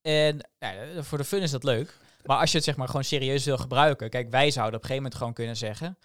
en 0.00 0.50
ja, 0.58 1.02
voor 1.02 1.18
de 1.18 1.24
fun 1.24 1.42
is 1.42 1.50
dat 1.50 1.64
leuk. 1.64 1.98
Maar 2.24 2.38
als 2.38 2.50
je 2.50 2.56
het 2.56 2.66
zeg 2.66 2.76
maar 2.76 2.86
gewoon 2.86 3.04
serieus 3.04 3.44
wil 3.44 3.56
gebruiken. 3.58 4.10
Kijk, 4.10 4.30
wij 4.30 4.50
zouden 4.50 4.74
op 4.76 4.82
een 4.82 4.88
gegeven 4.88 5.02
moment 5.02 5.14
gewoon 5.14 5.32
kunnen 5.32 5.56
zeggen. 5.56 5.98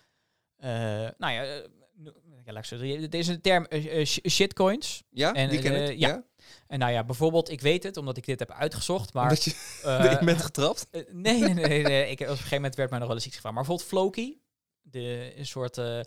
eh, 0.58 0.70
nou 1.18 1.34
ja, 1.34 1.44
eh, 1.44 1.68
nu- 1.96 2.14
ja, 2.46 2.52
laat 2.54 2.58
ik 2.64 2.66
zo 2.70 2.78
zeggen, 2.78 3.10
deze 3.10 3.42
term 3.42 3.66
eh, 3.66 4.00
eh, 4.00 4.06
sh- 4.06 4.18
shitcoins. 4.30 5.04
Ja, 5.10 5.34
En, 5.34 5.50
die 5.50 5.60
ken 5.60 5.74
eh, 5.74 5.90
ik. 5.90 6.00
ja. 6.00 6.08
Ja. 6.08 6.24
En 6.68 6.80
nou 6.80 6.92
ja, 6.92 7.04
bijvoorbeeld, 7.04 7.50
ik 7.50 7.62
weet 7.62 7.84
het, 7.84 7.98
omdat 7.98 8.18
ik 8.18 8.26
dit 8.26 8.40
heb 8.40 8.52
uitgezocht, 8.52 9.14
maar... 9.14 9.24
Omdat 9.24 9.44
je 9.44 9.52
eh, 9.84 10.04
erin 10.04 10.26
bent 10.26 10.42
getrapt. 10.42 10.88
eh, 10.92 11.02
nee, 11.12 11.42
nee, 11.42 11.54
nee, 11.54 11.84
nee, 11.84 12.10
Ik, 12.10 12.20
op 12.20 12.28
een 12.28 12.34
gegeven 12.36 12.56
moment 12.56 12.76
werd 12.76 12.90
mij 12.90 13.00
nog 13.00 13.08
wel 13.08 13.18
eens 13.18 13.26
iets 13.26 13.36
gevraagd. 13.36 13.56
Maar 13.56 13.66
bijvoorbeeld 13.66 13.90
Floki, 13.90 14.42
de, 14.82 15.34
een 15.38 15.46
soort... 15.46 15.78
eh, 15.78 16.00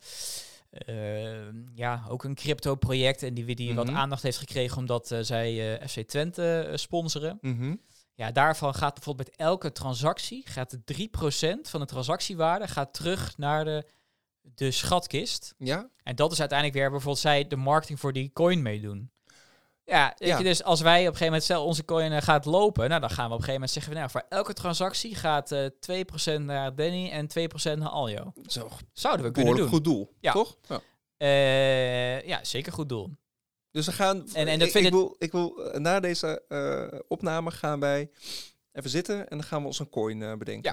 eh, 0.70 1.48
ja, 1.74 2.04
ook 2.08 2.24
een 2.24 2.34
crypto-project 2.34 3.22
en 3.22 3.34
die, 3.34 3.54
die 3.54 3.74
wat 3.74 3.86
Mhm. 3.86 3.96
aandacht 3.96 4.22
heeft 4.22 4.38
gekregen 4.38 4.76
omdat 4.78 5.10
eh, 5.10 5.18
zij 5.20 5.78
eh, 5.80 5.88
FC 5.88 6.00
Twente 6.08 6.60
eh, 6.70 6.76
sponsoren. 6.76 7.38
Mhm. 7.40 7.74
Ja, 8.14 8.32
daarvan 8.32 8.74
gaat 8.74 8.94
bijvoorbeeld 8.94 9.28
met 9.28 9.36
elke 9.38 9.72
transactie, 9.72 10.46
gaat 10.48 10.70
de 10.70 11.08
3% 11.64 11.68
van 11.70 11.80
de 11.80 11.86
transactiewaarde 11.86 12.68
gaat 12.68 12.94
terug 12.94 13.36
naar 13.38 13.64
de, 13.64 13.86
de 14.40 14.70
schatkist. 14.70 15.54
Ja, 15.58 15.88
En 16.02 16.16
dat 16.16 16.32
is 16.32 16.40
uiteindelijk 16.40 16.78
weer 16.78 16.90
bijvoorbeeld 16.90 17.22
zij 17.22 17.46
de 17.46 17.56
marketing 17.56 18.00
voor 18.00 18.12
die 18.12 18.30
coin 18.32 18.62
meedoen. 18.62 19.10
Ja, 19.84 20.14
je, 20.16 20.36
dus 20.42 20.62
als 20.62 20.80
wij 20.80 20.92
op 20.92 20.98
een 21.00 21.04
gegeven 21.06 21.24
moment 21.26 21.42
stel 21.42 21.64
onze 21.66 21.84
coin 21.84 22.12
eh, 22.12 22.22
gaat 22.22 22.44
lopen, 22.44 22.88
nou 22.88 23.00
dan 23.00 23.10
gaan 23.10 23.28
we 23.28 23.34
op 23.34 23.38
een 23.38 23.44
gegeven 23.44 23.52
moment 23.52 23.70
zeggen, 23.70 23.92
we, 23.92 23.98
nou 23.98 24.10
voor 24.10 24.24
elke 24.28 24.52
transactie 24.52 25.14
gaat 25.14 25.52
eh 25.52 25.66
2% 26.36 26.40
naar 26.40 26.74
Danny 26.74 27.10
en 27.10 27.26
2% 27.74 27.78
naar 27.78 27.88
Aljo. 27.88 28.32
zo 28.46 28.68
Zouden 28.92 29.26
we 29.26 29.32
kunnen 29.32 29.56
doen. 29.56 29.68
goed 29.68 29.84
doel, 29.84 30.14
Ja. 30.20 30.32
toch? 30.32 30.56
Ja. 30.68 30.80
Eh, 31.16 32.26
ja, 32.26 32.44
zeker 32.44 32.72
goed 32.72 32.88
doel. 32.88 33.10
Dus 33.72 33.86
we 33.86 33.92
gaan. 33.92 34.16
En- 34.34 34.46
en 34.48 34.58
dat 34.58 34.66
ik, 34.66 34.72
vind 34.72 34.86
ik 34.86 34.92
wil, 34.92 35.16
ik 35.18 35.32
wil 35.32 35.64
eh, 35.70 35.80
na 35.80 36.00
deze 36.00 36.42
eh, 36.48 36.98
opname 37.08 37.50
gaan 37.50 37.80
wij 37.80 38.10
even 38.72 38.90
zitten 38.90 39.28
en 39.28 39.36
dan 39.38 39.46
gaan 39.46 39.60
we 39.60 39.66
ons 39.66 39.78
een 39.78 39.88
coin 39.88 40.22
eh, 40.22 40.34
bedenken. 40.34 40.72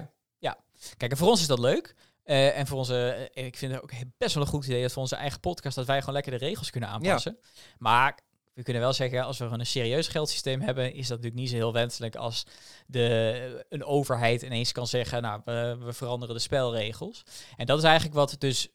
Kijk, 0.98 1.12
en 1.12 1.18
voor 1.18 1.28
ons 1.28 1.42
is 1.42 1.48
dat 1.48 1.60
leuk. 1.60 1.96
En 2.24 2.68
voor 2.68 2.78
onze, 2.78 3.30
ik 3.34 3.58
vind 3.58 3.72
het 3.74 3.82
ook 3.82 3.92
best 4.18 4.34
wel 4.34 4.44
een 4.44 4.50
goed 4.50 4.66
idee 4.66 4.82
dat 4.82 4.92
voor 4.92 5.02
onze 5.02 5.16
eigen 5.16 5.40
podcast 5.40 5.76
dat 5.76 5.86
wij 5.86 6.00
gewoon 6.00 6.14
lekker 6.14 6.32
de 6.32 6.46
regels 6.46 6.70
kunnen 6.70 6.90
aanpassen. 6.90 7.38
Maar 7.78 8.20
we 8.54 8.64
kunnen 8.64 8.82
wel 8.82 8.94
zeggen, 8.94 9.24
als 9.24 9.38
we 9.38 9.44
gewoon 9.44 9.60
een 9.60 9.66
serieus 9.66 10.08
geldsysteem 10.08 10.62
hebben, 10.62 10.86
is 10.94 11.08
dat 11.08 11.18
natuurlijk 11.18 11.36
niet 11.36 11.50
zo 11.50 11.56
heel 11.56 11.74
wenselijk 11.74 12.16
als 12.16 12.44
de, 12.88 13.66
een 13.70 13.84
overheid 13.84 14.42
ineens 14.42 14.72
kan 14.72 14.88
zeggen, 14.88 15.22
nou, 15.22 15.42
we, 15.46 15.78
we 15.80 15.94
veranderen 15.94 16.36
de 16.36 16.42
spelregels. 16.42 17.24
En 17.58 17.66
dat 17.66 17.78
is 17.78 17.84
eigenlijk 17.84 18.16
wat 18.16 18.36
dus, 18.40 18.68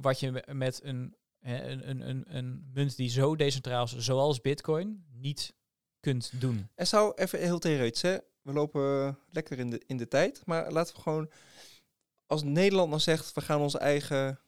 wat 0.00 0.20
je 0.20 0.30
me- 0.32 0.44
met 0.54 0.80
een, 0.82 1.14
een, 1.42 1.88
een, 1.88 2.08
een, 2.08 2.36
een 2.36 2.70
munt 2.72 2.96
die 2.96 3.10
zo 3.10 3.36
decentraal 3.36 3.84
is, 3.84 3.96
zoals 3.96 4.40
Bitcoin, 4.40 5.04
niet 5.10 5.54
kunt 6.00 6.40
doen. 6.40 6.68
En 6.74 6.86
zou 6.86 7.12
even 7.14 7.38
heel 7.38 7.58
theoretisch, 7.58 8.02
hè? 8.02 8.18
We 8.42 8.52
lopen 8.52 9.18
lekker 9.30 9.58
in 9.58 9.70
de, 9.70 9.82
in 9.86 9.96
de 9.96 10.08
tijd, 10.08 10.42
maar 10.46 10.72
laten 10.72 10.94
we 10.94 11.00
gewoon, 11.00 11.30
als 12.26 12.42
Nederland 12.42 12.90
dan 12.90 13.00
zegt, 13.00 13.32
we 13.32 13.40
gaan 13.40 13.60
onze 13.60 13.78
eigen 13.78 14.40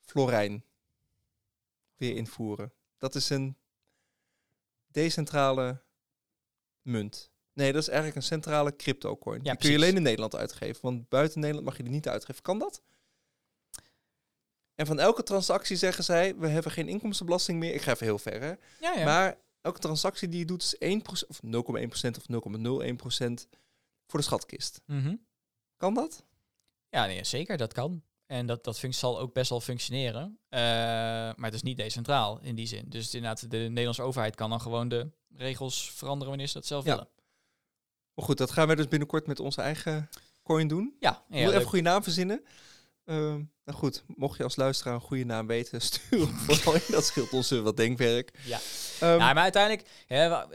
florijn 0.00 0.64
weer 1.96 2.16
invoeren. 2.16 2.72
Dat 2.98 3.14
is 3.14 3.30
een 3.30 3.56
decentrale 4.86 5.82
munt. 6.82 7.30
Nee, 7.52 7.72
dat 7.72 7.82
is 7.82 7.88
eigenlijk 7.88 8.16
een 8.16 8.22
centrale 8.22 8.76
crypto 8.76 9.16
coin. 9.16 9.42
die 9.42 9.56
kun 9.56 9.70
je 9.70 9.76
alleen 9.76 9.96
in 9.96 10.02
Nederland 10.02 10.36
uitgeven, 10.36 10.82
want 10.82 11.08
buiten 11.08 11.40
Nederland 11.40 11.66
mag 11.66 11.76
je 11.76 11.82
die 11.82 11.92
niet 11.92 12.08
uitgeven. 12.08 12.42
Kan 12.42 12.58
dat? 12.58 12.82
En 14.76 14.86
van 14.86 14.98
elke 14.98 15.22
transactie 15.22 15.76
zeggen 15.76 16.04
zij, 16.04 16.36
we 16.36 16.48
hebben 16.48 16.72
geen 16.72 16.88
inkomstenbelasting 16.88 17.58
meer. 17.58 17.74
Ik 17.74 17.82
ga 17.82 17.92
even 17.92 18.06
heel 18.06 18.18
ver, 18.18 18.40
hè? 18.40 18.52
Ja, 18.80 18.92
ja. 18.98 19.04
Maar 19.04 19.38
elke 19.60 19.78
transactie 19.78 20.28
die 20.28 20.38
je 20.38 20.44
doet 20.44 20.62
is 20.62 20.98
1% 20.98 21.26
of 21.28 21.40
0,1% 21.42 21.50
of 22.16 22.26
0,01% 22.28 23.48
voor 24.06 24.18
de 24.18 24.24
schatkist. 24.24 24.80
Mhm. 24.86 25.14
Kan 25.76 25.94
dat? 25.94 26.24
Ja, 26.88 27.06
nee, 27.06 27.24
zeker, 27.24 27.56
dat 27.56 27.72
kan. 27.72 28.02
En 28.26 28.46
dat, 28.46 28.64
dat 28.64 28.82
zal 28.90 29.18
ook 29.18 29.32
best 29.32 29.50
wel 29.50 29.60
functioneren. 29.60 30.38
Eh, 30.48 30.60
maar 30.60 31.34
het 31.44 31.54
is 31.54 31.62
niet 31.62 31.76
decentraal 31.76 32.40
in 32.40 32.54
die 32.54 32.66
zin. 32.66 32.84
Dus 32.88 33.14
inderdaad, 33.14 33.50
de 33.50 33.56
Nederlandse 33.56 34.02
overheid 34.02 34.34
kan 34.34 34.50
dan 34.50 34.60
gewoon 34.60 34.88
de 34.88 35.10
regels 35.36 35.90
veranderen 35.90 36.28
wanneer 36.28 36.46
ze 36.46 36.52
dat 36.54 36.66
zelf 36.66 36.84
Ja. 36.84 36.90
willen. 36.90 37.08
Maar 38.14 38.24
goed, 38.24 38.38
dat 38.38 38.50
gaan 38.50 38.66
wij 38.66 38.76
dus 38.76 38.88
binnenkort 38.88 39.26
met 39.26 39.40
onze 39.40 39.60
eigen 39.62 40.08
coin 40.42 40.68
doen. 40.68 40.96
Ja, 41.00 41.24
ja, 41.28 41.36
wil 41.36 41.48
even 41.48 41.60
een 41.60 41.66
goede 41.66 41.84
naam 41.84 42.02
verzinnen. 42.02 42.44
Ehm, 43.04 43.42
nou 43.66 43.78
goed, 43.78 44.04
mocht 44.16 44.36
je 44.36 44.42
als 44.44 44.56
luisteraar 44.56 44.94
een 44.94 45.00
goede 45.00 45.24
naam 45.24 45.46
weten, 45.46 45.80
stuur 45.90 46.26
vooral 46.26 46.74
in. 46.74 46.80
Dat 46.88 47.04
scheelt 47.04 47.32
ons 47.32 47.50
eh, 47.50 47.60
wat 47.60 47.76
denkwerk. 47.76 48.38
Ja. 48.44 48.58
Ehm, 49.00 49.18
Ja, 49.18 49.32
maar 49.32 49.42
uiteindelijk, 49.42 49.88
hè, 50.06 50.28
wa- 50.28 50.48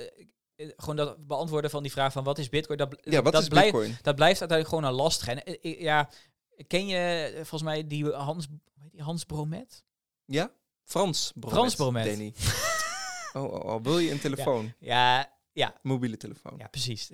eh, 0.55 0.69
gewoon 0.77 0.95
dat 0.95 1.27
beantwoorden 1.27 1.69
van 1.71 1.83
die 1.83 1.91
vraag 1.91 2.11
van 2.11 2.23
wat 2.23 2.37
is 2.37 2.49
Bitcoin, 2.49 2.77
dat, 2.77 2.97
ja, 3.03 3.21
wat 3.21 3.33
dat, 3.33 3.41
is 3.41 3.47
blijft, 3.47 3.71
Bitcoin? 3.71 3.97
dat 4.01 4.15
blijft 4.15 4.39
uiteindelijk 4.39 4.69
gewoon 4.79 4.83
een 4.93 5.01
lastig. 5.03 5.27
En 5.27 5.43
eh, 5.43 5.55
eh, 5.61 5.81
ja, 5.81 6.09
ken 6.67 6.87
je 6.87 6.97
eh, 6.97 7.35
volgens 7.35 7.61
mij 7.63 7.87
die 7.87 8.11
Hans, 8.11 8.47
Hans 8.97 9.23
Bromet? 9.23 9.83
Ja? 10.25 10.51
Frans 10.83 11.31
Bromet. 11.35 11.57
Frans 11.57 11.75
Bromet. 11.75 12.05
Danny. 12.05 12.33
oh, 13.33 13.43
oh, 13.43 13.65
oh, 13.73 13.83
wil 13.83 13.99
je 13.99 14.11
een 14.11 14.19
telefoon? 14.19 14.73
Ja, 14.79 15.33
ja, 15.51 15.79
Mobiele 15.81 16.17
telefoon. 16.17 16.53
Ja, 16.57 16.67
precies. 16.67 17.11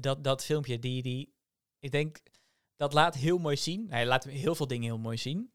Dat, 0.00 0.24
dat 0.24 0.44
filmpje, 0.44 0.78
die, 0.78 1.02
die, 1.02 1.34
ik 1.78 1.90
denk, 1.90 2.18
dat 2.80 2.92
laat 2.92 3.14
heel 3.14 3.38
mooi 3.38 3.56
zien. 3.56 3.86
Hij 3.90 4.06
laat 4.06 4.24
heel 4.24 4.54
veel 4.54 4.66
dingen 4.66 4.84
heel 4.84 4.98
mooi 4.98 5.16
zien. 5.16 5.50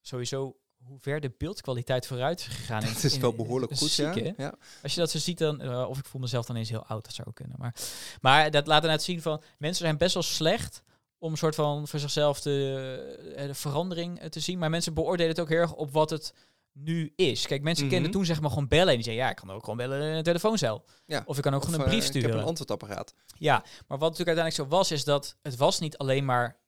Sowieso 0.00 0.56
hoe 0.84 0.98
ver 1.00 1.20
de 1.20 1.32
beeldkwaliteit 1.38 2.06
vooruit 2.06 2.40
is 2.40 2.46
gegaan. 2.46 2.82
in- 2.86 2.88
Het 2.88 3.04
is 3.04 3.18
wel 3.18 3.34
behoorlijk 3.34 3.76
goed, 3.76 3.90
ziek, 3.90 4.32
ja. 4.36 4.54
Als 4.82 4.94
je 4.94 5.00
dat 5.00 5.10
zo 5.10 5.18
ziet, 5.18 5.38
dan, 5.38 5.60
eh, 5.60 5.88
of 5.88 5.98
ik 5.98 6.06
voel 6.06 6.20
mezelf 6.20 6.46
dan 6.46 6.56
eens 6.56 6.68
heel 6.70 6.84
oud, 6.86 7.04
dat 7.04 7.14
zou 7.14 7.28
ook 7.28 7.34
kunnen. 7.34 7.56
Maar, 7.58 7.74
maar 8.20 8.50
dat 8.50 8.66
laat 8.66 8.76
inderdaad 8.82 9.02
zien 9.04 9.22
van, 9.22 9.42
mensen 9.58 9.84
zijn 9.84 9.96
best 9.98 10.14
wel 10.14 10.22
slecht 10.22 10.82
om 11.18 11.30
een 11.30 11.38
soort 11.38 11.54
van 11.54 11.88
voor 11.88 11.98
zichzelf 11.98 12.40
de, 12.40 13.34
eh, 13.36 13.46
de 13.46 13.54
verandering 13.54 14.20
eh, 14.20 14.28
te 14.28 14.40
zien. 14.40 14.58
Maar 14.58 14.70
mensen 14.70 14.94
beoordelen 14.94 15.30
het 15.30 15.40
ook 15.40 15.48
heel 15.48 15.58
erg 15.58 15.74
op 15.74 15.92
wat 15.92 16.10
het 16.10 16.34
nu 16.72 17.12
is. 17.16 17.46
Kijk, 17.46 17.62
mensen 17.62 17.84
Mhm. 17.84 17.94
kenden 17.94 18.12
toen 18.12 18.24
zeg 18.24 18.40
maar 18.40 18.50
gewoon 18.50 18.68
bellen. 18.68 18.88
En 18.88 18.94
die 18.94 19.04
zeiden, 19.04 19.24
ja, 19.24 19.30
ik 19.30 19.36
kan 19.36 19.50
ook 19.50 19.60
gewoon 19.60 19.76
bellen 19.76 20.02
in 20.02 20.14
een 20.16 20.22
telefooncel. 20.22 20.84
Ja. 21.06 21.22
Of 21.26 21.36
ik 21.36 21.42
kan 21.42 21.54
ook 21.54 21.60
Of, 21.62 21.66
gewoon 21.68 21.80
een 21.80 21.86
brief 21.90 22.06
Ik 22.06 22.12
heb 22.12 22.22
sturen. 22.22 22.38
een 22.40 22.46
antwoordapparaat. 22.46 23.14
Ja, 23.38 23.54
maar 23.86 23.98
wat 23.98 24.10
natuurlijk 24.10 24.38
uiteindelijk 24.38 24.54
zo 24.70 24.76
was, 24.76 24.90
is 24.90 25.04
dat 25.04 25.36
het 25.42 25.56
was 25.56 25.78
niet 25.80 25.98
alleen 25.98 26.24
maar 26.24 26.60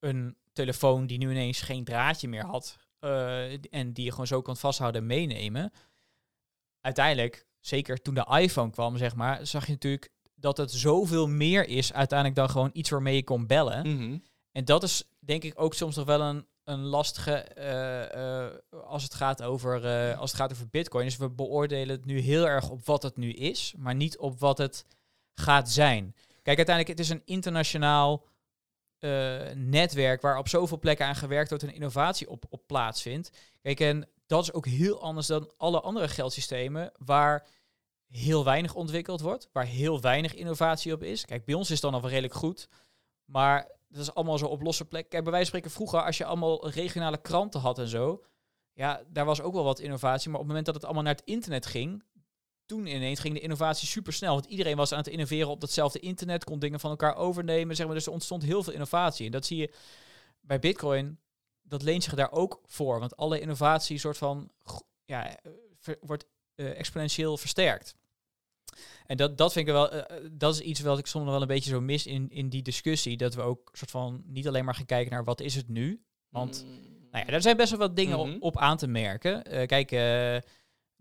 een 0.00 0.36
telefoon 0.52 1.06
die 1.06 1.18
nu 1.18 1.30
ineens 1.30 1.60
geen 1.60 1.84
draadje 1.84 2.28
meer 2.28 2.44
had 2.44 2.76
eh, 2.98 3.74
en 3.74 3.92
die 3.92 4.04
je 4.04 4.10
gewoon 4.10 4.26
zo 4.26 4.42
kon 4.42 4.56
vasthouden 4.56 5.00
en 5.00 5.06
meenemen. 5.06 5.72
Uiteindelijk, 6.80 7.46
zeker 7.60 8.02
toen 8.02 8.14
de 8.14 8.38
iPhone 8.40 8.70
kwam, 8.70 8.96
zeg 8.96 9.14
maar, 9.14 9.46
zag 9.46 9.66
je 9.66 9.72
natuurlijk 9.72 10.10
dat 10.34 10.56
het 10.56 10.70
zoveel 10.72 11.26
meer 11.26 11.68
is 11.68 11.92
uiteindelijk 11.92 12.38
dan 12.38 12.50
gewoon 12.50 12.70
iets 12.72 12.90
waarmee 12.90 13.14
je 13.14 13.24
kon 13.24 13.46
bellen. 13.46 13.96
Mhm. 13.96 14.18
En 14.52 14.64
dat 14.64 14.82
is 14.82 15.10
denk 15.18 15.44
ik 15.44 15.60
ook 15.60 15.74
soms 15.74 15.96
nog 15.96 16.06
wel 16.06 16.20
een, 16.20 16.46
een 16.64 16.80
lastige 16.80 17.32
eh, 17.32 18.44
eh, 18.44 18.52
als, 18.84 19.02
het 19.02 19.14
gaat 19.14 19.42
over, 19.42 19.74
als 20.14 20.30
het 20.30 20.40
gaat 20.40 20.52
over 20.52 20.68
Bitcoin. 20.68 21.04
Dus 21.04 21.16
we 21.16 21.30
beoordelen 21.30 21.96
het 21.96 22.04
nu 22.04 22.18
heel 22.18 22.46
erg 22.46 22.70
op 22.70 22.86
wat 22.86 23.02
het 23.02 23.16
nu 23.16 23.32
is, 23.32 23.74
maar 23.76 23.94
niet 23.94 24.18
op 24.18 24.38
wat 24.38 24.58
het 24.58 24.84
gaat 25.34 25.70
zijn. 25.70 26.14
Kijk, 26.42 26.56
uiteindelijk, 26.56 26.98
het 26.98 27.06
is 27.06 27.14
een 27.14 27.22
internationaal 27.24 28.24
eh, 28.98 29.54
netwerk 29.54 30.22
waar 30.22 30.38
op 30.38 30.48
zoveel 30.48 30.78
plekken 30.78 31.06
aan 31.06 31.16
gewerkt 31.16 31.48
wordt 31.48 31.64
en 31.64 31.74
innovatie 31.74 32.30
op, 32.30 32.44
op 32.48 32.62
plaatsvindt. 32.66 33.30
Kijk, 33.62 33.80
en 33.80 34.08
dat 34.26 34.42
is 34.42 34.52
ook 34.52 34.66
heel 34.66 35.00
anders 35.00 35.26
dan 35.26 35.52
alle 35.56 35.80
andere 35.80 36.08
geldsystemen 36.08 36.92
waar 37.04 37.46
heel 38.08 38.44
weinig 38.44 38.74
ontwikkeld 38.74 39.20
wordt, 39.20 39.48
waar 39.52 39.64
heel 39.64 40.00
weinig 40.00 40.34
innovatie 40.34 40.92
op 40.92 41.02
is. 41.02 41.24
Kijk, 41.24 41.44
bij 41.44 41.54
ons 41.54 41.66
is 41.66 41.72
het 41.72 41.82
dan 41.82 41.94
al 41.94 42.00
wel 42.00 42.10
redelijk 42.10 42.34
goed, 42.34 42.68
maar 43.24 43.70
dat 43.88 44.00
is 44.00 44.14
allemaal 44.14 44.38
zo 44.38 44.46
op 44.46 44.62
losse 44.62 44.84
plek. 44.84 45.08
Kijk, 45.08 45.22
bij 45.22 45.32
wijze 45.32 45.50
van 45.50 45.60
spreken 45.60 45.76
vroeger, 45.76 46.06
als 46.06 46.18
je 46.18 46.24
allemaal 46.24 46.70
regionale 46.70 47.20
kranten 47.20 47.60
had 47.60 47.78
en 47.78 47.88
zo, 47.88 48.24
ja, 48.72 49.02
daar 49.08 49.24
was 49.24 49.40
ook 49.40 49.54
wel 49.54 49.64
wat 49.64 49.78
innovatie, 49.78 50.30
maar 50.30 50.40
op 50.40 50.46
het 50.46 50.54
moment 50.54 50.66
dat 50.66 50.74
het 50.74 50.84
allemaal 50.84 51.02
naar 51.02 51.14
het 51.14 51.24
internet 51.24 51.66
ging, 51.66 52.02
toen 52.68 52.86
ineens 52.86 53.20
ging 53.20 53.34
de 53.34 53.40
innovatie 53.40 53.88
super 53.88 54.12
snel. 54.12 54.34
Want 54.34 54.46
iedereen 54.46 54.76
was 54.76 54.92
aan 54.92 54.98
het 54.98 55.06
innoveren 55.08 55.48
op 55.48 55.60
datzelfde 55.60 55.98
internet, 55.98 56.44
kon 56.44 56.58
dingen 56.58 56.80
van 56.80 56.90
elkaar 56.90 57.16
overnemen. 57.16 57.76
Zeg 57.76 57.86
maar. 57.86 57.94
Dus 57.94 58.06
er 58.06 58.12
ontstond 58.12 58.42
heel 58.42 58.62
veel 58.62 58.72
innovatie. 58.72 59.26
En 59.26 59.32
dat 59.32 59.46
zie 59.46 59.56
je 59.56 59.72
bij 60.40 60.58
Bitcoin, 60.58 61.18
dat 61.62 61.82
leent 61.82 62.02
zich 62.04 62.14
daar 62.14 62.32
ook 62.32 62.60
voor. 62.66 62.98
Want 63.00 63.16
alle 63.16 63.40
innovatie 63.40 63.98
soort 63.98 64.18
van 64.18 64.50
ja, 65.04 65.26
eh, 65.28 65.52
ver- 65.78 65.98
wordt 66.00 66.24
eh, 66.54 66.78
exponentieel 66.78 67.36
versterkt. 67.36 67.94
En 69.06 69.16
dat, 69.16 69.38
dat 69.38 69.52
vind 69.52 69.66
ik 69.66 69.72
wel, 69.72 69.90
eh, 69.90 70.16
dat 70.32 70.54
is 70.54 70.60
iets 70.60 70.80
wat 70.80 70.98
ik 70.98 71.06
soms 71.06 71.30
wel 71.30 71.40
een 71.40 71.46
beetje 71.46 71.70
zo 71.70 71.80
mis 71.80 72.06
in, 72.06 72.30
in 72.30 72.48
die 72.48 72.62
discussie. 72.62 73.16
Dat 73.16 73.34
we 73.34 73.42
ook 73.42 73.68
soort 73.72 73.90
van 73.90 74.22
niet 74.26 74.48
alleen 74.48 74.64
maar 74.64 74.74
gaan 74.74 74.86
kijken 74.86 75.12
naar 75.12 75.24
wat 75.24 75.40
is 75.40 75.54
het 75.54 75.68
nu. 75.68 76.02
Want 76.28 76.66
nou 77.10 77.24
ja, 77.24 77.30
daar 77.30 77.42
zijn 77.42 77.56
best 77.56 77.70
wel 77.70 77.78
wat 77.78 77.96
dingen 77.96 78.18
Mhm. 78.18 78.34
op, 78.36 78.42
op 78.42 78.56
aan 78.58 78.76
te 78.76 78.86
merken. 78.86 79.44
Eh, 79.44 79.66
kijk, 79.66 79.90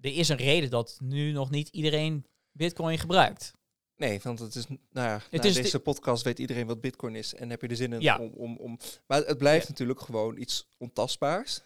er 0.01 0.17
is 0.17 0.29
een 0.29 0.37
reden 0.37 0.69
dat 0.69 0.97
nu 1.01 1.31
nog 1.31 1.49
niet 1.49 1.67
iedereen 1.69 2.25
Bitcoin 2.51 2.97
gebruikt. 2.99 3.55
Nee, 3.95 4.19
want 4.23 4.39
het 4.39 4.55
is, 4.55 4.67
nou 4.67 4.77
ja, 5.07 5.21
Het 5.29 5.41
na 5.41 5.49
is 5.49 5.55
deze 5.55 5.79
podcast 5.79 6.23
weet 6.23 6.39
iedereen 6.39 6.67
wat 6.67 6.81
bitcoin 6.81 7.15
is 7.15 7.33
en 7.33 7.49
heb 7.49 7.61
je 7.61 7.67
er 7.67 7.75
zin 7.75 7.93
in 7.93 8.01
Ja. 8.01 8.17
om, 8.17 8.31
om, 8.35 8.57
om... 8.57 8.77
Maar 9.07 9.21
het 9.25 9.37
blijft 9.37 9.63
Ja. 9.65 9.69
natuurlijk 9.71 9.99
gewoon 10.01 10.37
iets 10.37 10.67
ontastbaars. 10.77 11.61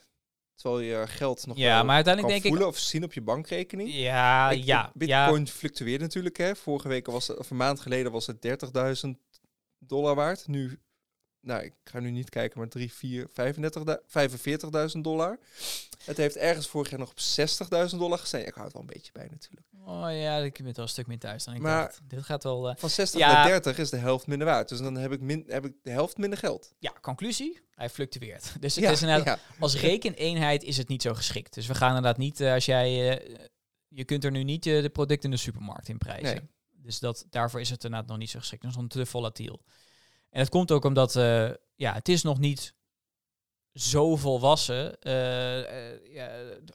Terwijl 0.56 0.82
je 0.82 1.08
geld 1.08 1.46
nog 1.48 1.58
Ja, 1.58 1.76
wel 1.76 1.86
maar 1.86 1.96
uiteindelijk 1.96 2.34
kan 2.34 2.42
denk 2.42 2.44
ik- 2.44 2.50
voelen 2.60 2.68
of 2.68 2.78
zien 2.78 3.04
op 3.04 3.14
je 3.14 3.22
bankrekening. 3.22 3.94
Ja, 3.94 4.52
Ik- 4.52 4.64
ja, 4.64 4.92
Bitcoin 4.94 5.48
fluctueert 5.48 6.02
natuurlijk. 6.02 6.38
Hè. 6.38 6.56
Vorige 6.56 6.88
week 6.88 7.06
was 7.06 7.28
het, 7.28 7.38
of 7.38 7.50
een 7.50 7.58
maand 7.58 7.80
geleden 7.80 8.12
was 8.12 8.28
het 8.28 8.42
30.000 8.42 9.10
dollar 9.80 10.16
waard. 10.16 10.48
Nu 10.48 10.80
nou, 11.42 11.64
ik 11.64 11.74
ga 11.84 12.00
nu 12.00 12.12
niet 12.12 12.30
kijken, 12.30 12.60
maar 12.60 12.68
3, 12.70 12.94
4, 12.94 13.28
35, 13.34 13.98
45.000 14.96 15.00
dollar. 15.02 15.40
Het 16.06 16.18
heeft 16.18 16.36
ergens 16.38 16.68
vorig 16.68 16.90
jaar 16.90 17.00
nog 17.00 17.10
op 17.10 17.20
60.000 17.92 17.98
dollar 17.98 18.18
gestaan. 18.18 18.40
Ik 18.42 18.54
hou 18.54 18.64
het 18.64 18.74
wel 18.74 18.82
een 18.82 18.88
beetje 18.94 19.12
bij 19.12 19.28
natuurlijk. 19.32 19.68
Oh 19.86 20.08
ja, 20.12 20.38
ik 20.38 20.54
ben 20.54 20.64
wel 20.74 20.84
een 20.84 20.90
stuk 20.90 21.08
meer 21.08 21.20
thuis 21.20 21.44
dan 21.44 21.54
ik 21.54 21.62
Maar- 21.62 21.82
dacht. 21.86 22.00
Dit 22.04 22.24
gaat 22.24 22.44
wel... 22.44 22.70
eh, 22.70 22.76
Van 22.78 22.90
60 22.90 23.20
Ja. 23.20 23.32
naar 23.34 23.48
30 23.48 23.78
is 23.78 23.90
de 23.90 23.98
helft 23.98 24.28
minder 24.28 24.48
waard. 24.48 24.70
Dus 24.70 24.80
dan 24.80 24.96
heb 24.96 25.12
ik, 25.12 25.22
min, 25.22 25.44
heb 25.48 25.66
ik 25.66 25.74
de 25.84 25.92
helft 25.92 26.18
minder 26.18 26.40
geld. 26.40 26.74
ja, 26.80 26.94
conclusie, 27.02 27.60
hij 27.76 27.90
fluctueert. 27.90 28.54
Dus 28.60 28.76
het 28.76 28.84
ja, 28.84 28.92
is 28.92 29.02
inderdaad, 29.02 29.26
ja. 29.26 29.40
als 29.60 29.76
rekeneenheid 29.80 30.64
is 30.64 30.78
het 30.78 30.88
niet 30.88 31.02
zo 31.02 31.14
geschikt. 31.14 31.54
Dus 31.54 31.68
we 31.68 31.76
gaan 31.76 31.88
inderdaad 31.88 32.18
niet, 32.18 32.40
eh, 32.40 32.54
als 32.54 32.66
jij... 32.66 33.18
eh, 33.20 33.36
je 33.88 34.04
kunt 34.06 34.24
er 34.24 34.32
nu 34.32 34.44
niet 34.44 34.64
de 34.64 34.90
producten 34.94 35.30
in 35.30 35.36
de 35.36 35.42
supermarkt 35.42 35.90
in 35.90 35.98
prijzen. 35.98 36.36
Nee. 36.36 36.50
Dus 36.84 37.00
dat, 37.00 37.26
daarvoor 37.30 37.60
is 37.60 37.70
het 37.70 37.84
inderdaad 37.84 38.10
nog 38.10 38.18
niet 38.18 38.30
zo 38.30 38.40
geschikt. 38.40 38.62
Dat 38.62 38.72
is 38.72 38.78
nog 38.78 38.88
te 38.88 39.06
volatiel. 39.06 39.62
En 40.32 40.40
het 40.40 40.50
komt 40.50 40.72
ook 40.72 40.86
omdat, 40.86 41.16
eh, 41.16 41.50
ja, 41.76 41.94
het 41.94 42.10
is 42.10 42.24
nog 42.24 42.40
niet 42.40 42.74
zo 43.74 44.16
volwassen 44.16 45.02
eh, 45.02 46.14
ja, 46.14 46.30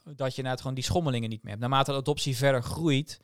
dat 0.04 0.30
je 0.30 0.36
inderdaad 0.36 0.60
gewoon 0.60 0.74
die 0.74 0.84
schommelingen 0.84 1.28
niet 1.28 1.42
meer 1.42 1.50
hebt. 1.50 1.62
Naarmate 1.62 1.90
de 1.90 1.96
adoptie 1.96 2.36
verder 2.36 2.62
groeit, 2.62 3.20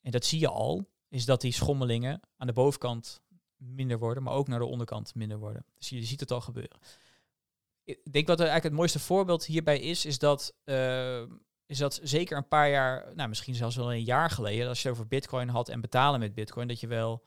en 0.00 0.10
dat 0.10 0.24
zie 0.24 0.40
je 0.40 0.48
al, 0.48 0.88
is 1.08 1.24
dat 1.24 1.40
die 1.40 1.52
schommelingen 1.52 2.20
aan 2.36 2.46
de 2.46 2.52
bovenkant 2.52 3.20
minder 3.56 3.98
worden, 3.98 4.22
maar 4.22 4.32
ook 4.32 4.48
naar 4.48 4.58
de 4.58 4.64
onderkant 4.64 5.14
minder 5.14 5.38
worden. 5.38 5.64
Dus 5.78 5.88
je 5.88 6.04
ziet 6.04 6.20
het 6.20 6.30
al 6.30 6.40
gebeuren. 6.40 6.78
Ik 7.84 8.12
denk 8.12 8.26
wat 8.26 8.38
eigenlijk 8.38 8.68
het 8.68 8.78
mooiste 8.78 8.98
voorbeeld 8.98 9.46
hierbij 9.46 9.80
is, 9.80 10.04
is 10.04 10.18
dat, 10.18 10.54
is 11.66 11.78
dat 11.78 12.00
zeker 12.02 12.36
een 12.36 12.48
paar 12.48 12.70
jaar, 12.70 13.14
nou 13.14 13.28
misschien 13.28 13.54
zelfs 13.54 13.76
wel 13.76 13.92
een 13.92 14.04
jaar 14.04 14.30
geleden, 14.30 14.68
als 14.68 14.82
je 14.82 14.88
het 14.88 14.96
over 14.96 15.08
bitcoin 15.08 15.48
had 15.48 15.68
en 15.68 15.80
betalen 15.80 16.20
met 16.20 16.34
bitcoin, 16.34 16.68
dat 16.68 16.80
je 16.80 16.86
wel, 16.86 17.22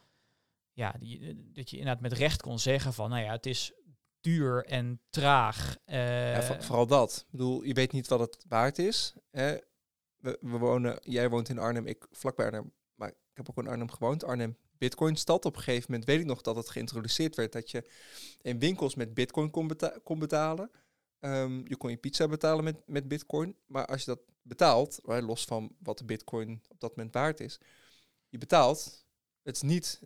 ja, 0.82 0.96
die, 1.00 1.52
dat 1.54 1.70
je 1.70 1.78
inderdaad 1.78 2.02
met 2.02 2.14
recht 2.14 2.42
kon 2.42 2.60
zeggen 2.60 2.94
van, 2.94 3.10
nou 3.10 3.24
ja, 3.24 3.32
het 3.32 3.46
is 3.46 3.74
duur 4.22 4.66
en 4.66 5.02
traag. 5.10 5.78
eh, 5.86 6.32
Ja, 6.32 6.62
vooral 6.62 6.88
dat. 6.88 7.18
Ik 7.26 7.32
bedoel, 7.32 7.64
je 7.64 7.74
weet 7.74 7.92
niet 7.92 8.08
wat 8.08 8.20
het 8.20 8.46
waard 8.48 8.80
is. 8.80 9.14
Hè? 9.32 9.58
We, 10.18 10.38
we 10.42 10.58
wonen, 10.58 11.00
jij 11.04 11.30
woont 11.30 11.50
in 11.50 11.60
Arnhem, 11.60 11.88
ik 11.88 12.08
vlakbij 12.12 12.46
Arnhem. 12.46 12.74
Maar 12.96 13.10
ik 13.10 13.16
heb 13.34 13.50
ook 13.50 13.58
in 13.58 13.68
Arnhem 13.68 13.90
gewoond. 13.92 14.24
Arnhem, 14.24 14.58
Bitcoin-stad. 14.78 15.46
Op 15.46 15.56
een 15.56 15.62
gegeven 15.62 15.86
moment 15.92 16.10
weet 16.10 16.20
ik 16.20 16.26
nog 16.26 16.42
dat 16.42 16.56
het 16.56 16.70
geïntroduceerd 16.70 17.36
werd. 17.36 17.52
Dat 17.52 17.72
je 17.72 17.90
in 18.42 18.60
winkels 18.60 18.96
met 18.96 19.14
Bitcoin 19.14 19.50
kon, 19.50 19.68
beta- 19.68 19.98
kon 20.04 20.20
betalen. 20.20 20.72
Ehm, 21.20 21.68
je 21.68 21.76
kon 21.78 21.90
je 21.90 21.98
pizza 21.98 22.28
betalen 22.28 22.64
met, 22.64 22.82
met 22.86 23.08
Bitcoin. 23.08 23.56
Maar 23.66 23.86
als 23.86 24.00
je 24.04 24.12
dat 24.12 24.20
betaalt, 24.42 25.00
los 25.04 25.46
van 25.46 25.76
wat 25.80 25.98
de 25.98 26.06
Bitcoin 26.06 26.62
op 26.68 26.80
dat 26.80 26.96
moment 26.96 27.14
waard 27.14 27.40
is. 27.40 27.60
Je 28.30 28.38
betaalt, 28.38 29.06
het 29.44 29.56
is 29.56 29.62
niet 29.62 30.02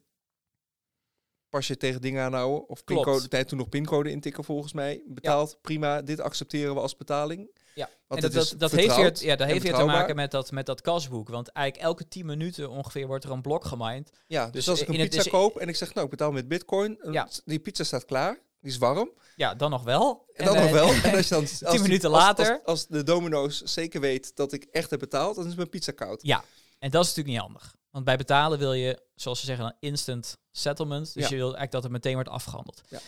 pas 1.56 1.68
je 1.68 1.78
tegen 1.78 2.02
dingen 2.02 2.24
aanhouden. 2.24 2.70
Of 2.70 2.84
Klopt. 2.84 3.04
pincode, 3.04 3.28
tijd 3.28 3.48
toen 3.48 3.58
nog 3.58 3.70
pincode 3.70 4.12
intikken 4.12 4.44
volgens 4.44 4.74
mij. 4.74 5.02
Betaald, 5.08 5.58
prima, 5.62 6.02
dit 6.02 6.20
accepteren 6.22 6.74
we 6.74 6.80
als 6.82 6.98
betaling. 6.98 7.50
Ja, 7.74 7.90
Want 8.08 8.24
en 8.24 8.32
dat, 8.32 8.50
dat, 8.50 8.60
dat 8.60 8.72
heeft 8.72 8.96
weer, 8.96 9.26
ja, 9.26 9.36
dat 9.36 9.48
heeft 9.48 9.64
weer 9.64 9.74
te 9.74 9.84
maken 9.84 10.16
met 10.16 10.32
dat, 10.32 10.52
met 10.52 10.66
dat 10.66 10.82
kasboek. 10.82 11.30
Want 11.30 11.48
eigenlijk 11.48 11.88
elke 11.88 12.08
10 12.08 12.26
minuten 12.26 12.70
ongeveer 12.70 13.08
wordt 13.08 13.24
er 13.24 13.32
een 13.32 13.42
blok 13.42 13.66
gemined. 13.66 14.12
Ja, 14.28 14.44
dus, 14.46 14.52
Dus 14.54 14.70
als 14.70 14.82
ik 14.82 14.88
een 14.88 14.96
pizza 14.96 15.22
dus- 15.24 15.32
koop 15.32 15.58
en 15.58 15.68
ik 15.68 15.76
zeg, 15.76 15.94
nou, 15.94 16.06
ik 16.06 16.12
betaal 16.12 16.32
met 16.32 16.48
bitcoin. 16.48 17.00
eh, 17.02 17.14
Ja. 17.14 17.28
Die 17.46 17.60
pizza 17.60 17.84
staat 17.84 18.06
klaar, 18.06 18.40
die 18.62 18.72
is 18.72 18.78
warm. 18.78 19.12
Ja, 19.36 19.56
dan 19.56 19.70
nog 19.70 19.84
wel. 19.84 20.26
En 20.34 20.46
dan 20.46 20.56
eh, 20.56 20.62
nog 20.62 20.72
wel. 20.72 20.88
En 21.04 21.16
als 21.16 21.28
je 21.28 21.34
dan, 21.34 21.42
als 21.44 21.60
die- 21.60 21.82
minuten 21.82 22.10
als- 22.14 22.18
later. 22.24 22.52
Als, 22.52 22.62
als 22.66 22.88
de 22.88 23.04
domino's 23.04 23.62
zeker 23.62 24.02
weet 24.02 24.36
dat 24.36 24.52
ik 24.54 24.64
echt 24.72 24.90
heb 24.90 25.00
betaald, 25.00 25.36
dan 25.36 25.48
is 25.48 25.56
mijn 25.56 25.70
pizza 25.70 25.92
koud. 25.92 26.20
Ja, 26.24 26.44
en 26.80 26.90
dat 26.92 27.02
is 27.04 27.08
natuurlijk 27.16 27.36
niet 27.36 27.46
handig. 27.46 27.76
Want 27.92 28.06
bij 28.06 28.18
betalen 28.18 28.60
wil 28.60 28.74
je, 28.74 29.02
zoals 29.16 29.40
ze 29.40 29.46
zeggen, 29.46 29.66
een 29.66 29.76
instant 29.80 30.38
settlement. 30.58 31.14
Dus 31.14 31.24
Ja. 31.24 31.30
je 31.30 31.36
wil 31.36 31.44
eigenlijk 31.44 31.72
dat 31.72 31.84
het 31.84 31.92
meteen 31.92 32.14
wordt 32.14 32.30
afgehandeld. 32.30 32.82
Ja. 32.90 33.00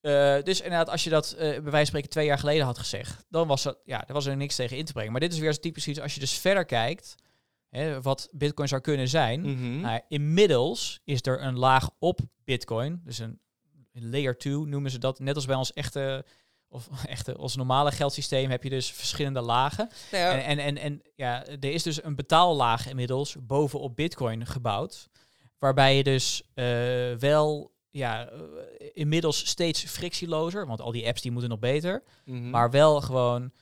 Eh, 0.00 0.42
dus 0.44 0.60
inderdaad, 0.60 0.88
als 0.88 1.04
je 1.04 1.10
dat 1.10 1.32
eh, 1.32 1.38
bij 1.38 1.50
wijze 1.60 1.70
van 1.72 1.86
spreken 1.86 2.10
twee 2.10 2.26
jaar 2.26 2.38
geleden 2.38 2.64
had 2.64 2.78
gezegd, 2.78 3.24
dan 3.28 3.48
was, 3.48 3.62
dat, 3.62 3.78
ja, 3.84 4.06
er 4.06 4.14
was 4.14 4.26
er 4.26 4.36
niks 4.36 4.54
tegen 4.56 4.76
in 4.76 4.84
te 4.84 4.92
brengen. 4.92 5.12
Maar 5.12 5.20
dit 5.20 5.32
is 5.32 5.38
weer 5.38 5.58
typisch 5.60 5.88
iets, 5.88 6.00
als 6.00 6.14
je 6.14 6.20
dus 6.20 6.38
verder 6.38 6.64
kijkt, 6.64 7.14
hè, 7.68 8.02
wat 8.02 8.28
bitcoin 8.32 8.68
zou 8.68 8.80
kunnen 8.80 9.08
zijn. 9.08 9.40
Mhm. 9.40 9.80
Nou, 9.80 10.00
inmiddels 10.08 11.00
is 11.04 11.18
er 11.22 11.42
een 11.42 11.58
laag 11.58 11.90
op 11.98 12.20
Bitcoin, 12.44 13.00
dus 13.04 13.18
een 13.18 13.40
een 13.92 14.10
layer 14.10 14.38
2 14.38 14.52
noemen 14.54 14.90
ze 14.90 14.98
dat. 14.98 15.18
Net 15.18 15.34
als 15.34 15.46
bij 15.46 15.56
ons 15.56 15.72
echte, 15.72 16.24
of 16.68 16.88
echte, 17.06 17.38
ons 17.38 17.56
normale 17.56 17.92
geldsysteem 17.92 18.50
heb 18.50 18.62
je 18.62 18.70
dus 18.70 18.90
verschillende 18.92 19.40
lagen. 19.40 19.88
Nou 20.12 20.24
ja, 20.24 20.32
En, 20.32 20.44
en, 20.44 20.58
en, 20.58 20.78
en 20.78 21.02
ja, 21.14 21.46
er 21.46 21.64
is 21.64 21.82
dus 21.82 22.04
een 22.04 22.14
betaallaag 22.16 22.88
inmiddels 22.88 23.36
bovenop 23.40 23.96
Bitcoin 23.96 24.46
gebouwd, 24.46 25.08
waarbij 25.58 25.96
je 25.96 26.02
dus 26.02 26.42
eh, 26.54 27.12
wel 27.12 27.72
ja, 27.90 28.28
eh, 28.28 28.38
inmiddels 28.92 29.46
steeds 29.48 29.84
frictielozer, 29.84 30.66
want 30.66 30.80
al 30.80 30.92
die 30.92 31.06
apps 31.06 31.22
die 31.22 31.30
moeten 31.30 31.50
nog 31.50 31.58
beter, 31.58 32.02
mhm. 32.24 32.50
maar 32.50 32.70
wel 32.70 33.00
gewoon 33.00 33.52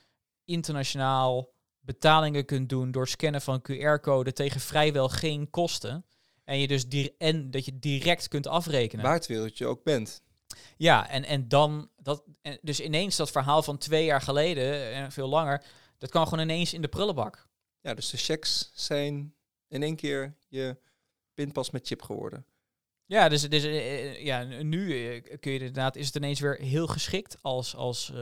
internationaal 0.45 1.55
betalingen 1.81 2.45
kunt 2.45 2.69
doen 2.69 2.91
door 2.91 3.09
scannen 3.09 3.41
van 3.41 3.63
QR-code 3.63 4.33
tegen 4.33 4.61
vrijwel 4.61 5.09
geen 5.09 5.51
kosten. 5.51 6.05
En, 6.45 6.59
je 6.59 6.67
dus 6.67 6.87
en 7.19 7.51
dat 7.51 7.65
je 7.65 7.79
direct 7.79 8.29
kunt 8.29 8.47
afrekenen. 8.47 9.05
waar 9.05 9.15
het 9.15 9.27
wereldje 9.27 9.67
ook 9.67 9.83
bent. 9.85 10.23
Ja, 10.77 11.09
en, 11.09 11.25
en 11.25 11.49
dan, 11.49 11.91
dat, 11.97 12.25
en 12.43 12.59
dus 12.63 12.81
ineens 12.81 13.17
dat 13.17 13.31
verhaal 13.31 13.63
van 13.63 13.79
twee 13.79 14.05
jaar 14.05 14.21
geleden, 14.21 14.93
en 14.93 15.13
veel 15.13 15.29
langer, 15.29 15.65
dat 15.99 16.11
kan 16.11 16.25
gewoon 16.25 16.45
ineens 16.45 16.75
in 16.75 16.83
de 16.83 16.89
prullenbak. 16.89 17.49
Ja, 17.81 17.95
dus 17.95 18.11
de 18.11 18.17
checks 18.17 18.71
zijn 18.75 19.35
in 19.69 19.83
één 19.83 19.97
keer 19.97 20.37
je 20.49 20.77
pinpas 21.37 21.71
met 21.71 21.87
chip 21.87 22.03
geworden. 22.03 22.47
Ja, 23.07 23.29
dus, 23.29 23.49
dus 23.49 23.65
eh, 23.65 24.05
eh, 24.05 24.25
ja, 24.25 24.43
nu 24.63 25.09
eh, 25.09 25.23
kun 25.41 25.53
je 25.53 25.59
inderdaad, 25.59 25.97
is 25.97 26.07
het 26.07 26.15
ineens 26.15 26.41
weer 26.41 26.57
heel 26.61 26.87
geschikt 26.87 27.37
als, 27.43 27.75
als 27.75 28.13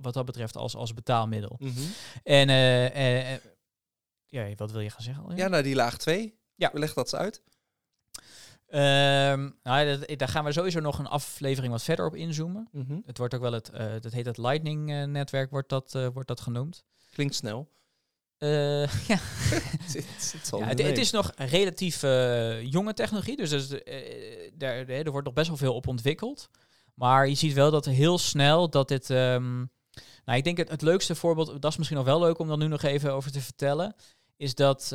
wat 0.00 0.14
dat 0.14 0.24
betreft, 0.24 0.56
als, 0.56 0.76
als 0.76 0.94
betaalmiddel. 0.94 1.56
Mhm. 1.58 1.80
En 2.22 2.48
ja, 4.26 4.54
wat 4.56 4.70
wil 4.70 4.80
je 4.80 4.90
gaan 4.90 5.02
zeggen? 5.02 5.22
Alweer? 5.22 5.38
Ja, 5.38 5.48
nou 5.48 5.62
die 5.62 5.74
laag 5.74 5.98
2. 5.98 6.38
Ja. 6.54 6.70
Leggen 6.72 6.94
dat 6.94 7.12
eens 7.12 7.22
uit. 7.22 7.42
Ehm, 8.66 9.50
nou, 9.62 9.98
dat, 9.98 10.18
daar 10.18 10.28
gaan 10.28 10.44
we 10.44 10.52
sowieso 10.52 10.80
nog 10.80 10.98
een 10.98 11.06
aflevering 11.06 11.72
wat 11.72 11.82
verder 11.82 12.06
op 12.06 12.14
inzoomen. 12.14 12.68
Mhm. 12.72 12.98
Het 13.06 13.18
wordt 13.18 13.34
ook 13.34 13.40
wel 13.40 13.52
het, 13.52 13.70
dat 14.00 14.12
heet 14.12 14.26
het 14.26 14.38
Lightning-netwerk, 14.38 15.50
wordt, 15.50 15.68
dat, 15.68 15.92
wordt 16.12 16.28
dat 16.28 16.40
genoemd. 16.40 16.84
Klinkt 17.10 17.34
snel. 17.34 17.72
Eh, 18.44 18.82
ja, 19.10 19.18
Het, 20.66 20.78
ja, 20.78 20.86
is 20.86 21.10
nog 21.10 21.32
relatief 21.36 22.02
eh, 22.02 22.62
jonge 22.62 22.94
technologie, 22.94 23.36
dus, 23.36 23.50
dus 23.50 23.68
eh, 23.82 24.50
daar, 24.54 24.88
er 24.88 25.10
wordt 25.10 25.26
nog 25.26 25.34
best 25.34 25.48
wel 25.48 25.56
veel 25.56 25.74
op 25.74 25.86
ontwikkeld. 25.88 26.48
Maar 26.94 27.28
je 27.28 27.34
ziet 27.34 27.52
wel 27.52 27.70
dat 27.70 27.84
heel 27.84 28.18
snel 28.18 28.70
dat 28.70 28.88
dit... 28.88 29.10
ehm, 29.10 29.56
nou, 30.24 30.38
ik 30.38 30.44
denk 30.44 30.56
het, 30.56 30.70
het 30.70 30.82
leukste 30.82 31.14
voorbeeld, 31.14 31.62
dat 31.62 31.70
is 31.70 31.76
misschien 31.76 31.98
nog 31.98 32.06
wel 32.06 32.20
leuk 32.20 32.38
om 32.38 32.48
dan 32.48 32.58
nu 32.58 32.66
nog 32.66 32.82
even 32.82 33.12
over 33.12 33.32
te 33.32 33.40
vertellen, 33.40 33.94
is 34.36 34.54
dat 34.54 34.88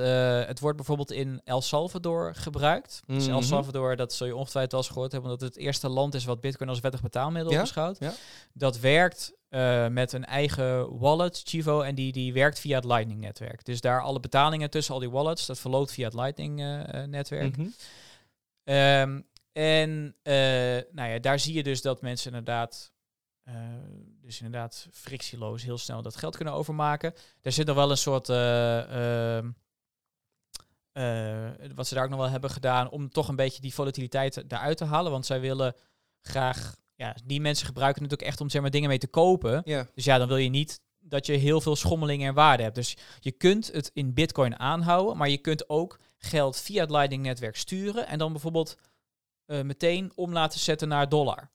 het 0.47 0.59
wordt 0.59 0.77
bijvoorbeeld 0.77 1.11
in 1.11 1.41
El 1.43 1.61
Salvador 1.61 2.35
gebruikt. 2.35 3.01
Dus 3.05 3.27
El 3.27 3.37
Mhm. 3.37 3.47
Salvador, 3.47 3.95
dat 3.95 4.13
zul 4.13 4.27
je 4.27 4.35
ongetwijfeld 4.35 4.71
wel 4.71 4.81
eens 4.81 4.89
gehoord 4.91 5.11
hebben, 5.11 5.31
omdat 5.31 5.45
het 5.47 5.55
het 5.55 5.63
eerste 5.65 5.89
land 5.89 6.13
is 6.15 6.25
wat 6.25 6.41
bitcoin 6.41 6.69
als 6.69 6.79
wettig 6.79 7.01
betaalmiddel 7.01 7.51
Ja, 7.51 7.61
beschouwt. 7.61 7.97
ja. 7.99 8.13
Dat 8.53 8.79
werkt 8.79 9.33
eh, 9.49 9.87
met 9.87 10.13
een 10.13 10.25
eigen 10.25 10.97
wallet, 10.99 11.41
Chivo, 11.45 11.81
en 11.81 11.95
die, 11.95 12.11
die 12.11 12.33
werkt 12.33 12.59
via 12.59 12.75
het 12.75 12.85
Lightning-netwerk. 12.85 13.65
Dus 13.65 13.81
daar 13.81 14.01
alle 14.01 14.19
betalingen 14.19 14.69
tussen 14.69 14.93
al 14.93 14.99
die 14.99 15.09
wallets, 15.09 15.45
dat 15.45 15.59
verloopt 15.59 15.91
via 15.91 16.05
het 16.05 16.13
Lightning-netwerk. 16.13 17.57
Mhm. 17.57 17.67
Ehm, 18.63 19.21
en 19.51 20.15
eh, 20.21 20.33
nou 20.91 21.09
ja, 21.09 21.19
daar 21.19 21.39
zie 21.39 21.53
je 21.53 21.63
dus 21.63 21.81
dat 21.81 22.01
mensen 22.01 22.27
inderdaad, 22.27 22.91
eh, 23.43 23.53
dus 24.21 24.41
inderdaad 24.41 24.87
frictieloos 24.91 25.63
heel 25.63 25.77
snel 25.77 26.01
dat 26.01 26.15
geld 26.15 26.35
kunnen 26.35 26.53
overmaken. 26.53 27.13
Er 27.41 27.51
zit 27.51 27.67
nog 27.67 27.75
wel 27.75 27.91
een 27.91 27.97
soort, 27.97 28.29
eh, 28.29 29.37
ehm, 29.37 29.51
eh, 30.91 31.49
wat 31.75 31.87
ze 31.87 31.93
daar 31.93 32.03
ook 32.03 32.09
nog 32.09 32.19
wel 32.19 32.29
hebben 32.29 32.49
gedaan, 32.49 32.89
om 32.89 33.09
toch 33.09 33.27
een 33.27 33.35
beetje 33.35 33.61
die 33.61 33.73
volatiliteit 33.73 34.37
eruit 34.37 34.77
te 34.77 34.85
halen. 34.85 35.11
Want 35.11 35.25
zij 35.25 35.39
willen 35.39 35.75
graag, 36.21 36.75
ja, 36.99 37.15
die 37.25 37.41
mensen 37.41 37.65
gebruiken 37.65 38.03
het 38.03 38.13
ook 38.13 38.21
echt 38.21 38.41
om 38.41 38.49
zeg 38.49 38.61
maar, 38.61 38.71
dingen 38.71 38.89
mee 38.89 38.97
te 38.97 39.07
kopen. 39.07 39.61
Ja. 39.65 39.87
Dus 39.93 40.05
ja, 40.05 40.17
dan 40.17 40.27
wil 40.27 40.37
je 40.37 40.49
niet 40.49 40.81
dat 40.99 41.25
je 41.25 41.33
heel 41.33 41.61
veel 41.61 41.75
schommelingen 41.75 42.27
en 42.27 42.33
waarde 42.33 42.63
hebt. 42.63 42.75
Dus 42.75 42.97
je 43.19 43.31
kunt 43.31 43.71
het 43.71 43.91
in 43.93 44.13
bitcoin 44.13 44.59
aanhouden, 44.59 45.17
maar 45.17 45.29
je 45.29 45.37
kunt 45.37 45.69
ook 45.69 45.99
geld 46.17 46.57
via 46.57 46.81
het 46.81 46.89
Lightning 46.89 47.23
netwerk 47.23 47.55
sturen 47.55 48.07
en 48.07 48.17
dan 48.17 48.31
bijvoorbeeld 48.31 48.77
eh, 49.45 49.61
meteen 49.61 50.11
om 50.15 50.33
laten 50.33 50.59
zetten 50.59 50.87
naar 50.87 51.09
dollar. 51.09 51.51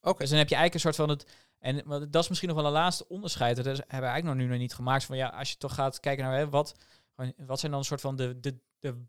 Oké. 0.00 0.18
Dus 0.18 0.28
dan 0.28 0.38
heb 0.38 0.48
je 0.48 0.54
eigenlijk 0.54 0.74
een 0.74 0.92
soort 0.92 1.08
van 1.08 1.08
het 1.08 1.26
en 1.58 2.08
dat 2.10 2.22
is 2.22 2.28
misschien 2.28 2.48
nog 2.48 2.58
wel 2.58 2.66
een 2.66 2.72
laatste 2.72 3.08
onderscheid. 3.08 3.56
Dat 3.56 3.64
hebben 3.64 3.84
we 3.86 3.92
eigenlijk 3.92 4.24
nog 4.24 4.34
nu 4.34 4.46
nog 4.46 4.58
niet 4.58 4.74
gemaakt. 4.74 5.04
Van 5.04 5.16
ja, 5.16 5.28
als 5.28 5.50
je 5.50 5.56
toch 5.56 5.74
gaat 5.74 6.00
kijken 6.00 6.24
naar 6.24 6.36
hè, 6.36 6.48
wat, 6.48 6.76
wat 7.36 7.60
zijn 7.60 7.70
dan 7.70 7.80
een 7.80 7.86
soort 7.86 8.00
van 8.00 8.16
de, 8.16 8.40
de, 8.40 8.58
de, 8.78 9.04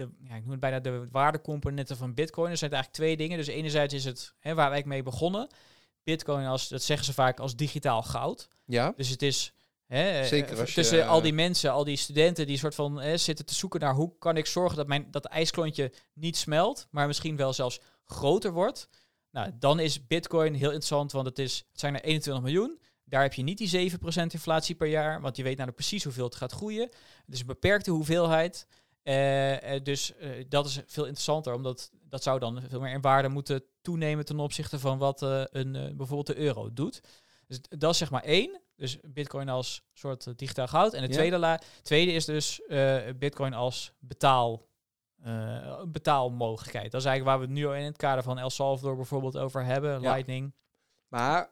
de 0.00 0.08
ja, 0.28 0.34
ik 0.34 0.42
noem 0.42 0.50
het 0.50 0.60
bijna 0.60 0.80
de 0.80 1.08
waardecomponenten 1.10 1.96
van 1.96 2.14
Bitcoin. 2.14 2.50
Er 2.50 2.56
zijn 2.56 2.70
eigenlijk 2.70 3.02
twee 3.02 3.16
dingen. 3.16 3.38
Dus 3.38 3.46
enerzijds 3.46 3.94
is 3.94 4.04
het 4.04 4.34
hè, 4.38 4.54
waar 4.54 4.70
wij 4.70 4.82
mee 4.86 5.02
begonnen. 5.02 5.48
Bitcoin 6.02 6.46
als, 6.46 6.68
dat 6.68 6.82
zeggen 6.82 7.06
ze 7.06 7.12
vaak 7.12 7.40
als 7.40 7.56
digitaal 7.56 8.02
goud. 8.02 8.48
Ja. 8.64 8.92
Dus 8.96 9.08
het 9.08 9.22
is 9.22 9.52
hè, 9.86 10.24
Zeker 10.24 10.58
eh, 10.58 10.66
je, 10.66 10.72
tussen 10.72 11.06
al 11.06 11.16
eh, 11.16 11.22
die 11.22 11.32
mensen, 11.32 11.72
al 11.72 11.84
die 11.84 11.96
studenten 11.96 12.46
die 12.46 12.58
soort 12.58 12.74
van 12.74 13.00
hè, 13.00 13.16
zitten 13.16 13.46
te 13.46 13.54
zoeken 13.54 13.80
naar 13.80 13.94
hoe 13.94 14.12
kan 14.18 14.36
ik 14.36 14.46
zorgen 14.46 14.76
dat 14.76 14.86
mijn 14.86 15.10
dat 15.10 15.24
ijsklontje 15.24 15.92
niet 16.12 16.36
smelt, 16.36 16.86
maar 16.90 17.06
misschien 17.06 17.36
wel 17.36 17.52
zelfs 17.52 17.80
groter 18.04 18.52
wordt. 18.52 18.88
Nou, 19.30 19.50
dan 19.58 19.80
is 19.80 20.06
Bitcoin 20.06 20.54
heel 20.54 20.68
interessant, 20.68 21.12
want 21.12 21.26
het, 21.26 21.38
is, 21.38 21.64
het 21.70 21.80
zijn 21.80 21.94
er 21.94 22.02
21 22.02 22.44
miljoen. 22.44 22.78
Daar 23.04 23.22
heb 23.22 23.34
je 23.34 23.42
niet 23.42 23.58
die 23.58 23.90
7% 23.90 23.94
inflatie 24.28 24.74
per 24.74 24.86
jaar, 24.86 25.20
want 25.20 25.36
je 25.36 25.42
weet 25.42 25.56
nou 25.56 25.70
precies 25.70 26.04
hoeveel 26.04 26.24
het 26.24 26.34
gaat 26.34 26.52
groeien. 26.52 26.88
Het 27.26 27.34
is 27.34 27.40
een 27.40 27.46
beperkte 27.46 27.90
hoeveelheid. 27.90 28.66
Eh, 29.10 29.74
eh, 29.74 29.82
dus 29.84 30.16
eh, 30.16 30.44
dat 30.48 30.66
is 30.66 30.80
veel 30.86 31.04
interessanter, 31.04 31.54
omdat 31.54 31.90
dat 32.02 32.22
zou 32.22 32.38
dan 32.38 32.62
veel 32.68 32.80
meer 32.80 32.92
in 32.92 33.00
waarde 33.00 33.28
moeten 33.28 33.62
toenemen 33.82 34.24
ten 34.24 34.38
opzichte 34.40 34.78
van 34.78 34.98
wat 34.98 35.22
een, 35.22 35.72
bijvoorbeeld 35.72 36.26
de 36.26 36.36
euro 36.36 36.72
doet. 36.72 37.00
Dus 37.46 37.60
dat 37.68 37.92
is 37.92 37.98
zeg 37.98 38.10
maar 38.10 38.22
één. 38.22 38.60
Dus 38.76 38.98
Bitcoin 39.02 39.48
als 39.48 39.82
soort 39.92 40.38
digitaal 40.38 40.66
goud. 40.66 40.94
En 40.94 41.02
de 41.02 41.08
Ja. 41.08 41.14
tweede, 41.14 41.38
la 41.38 41.60
tweede 41.82 42.12
is 42.12 42.24
dus 42.24 42.60
Bitcoin 43.18 43.54
als 43.54 43.92
betaal, 43.98 44.66
eh, 45.22 45.82
betaalmogelijkheid. 45.82 46.90
Dat 46.90 47.00
is 47.00 47.06
eigenlijk 47.06 47.36
waar 47.36 47.48
we 47.48 47.54
het 47.54 47.64
nu 47.64 47.76
in 47.78 47.84
het 47.84 47.96
kader 47.96 48.22
van 48.22 48.38
El 48.38 48.50
Salvador 48.50 48.96
bijvoorbeeld 48.96 49.36
over 49.36 49.64
hebben. 49.64 50.00
Ja. 50.00 50.12
Lightning. 50.12 50.54
Maar 51.08 51.50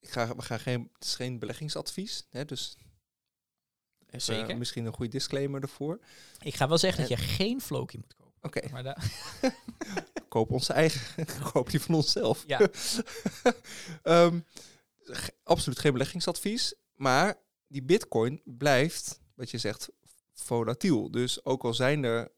ik 0.00 0.10
ga, 0.10 0.36
we 0.36 0.42
gaan 0.42 0.60
geen, 0.60 0.90
het 0.92 1.04
is 1.04 1.14
geen 1.14 1.38
beleggingsadvies. 1.38 2.26
Hè, 2.30 2.44
dus 2.44 2.76
even, 4.14 4.34
Zeker. 4.34 4.50
eh, 4.50 4.56
misschien 4.56 4.84
een 4.86 4.92
goede 4.92 5.10
disclaimer 5.10 5.62
ervoor. 5.62 5.98
Ik 6.42 6.54
ga 6.54 6.68
wel 6.68 6.78
zeggen 6.78 7.00
dat 7.00 7.18
je 7.18 7.24
geen 7.24 7.60
Floki 7.60 7.96
moet 7.96 8.14
kopen. 8.14 8.32
Oké, 8.42 8.68
Maar 8.72 8.82
da- 8.82 8.96
koop 10.28 10.50
onze 10.50 10.72
eigen. 10.72 11.26
koop 11.52 11.70
die 11.70 11.80
van 11.80 11.94
onszelf. 11.94 12.44
Ja. 12.46 12.60
Ehm, 14.02 14.40
absoluut 15.42 15.78
geen 15.78 15.92
beleggingsadvies. 15.92 16.74
Maar 16.94 17.38
die 17.66 17.82
bitcoin 17.82 18.40
blijft, 18.44 19.20
wat 19.34 19.50
je 19.50 19.58
zegt, 19.58 19.88
volatiel. 20.34 21.10
Dus 21.10 21.44
ook 21.44 21.64
al 21.64 21.74
zijn 21.74 22.04
er 22.04 22.32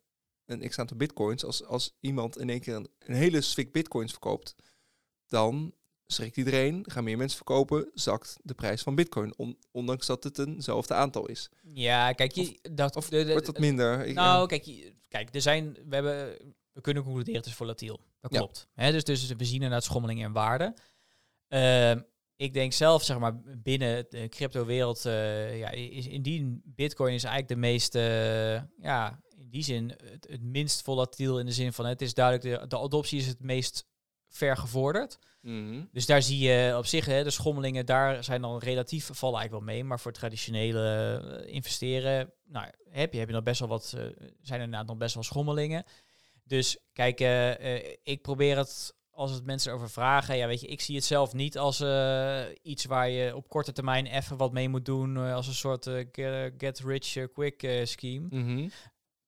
een 0.47 0.69
x 0.69 0.79
aantal 0.79 0.97
bitcoins, 0.97 1.45
als, 1.45 1.65
als 1.65 1.97
iemand 2.01 2.39
in 2.39 2.51
één 2.51 2.61
keer 2.61 2.75
een, 2.75 2.89
een 2.99 3.15
hele 3.15 3.41
swik 3.41 3.73
bitcoins 3.73 4.11
verkoopt, 4.11 4.55
dan 5.27 5.75
schrikt 6.07 6.37
iedereen, 6.37 6.85
gaan 6.89 7.05
meer 7.05 7.17
mensen 7.17 7.37
verkopen, 7.37 7.91
zakt 7.95 8.37
de 8.43 8.55
prijs 8.55 8.83
van 8.83 8.95
bitcoin. 8.95 9.35
On- 9.39 9.59
ondanks 9.71 10.07
dat 10.07 10.25
het 10.25 10.39
eenzelfde 10.39 10.95
aantal 10.95 11.27
is. 11.27 11.51
ja, 11.63 12.13
kijk, 12.13 12.33
je, 12.33 12.59
dat, 12.73 12.97
Of 12.97 13.09
de- 13.09 13.25
de- 13.25 13.31
wordt 13.31 13.47
dat 13.47 13.59
minder? 13.59 14.07
Ik, 14.07 14.15
Nou, 14.15 14.47
kijk, 14.47 14.63
je- 14.65 14.95
kijk, 15.09 15.35
er 15.35 15.41
zijn, 15.41 15.73
we, 15.89 15.95
hebben, 15.95 16.37
we 16.73 16.81
kunnen 16.81 17.03
concluderen 17.03 17.41
het 17.41 17.49
is 17.49 17.55
volatiel. 17.55 18.01
Dat 18.21 18.33
Ja. 18.33 18.39
klopt. 18.39 18.69
Hè, 18.75 18.93
dus, 18.93 19.05
dus 19.05 19.27
we 19.29 19.45
zien 19.45 19.55
inderdaad 19.55 19.85
schommelingen 19.85 20.27
in 20.27 20.33
waarde. 20.33 20.75
Ehm, 21.49 22.01
ik 22.37 22.53
denk 22.53 22.73
zelf, 22.73 23.03
zeg 23.03 23.19
maar, 23.19 23.41
binnen 23.63 24.07
de 24.09 24.29
crypto-wereld, 24.29 25.05
eh, 25.07 25.59
ja, 25.59 25.71
is 25.71 26.07
indien 26.07 26.63
Bitcoin 26.65 27.15
is 27.15 27.25
eigenlijk 27.25 27.55
de 27.55 27.67
meest, 27.69 27.95
eh, 27.95 28.55
ja, 28.83 29.21
in 29.39 29.51
die 29.51 29.63
zin 29.63 29.89
het, 30.05 30.27
het 30.31 30.43
minst 30.43 30.83
volatiel 30.83 31.39
in 31.39 31.47
de 31.47 31.53
zin 31.53 31.73
van 31.73 31.87
het 31.87 32.03
is 32.03 32.15
duidelijk, 32.15 32.61
de, 32.61 32.67
de 32.67 32.79
adoptie 32.79 33.19
is 33.19 33.27
het 33.27 33.41
meest 33.43 33.85
ver 34.37 34.57
gevorderd. 34.57 35.19
Mhm. 35.41 35.85
Dus 35.93 36.07
daar 36.07 36.23
zie 36.23 36.39
je 36.39 36.75
op 36.77 36.87
zich, 36.87 37.05
hè, 37.07 37.25
de 37.25 37.31
schommelingen, 37.31 37.87
daar 37.87 38.25
zijn 38.25 38.41
dan 38.43 38.59
relatief, 38.59 39.11
vallen 39.13 39.39
eigenlijk 39.39 39.67
wel 39.67 39.75
mee. 39.75 39.85
Maar 39.85 40.01
voor 40.01 40.13
traditionele 40.13 41.17
eh, 41.47 41.55
investeren, 41.55 42.33
nou, 42.45 42.67
heb 42.91 43.13
je, 43.13 43.19
heb 43.19 43.29
je 43.29 43.35
nog 43.35 43.43
best 43.43 43.61
wel 43.61 43.69
wat, 43.69 43.93
eh, 43.97 44.01
zijn 44.41 44.59
er 44.59 44.65
inderdaad 44.65 44.87
nog 44.87 44.97
best 44.97 45.15
wel 45.15 45.23
schommelingen. 45.23 45.85
Dus 46.45 46.79
kijk, 46.93 47.21
eh, 47.21 47.77
ik 48.03 48.23
probeer 48.23 48.57
het, 48.57 48.95
als 49.11 49.31
het 49.31 49.45
mensen 49.45 49.73
over 49.73 49.91
vragen, 49.91 50.37
ja 50.37 50.47
weet 50.47 50.61
je, 50.61 50.67
ik 50.67 50.81
zie 50.81 50.95
het 50.95 51.05
zelf 51.05 51.33
niet 51.33 51.59
als 51.59 51.81
iets 52.63 52.85
waar 52.85 53.09
je 53.09 53.37
op 53.37 53.49
korte 53.49 53.73
termijn 53.73 54.07
even 54.07 54.37
wat 54.37 54.53
mee 54.53 54.69
moet 54.69 54.85
doen, 54.85 55.17
als 55.17 55.47
een 55.47 55.55
soort 55.55 55.85
ge- 55.85 56.55
get 56.59 56.79
rich 56.79 57.33
quick 57.33 57.81
scheme. 57.85 58.27
Mhm. 58.31 58.69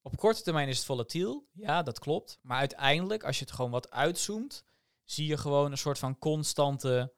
Op 0.03 0.17
korte 0.17 0.43
termijn 0.43 0.69
is 0.69 0.77
het 0.77 0.87
volatiel, 0.87 1.47
ja, 1.53 1.83
dat 1.83 1.99
klopt. 1.99 2.39
Maar 2.43 2.59
uiteindelijk, 2.59 3.25
als 3.25 3.39
je 3.39 3.45
het 3.45 3.55
gewoon 3.55 3.71
wat 3.71 3.91
uitzoomt, 3.91 4.65
zie 5.11 5.27
je 5.27 5.37
gewoon 5.37 5.71
een 5.71 5.79
soort 5.79 5.99
van 5.99 6.19
constante 6.19 7.13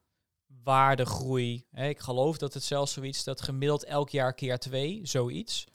waardegroei. 0.62 1.66
Ik 1.72 1.98
geloof 1.98 2.38
dat 2.38 2.54
het 2.54 2.62
zelfs 2.62 2.92
zoiets 2.92 3.24
dat 3.24 3.42
gemiddeld 3.42 3.84
elk 3.84 4.10
jaar 4.10 4.34
keer 4.34 4.58
twee, 4.58 5.00
zoiets. 5.02 5.66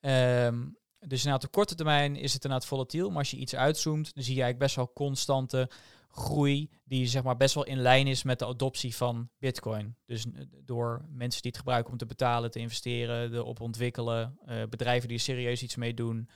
Ehm, 0.00 0.68
dus 0.98 1.18
inderdaad, 1.18 1.44
op 1.44 1.52
korte 1.52 1.74
termijn 1.74 2.16
is 2.16 2.32
het 2.32 2.44
inderdaad 2.44 2.68
volatiel. 2.68 3.08
Maar 3.08 3.18
als 3.18 3.30
je 3.30 3.36
iets 3.36 3.54
uitzoomt, 3.54 4.14
dan 4.14 4.24
zie 4.24 4.34
je 4.34 4.42
eigenlijk 4.42 4.58
best 4.58 4.76
wel 4.76 4.92
constante 4.92 5.70
groei 6.08 6.70
die 6.84 7.06
zeg 7.06 7.22
maar 7.22 7.36
best 7.36 7.54
wel 7.54 7.64
in 7.64 7.78
lijn 7.78 8.06
is 8.06 8.22
met 8.22 8.38
de 8.38 8.46
adoptie 8.46 8.96
van 8.96 9.30
Bitcoin. 9.38 9.96
Dus 10.06 10.24
eh, 10.24 10.42
door 10.64 11.04
mensen 11.08 11.42
die 11.42 11.50
het 11.50 11.60
gebruiken 11.60 11.92
om 11.92 11.98
te 11.98 12.06
betalen, 12.06 12.50
te 12.50 12.58
investeren, 12.58 13.34
erop 13.34 13.60
ontwikkelen, 13.60 14.38
eh, 14.46 14.62
bedrijven 14.68 15.08
die 15.08 15.16
er 15.16 15.22
serieus 15.22 15.62
iets 15.62 15.76
mee 15.76 15.94
doen, 15.94 16.28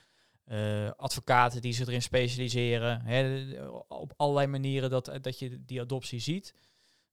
eh, 0.44 0.90
advocaten 0.90 1.60
die 1.60 1.72
zich 1.72 1.86
erin 1.86 2.02
specialiseren, 2.02 3.00
hè, 3.00 3.52
op 3.88 4.12
allerlei 4.16 4.46
manieren 4.46 4.90
dat, 4.90 5.18
dat 5.20 5.38
je 5.38 5.64
die 5.64 5.80
adoptie 5.80 6.20
ziet. 6.20 6.54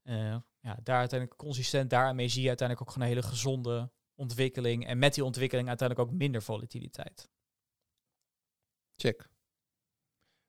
Eh, 0.03 0.37
ja, 0.59 0.79
daar 0.83 0.99
uiteindelijk 0.99 1.39
consistent 1.39 1.89
daarmee 1.89 2.27
zie 2.27 2.41
je 2.41 2.47
uiteindelijk 2.47 2.87
ook 2.87 2.93
gewoon 2.93 3.09
een 3.09 3.15
hele 3.15 3.27
gezonde 3.27 3.91
ontwikkeling 4.15 4.87
en 4.87 4.97
met 4.97 5.13
die 5.13 5.25
ontwikkeling 5.25 5.67
uiteindelijk 5.67 6.09
ook 6.09 6.17
minder 6.17 6.43
volatiliteit. 6.43 7.29
Check. 8.95 9.29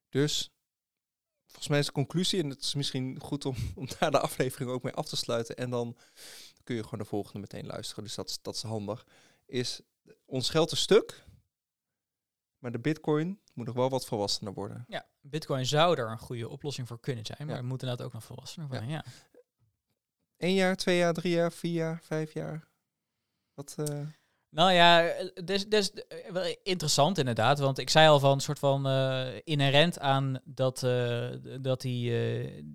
Dus, 0.09 0.51
volgens 1.45 1.69
mij 1.69 1.79
is 1.79 1.87
de 1.87 1.93
conclusie, 1.93 2.43
en 2.43 2.51
het 2.51 2.63
is 2.63 2.75
misschien 2.75 3.21
goed 3.21 3.45
om, 3.45 3.55
om 3.75 3.89
daar 3.99 4.11
de 4.11 4.21
aflevering 4.21 4.71
ook 4.71 4.83
mee 4.83 4.93
af 4.93 5.09
te 5.09 5.17
sluiten. 5.17 5.57
En 5.57 5.71
dan 5.71 5.97
kun 6.65 6.75
je 6.75 6.83
gewoon 6.83 6.99
de 6.99 7.05
volgende 7.05 7.39
meteen 7.39 7.67
luisteren. 7.67 8.05
Dus 8.05 8.15
dat 8.15 8.39
dat 8.43 8.55
is 8.55 8.63
handig. 8.63 9.07
Is 9.47 9.81
ons 10.25 10.51
geld 10.51 10.73
is 10.73 10.81
stuk, 10.81 11.25
maar 12.63 12.73
de 12.73 12.79
bitcoin 12.79 13.41
moet 13.55 13.67
nog 13.67 13.75
wel 13.75 13.91
wat 13.91 14.07
volwassener 14.07 14.55
worden. 14.55 14.85
Ja, 14.89 15.07
Bitcoin 15.21 15.67
zou 15.67 15.99
er 15.99 16.11
een 16.11 16.19
goede 16.19 16.49
oplossing 16.49 16.89
voor 16.89 17.01
kunnen 17.01 17.27
zijn, 17.27 17.39
maar 17.47 17.57
Ja. 17.57 17.63
we 17.63 17.67
moeten 17.67 17.89
inderdaad 17.89 18.07
ook 18.07 18.21
nog 18.21 18.25
volwassener 18.25 18.69
worden. 18.69 18.89
Ja. 18.89 19.05
Eén 20.37 20.55
jaar, 20.55 20.77
twee 20.77 20.97
jaar, 20.97 21.13
drie 21.13 21.33
jaar, 21.33 21.53
vier 21.53 21.73
jaar, 21.73 22.01
vijf 22.03 22.33
jaar. 22.33 22.69
Wat, 23.55 23.75
eh, 23.79 24.01
Nou 24.49 24.73
ja, 24.73 25.09
eh, 25.09 25.45
dus, 25.45 25.69
dus 25.69 25.93
eh, 25.93 26.31
wel 26.31 26.57
interessant 26.63 27.19
inderdaad. 27.19 27.59
Want 27.59 27.79
ik 27.79 27.91
zei 27.91 28.09
al 28.09 28.21
van 28.21 28.33
een 28.33 28.41
soort 28.41 28.59
van 28.59 28.87
inherent 29.45 29.99
aan 29.99 30.41
dat, 30.45 30.81
dat 31.61 31.81
die, 31.81 32.11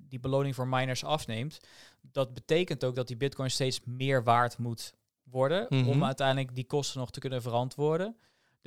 die 0.08 0.20
beloning 0.20 0.56
voor 0.56 0.68
miners 0.68 1.04
afneemt. 1.04 1.60
Dat 2.02 2.34
betekent 2.34 2.84
ook 2.84 2.96
dat 2.96 3.08
die 3.08 3.18
bitcoin 3.18 3.52
steeds 3.52 3.82
meer 3.86 4.24
waard 4.24 4.58
moet 4.58 4.94
worden. 5.24 5.66
Mhm. 5.70 5.90
Om 5.90 6.04
uiteindelijk 6.04 6.56
die 6.56 6.66
kosten 6.66 7.00
nog 7.00 7.12
te 7.12 7.20
kunnen 7.20 7.42
verantwoorden. 7.42 8.18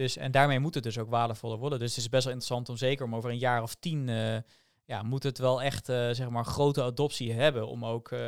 Dus, 0.01 0.17
en 0.17 0.31
daarmee 0.31 0.59
moet 0.59 0.75
het 0.75 0.83
dus 0.83 0.99
ook 0.99 1.11
waardevoller 1.11 1.59
worden. 1.59 1.79
Dus 1.79 1.89
het 1.89 1.99
is 1.99 2.09
best 2.09 2.25
wel 2.25 2.33
interessant 2.33 2.69
om 2.69 2.77
zeker 2.77 3.05
om 3.05 3.15
over 3.15 3.31
een 3.31 3.39
jaar 3.39 3.63
of 3.63 3.75
tien. 3.75 4.09
eh, 4.09 4.37
ja, 4.85 5.03
moet 5.03 5.23
het 5.23 5.39
wel 5.39 5.63
echt 5.63 5.89
eh, 5.89 6.11
zeg 6.11 6.29
maar 6.31 6.45
grote 6.45 6.83
adoptie 6.83 7.33
hebben 7.33 7.69
om 7.69 7.85
ook 7.85 8.11
eh, 8.13 8.19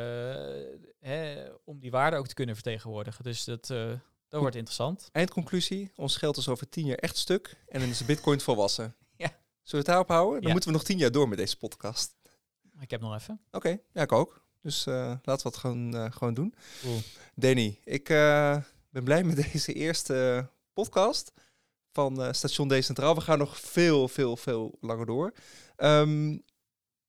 hè, 0.99 1.45
om 1.65 1.79
die 1.79 1.91
waarde 1.91 2.17
ook 2.17 2.27
te 2.27 2.33
kunnen 2.33 2.55
vertegenwoordigen. 2.55 3.23
Dus 3.23 3.43
dat, 3.43 3.67
dat 4.27 4.39
wordt 4.41 4.55
interessant. 4.55 5.09
eindconclusie, 5.11 5.91
ons 5.95 6.15
geld 6.17 6.37
is 6.37 6.47
over 6.47 6.69
tien 6.69 6.85
jaar 6.85 6.97
echt 6.97 7.17
stuk 7.17 7.57
en 7.67 7.79
dan 7.79 7.89
is 7.89 7.97
de 7.97 8.05
bitcoin 8.05 8.39
volwassen. 8.49 8.95
Ja. 9.15 9.27
Zullen 9.27 9.37
we 9.61 9.77
het 9.77 9.85
daarop 9.85 10.07
houden? 10.07 10.33
Dan 10.35 10.43
Ja. 10.47 10.51
moeten 10.51 10.69
we 10.71 10.75
nog 10.75 10.85
tien 10.85 10.97
jaar 10.97 11.11
door 11.11 11.29
met 11.29 11.37
deze 11.37 11.57
podcast. 11.57 12.15
Ik 12.79 12.91
heb 12.91 13.01
nog 13.01 13.15
even. 13.15 13.39
Oké, 13.51 13.77
ja, 13.93 14.01
ik 14.01 14.11
ook. 14.11 14.45
Dus 14.61 14.85
laten 14.85 15.21
we 15.25 15.41
het 15.47 15.57
gewoon, 15.57 16.11
gewoon 16.13 16.33
doen. 16.33 16.53
Cool. 16.81 16.99
Danny, 17.35 17.79
ik 17.83 18.03
ben 18.89 19.03
blij 19.03 19.23
met 19.23 19.35
deze 19.51 19.73
eerste 19.73 20.47
podcast 20.73 21.33
van 21.93 22.23
eh, 22.23 22.31
Station 22.31 22.67
Decentraal. 22.67 23.15
We 23.15 23.21
gaan 23.21 23.37
nog 23.37 23.59
veel, 23.59 24.07
veel, 24.07 24.37
veel 24.37 24.77
langer 24.81 25.05
door. 25.05 25.33
Ehm, 25.75 26.37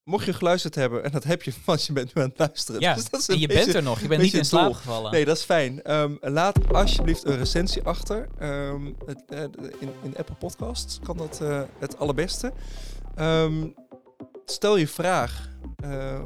mocht 0.02 0.26
je 0.26 0.32
geluisterd 0.32 0.74
hebben, 0.74 1.04
en 1.04 1.10
dat 1.10 1.24
heb 1.24 1.42
je, 1.42 1.52
want 1.64 1.84
je 1.84 1.92
bent 1.92 2.14
nu 2.14 2.22
aan 2.22 2.28
het 2.28 2.38
luisteren. 2.38 2.80
Ja, 2.80 2.94
dus 2.94 3.10
dat 3.10 3.20
is 3.20 3.28
en 3.28 3.38
je 3.38 3.46
beetje- 3.46 3.64
bent 3.64 3.74
er 3.74 3.82
nog. 3.82 4.00
Je 4.00 4.08
bent 4.08 4.22
niet 4.22 4.34
in 4.34 4.44
slaap 4.44 4.72
gevallen. 4.72 5.12
Nee, 5.12 5.24
dat 5.24 5.36
is 5.36 5.42
fijn. 5.42 5.82
Ehm, 5.82 6.14
laat 6.20 6.72
alsjeblieft 6.72 7.24
een 7.24 7.36
recensie 7.36 7.82
achter. 7.82 8.28
Ehm, 8.38 8.92
het, 9.06 9.22
eh, 9.28 9.42
in, 9.78 9.90
in 10.02 10.16
Apple 10.16 10.34
Podcasts 10.34 10.98
kan 11.02 11.16
dat 11.16 11.40
eh, 11.40 11.62
het 11.78 11.98
allerbeste. 11.98 12.52
Stel 14.44 14.76
je 14.76 14.88
vraag 14.88 15.48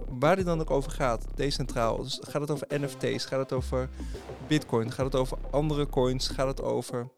waar 0.09 0.37
dit 0.37 0.45
dan 0.45 0.61
ook 0.61 0.71
over 0.71 0.91
gaat, 0.91 1.25
decentraal. 1.35 2.03
Dus 2.03 2.19
gaat 2.23 2.41
het 2.41 2.51
over 2.51 2.67
NFT's? 2.81 3.25
Gaat 3.25 3.39
het 3.39 3.53
over 3.53 3.89
Bitcoin? 4.49 4.93
Gaat 4.93 5.05
het 5.05 5.15
over 5.15 5.39
andere 5.51 5.87
coins? 5.89 6.29
Gaat 6.29 6.47
het 6.47 6.63
over 6.63 7.09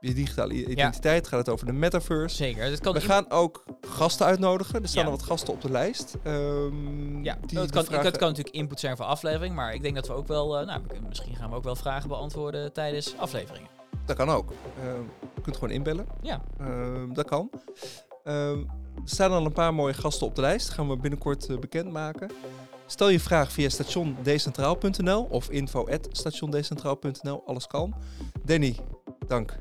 je 0.00 0.14
digitale 0.14 0.52
identiteit? 0.66 1.28
Gaat 1.28 1.38
het 1.38 1.48
over 1.48 1.66
de 1.66 1.72
metaverse? 1.72 2.36
Zeker. 2.36 2.70
Dat 2.70 2.80
kan 2.80 2.92
We 2.92 3.00
gaan 3.00 3.30
ook 3.30 3.64
gasten 3.80 4.26
uitnodigen. 4.26 4.82
Er 4.82 4.88
staan 4.88 5.04
Ja. 5.04 5.10
al 5.10 5.16
wat 5.16 5.26
gasten 5.26 5.52
op 5.54 5.60
de 5.62 5.70
lijst. 5.70 6.16
Ehm, 6.22 7.22
Ja, 7.24 7.38
die 7.46 7.58
dat 7.58 7.70
kan, 7.70 7.84
vragen- 7.84 8.04
dat 8.04 8.16
kan 8.16 8.28
natuurlijk 8.28 8.54
input 8.56 8.80
zijn 8.80 8.96
voor 8.96 9.06
aflevering, 9.06 9.54
maar 9.54 9.74
ik 9.74 9.82
denk 9.82 9.94
dat 9.94 10.06
we 10.06 10.12
ook 10.12 10.26
wel, 10.26 10.58
eh, 10.58 10.66
nou, 10.66 10.80
misschien 11.08 11.36
gaan 11.36 11.50
we 11.50 11.56
ook 11.56 11.64
wel 11.64 11.76
vragen 11.76 12.08
beantwoorden 12.08 12.72
tijdens 12.72 13.14
afleveringen. 13.16 13.68
Dat 14.06 14.16
kan 14.16 14.28
ook. 14.30 14.52
Ehm, 14.82 15.02
je 15.34 15.40
kunt 15.42 15.56
gewoon 15.56 15.74
inbellen. 15.74 16.06
Ja, 16.22 16.40
Ehm, 16.58 17.12
dat 17.12 17.26
kan. 17.26 17.50
Er 18.24 18.56
staan 19.04 19.30
al 19.32 19.44
een 19.44 19.52
paar 19.52 19.74
mooie 19.74 19.94
gasten 19.94 20.26
op 20.26 20.34
de 20.34 20.40
lijst. 20.40 20.68
gaan 20.68 20.88
we 20.88 20.96
binnenkort 20.96 21.46
eh, 21.48 21.58
bekendmaken. 21.58 22.30
Stel 22.86 23.08
je 23.08 23.20
vraag 23.20 23.52
via 23.52 23.68
stationdecentraal.nl 23.68 25.22
of 25.30 25.50
info.stationdecentraal.nl. 25.50 27.42
Alles 27.46 27.66
kan. 27.66 27.94
Danny, 28.44 28.76
dank. 29.26 29.58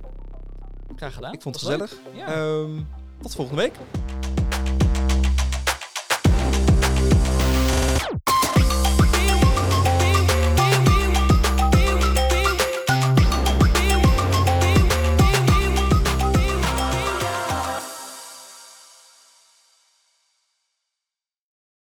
Graag 0.95 1.13
gedaan. 1.13 1.33
Ik 1.33 1.41
vond 1.41 1.55
het 1.55 1.63
gezellig. 1.63 1.97
Ja. 2.13 2.27
Ehm, 2.27 2.81
tot 3.21 3.35
volgende 3.35 3.61
week. 3.61 3.73